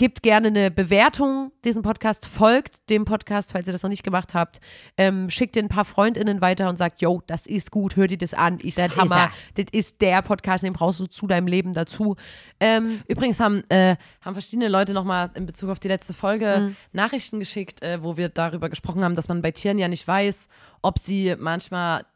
Gebt 0.00 0.22
gerne 0.22 0.46
eine 0.46 0.70
Bewertung 0.70 1.52
diesem 1.62 1.82
Podcast, 1.82 2.24
folgt 2.26 2.88
dem 2.88 3.04
Podcast, 3.04 3.52
falls 3.52 3.66
ihr 3.66 3.72
das 3.74 3.82
noch 3.82 3.90
nicht 3.90 4.02
gemacht 4.02 4.32
habt. 4.32 4.58
Ähm, 4.96 5.28
schickt 5.28 5.56
den 5.56 5.66
ein 5.66 5.68
paar 5.68 5.84
FreundInnen 5.84 6.40
weiter 6.40 6.70
und 6.70 6.78
sagt, 6.78 7.02
yo, 7.02 7.20
das 7.26 7.46
ist 7.46 7.70
gut, 7.70 7.96
hör 7.96 8.06
dir 8.06 8.16
das 8.16 8.32
an, 8.32 8.56
ist 8.60 8.78
Das 8.78 8.86
ist 8.86 8.96
Hammer. 8.96 9.30
er. 9.56 9.62
Das 9.62 9.66
ist 9.72 10.00
der 10.00 10.22
Podcast, 10.22 10.64
den 10.64 10.72
brauchst 10.72 11.00
du 11.00 11.06
zu 11.06 11.26
deinem 11.26 11.46
Leben 11.46 11.74
dazu. 11.74 12.16
Ähm, 12.60 13.02
Übrigens 13.08 13.40
haben, 13.40 13.62
äh, 13.68 13.96
haben 14.24 14.32
verschiedene 14.32 14.68
Leute 14.68 14.94
nochmal 14.94 15.32
in 15.34 15.44
Bezug 15.44 15.68
auf 15.68 15.78
die 15.78 15.88
letzte 15.88 16.14
Folge 16.14 16.74
Nachrichten 16.94 17.38
geschickt, 17.38 17.82
äh, 17.82 18.02
wo 18.02 18.16
wir 18.16 18.30
darüber 18.30 18.70
gesprochen 18.70 19.04
haben, 19.04 19.16
dass 19.16 19.28
man 19.28 19.42
bei 19.42 19.50
Tieren 19.50 19.78
ja 19.78 19.88
nicht 19.88 20.08
weiß, 20.08 20.48
ob 20.80 20.98
sie 20.98 21.36
manchmal 21.38 22.06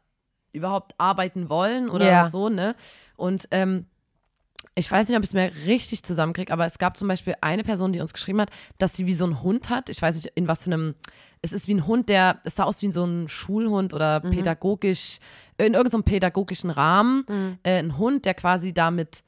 überhaupt 0.53 0.95
arbeiten 0.97 1.49
wollen 1.49 1.91
oder 1.91 2.07
Ja. 2.09 2.29
so, 2.29 2.49
ne? 2.49 2.75
Und 3.15 3.47
ähm, 3.51 3.85
ich 4.75 4.91
weiß 4.91 5.07
nicht, 5.07 5.17
ob 5.17 5.23
ich 5.23 5.29
es 5.29 5.33
mir 5.33 5.51
richtig 5.65 6.03
zusammenkriege, 6.03 6.51
aber 6.51 6.65
es 6.65 6.77
gab 6.77 6.97
zum 6.97 7.07
Beispiel 7.07 7.35
eine 7.41 7.63
Person, 7.63 7.93
die 7.93 8.01
uns 8.01 8.13
geschrieben 8.13 8.41
hat, 8.41 8.49
dass 8.77 8.93
sie 8.93 9.05
wie 9.05 9.13
so 9.13 9.25
ein 9.25 9.41
Hund 9.41 9.69
hat. 9.69 9.89
Ich 9.89 10.01
weiß 10.01 10.15
nicht, 10.15 10.31
in 10.35 10.47
was 10.47 10.65
für 10.65 10.73
einem. 10.73 10.95
Es 11.41 11.53
ist 11.53 11.67
wie 11.67 11.75
ein 11.75 11.87
Hund, 11.87 12.09
der. 12.09 12.41
Es 12.43 12.55
sah 12.55 12.63
aus 12.65 12.81
wie 12.81 12.91
so 12.91 13.05
ein 13.05 13.29
Schulhund 13.29 13.93
oder 13.93 14.19
pädagogisch. 14.19 15.19
In 15.57 15.73
irgendeinem 15.73 16.03
pädagogischen 16.03 16.69
Rahmen. 16.69 17.25
Äh, 17.63 17.79
ein 17.79 17.97
Hund, 17.97 18.25
der 18.25 18.33
quasi 18.33 18.73
damit 18.73 19.23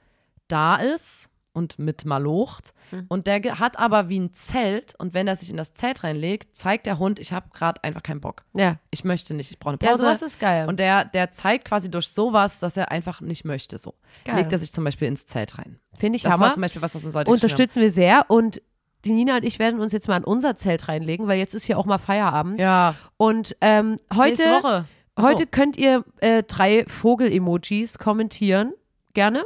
da 0.50 0.76
ist 0.76 1.30
und 1.58 1.78
mit 1.80 2.06
malocht. 2.06 2.74
Und 3.10 3.28
der 3.28 3.42
hat 3.60 3.78
aber 3.80 4.08
wie 4.08 4.20
ein 4.20 4.34
Zelt. 4.34 4.94
Und 4.98 5.14
wenn 5.14 5.28
er 5.28 5.36
sich 5.36 5.50
in 5.50 5.58
das 5.58 5.74
Zelt 5.74 6.04
reinlegt, 6.04 6.56
zeigt 6.56 6.86
der 6.86 7.00
Hund, 7.00 7.20
ich 7.20 7.34
habe 7.34 7.48
gerade 7.54 7.84
einfach 7.84 8.04
keinen 8.04 8.22
Bock. 8.22 8.44
ja. 8.54 8.78
Ich 8.92 9.04
möchte 9.04 9.34
nicht, 9.34 9.52
ich 9.52 9.60
brauche 9.60 9.72
eine 9.74 9.80
Ja, 9.82 9.90
Pause. 9.92 10.02
sowas 10.06 10.22
ist 10.22 10.40
geil. 10.40 10.68
Und 10.70 10.80
der, 10.80 11.04
der 11.06 11.32
zeigt 11.32 11.66
quasi 11.66 11.92
durch 11.92 12.08
sowas, 12.08 12.60
dass 12.60 12.78
er 12.78 12.92
einfach 12.92 13.20
nicht 13.22 13.44
möchte. 13.46 13.78
So 13.78 13.96
Geil. 14.24 14.36
legt 14.38 14.52
er 14.54 14.60
sich 14.60 14.72
zum 14.72 14.84
Beispiel 14.86 15.08
ins 15.08 15.26
Zelt 15.26 15.58
rein. 15.58 15.80
Finde 15.94 16.16
ich 16.16 16.22
Das 16.24 16.32
Hammer. 16.34 16.46
war 16.48 16.54
zum 16.54 16.62
Beispiel 16.62 16.82
was, 16.82 16.96
was 16.96 17.04
uns 17.04 17.14
heute 17.16 17.30
Unterstützen 17.30 17.82
wir 17.82 17.92
sehr 17.92 18.26
und 18.30 18.62
die 19.06 19.12
Nina 19.12 19.36
und 19.36 19.46
ich 19.46 19.60
werden 19.60 19.80
uns 19.80 19.92
jetzt 19.94 20.08
mal 20.08 20.18
in 20.18 20.24
unser 20.24 20.56
Zelt 20.56 20.88
reinlegen, 20.88 21.28
weil 21.28 21.38
jetzt 21.38 21.54
ist 21.54 21.66
hier 21.66 21.78
auch 21.78 21.86
mal 21.86 21.98
Feierabend. 22.00 22.60
Ja. 22.60 22.96
Und 23.18 23.56
ähm, 23.62 23.98
heute, 24.16 24.44
Woche. 24.44 24.86
So. 25.18 25.24
heute 25.24 25.46
könnt 25.48 25.78
ihr 25.78 26.04
äh, 26.20 26.44
drei 26.44 26.84
Vogel-Emojis 26.88 27.98
kommentieren. 28.00 28.74
Gerne. 29.14 29.46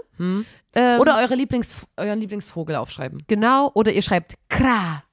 Ähm, 0.73 0.99
Oder 0.99 1.17
eure 1.17 1.35
Lieblings, 1.35 1.77
euren 1.97 2.19
Lieblingsvogel 2.19 2.75
aufschreiben. 2.75 3.23
Genau, 3.27 3.71
oder 3.73 3.91
ihr 3.91 4.01
schreibt 4.01 4.35
kra. 4.49 5.03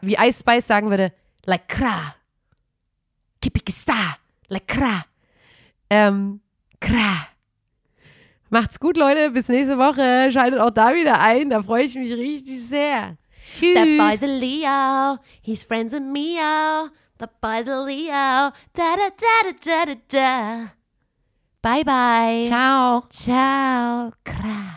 Wie 0.00 0.14
Ice 0.14 0.40
Spice 0.40 0.66
sagen 0.66 0.90
würde, 0.90 1.12
like 1.44 1.68
kra. 1.68 2.14
Kipikista, 3.40 4.16
like 4.48 4.66
kra. 4.66 5.04
Ähm, 5.90 6.40
kra. 6.80 7.26
Macht's 8.48 8.78
gut, 8.80 8.96
Leute. 8.96 9.30
Bis 9.30 9.48
nächste 9.48 9.78
Woche. 9.78 10.30
Schaltet 10.30 10.60
auch 10.60 10.70
da 10.70 10.94
wieder 10.94 11.20
ein. 11.20 11.50
Da 11.50 11.62
freue 11.62 11.84
ich 11.84 11.94
mich 11.94 12.12
richtig 12.12 12.64
sehr. 12.64 13.16
Tschüss. 13.54 13.74
That 13.74 13.98
boy's 13.98 14.22
a 14.22 14.26
Leo. 14.26 15.18
He's 15.42 15.64
friends 15.64 15.92
with 15.92 16.02
Mio. 16.02 16.88
The 17.18 17.26
boy's 17.40 17.68
a 17.68 17.84
Leo. 17.84 18.52
Da 18.72 18.96
da 18.96 19.08
da 19.10 19.52
da 19.52 19.84
da 19.84 19.94
da 19.94 20.00
da. 20.08 20.72
Bye 21.64 21.82
bye. 21.82 22.44
Ciao. 22.46 23.06
Ciao. 23.08 24.12
Kra. 24.22 24.73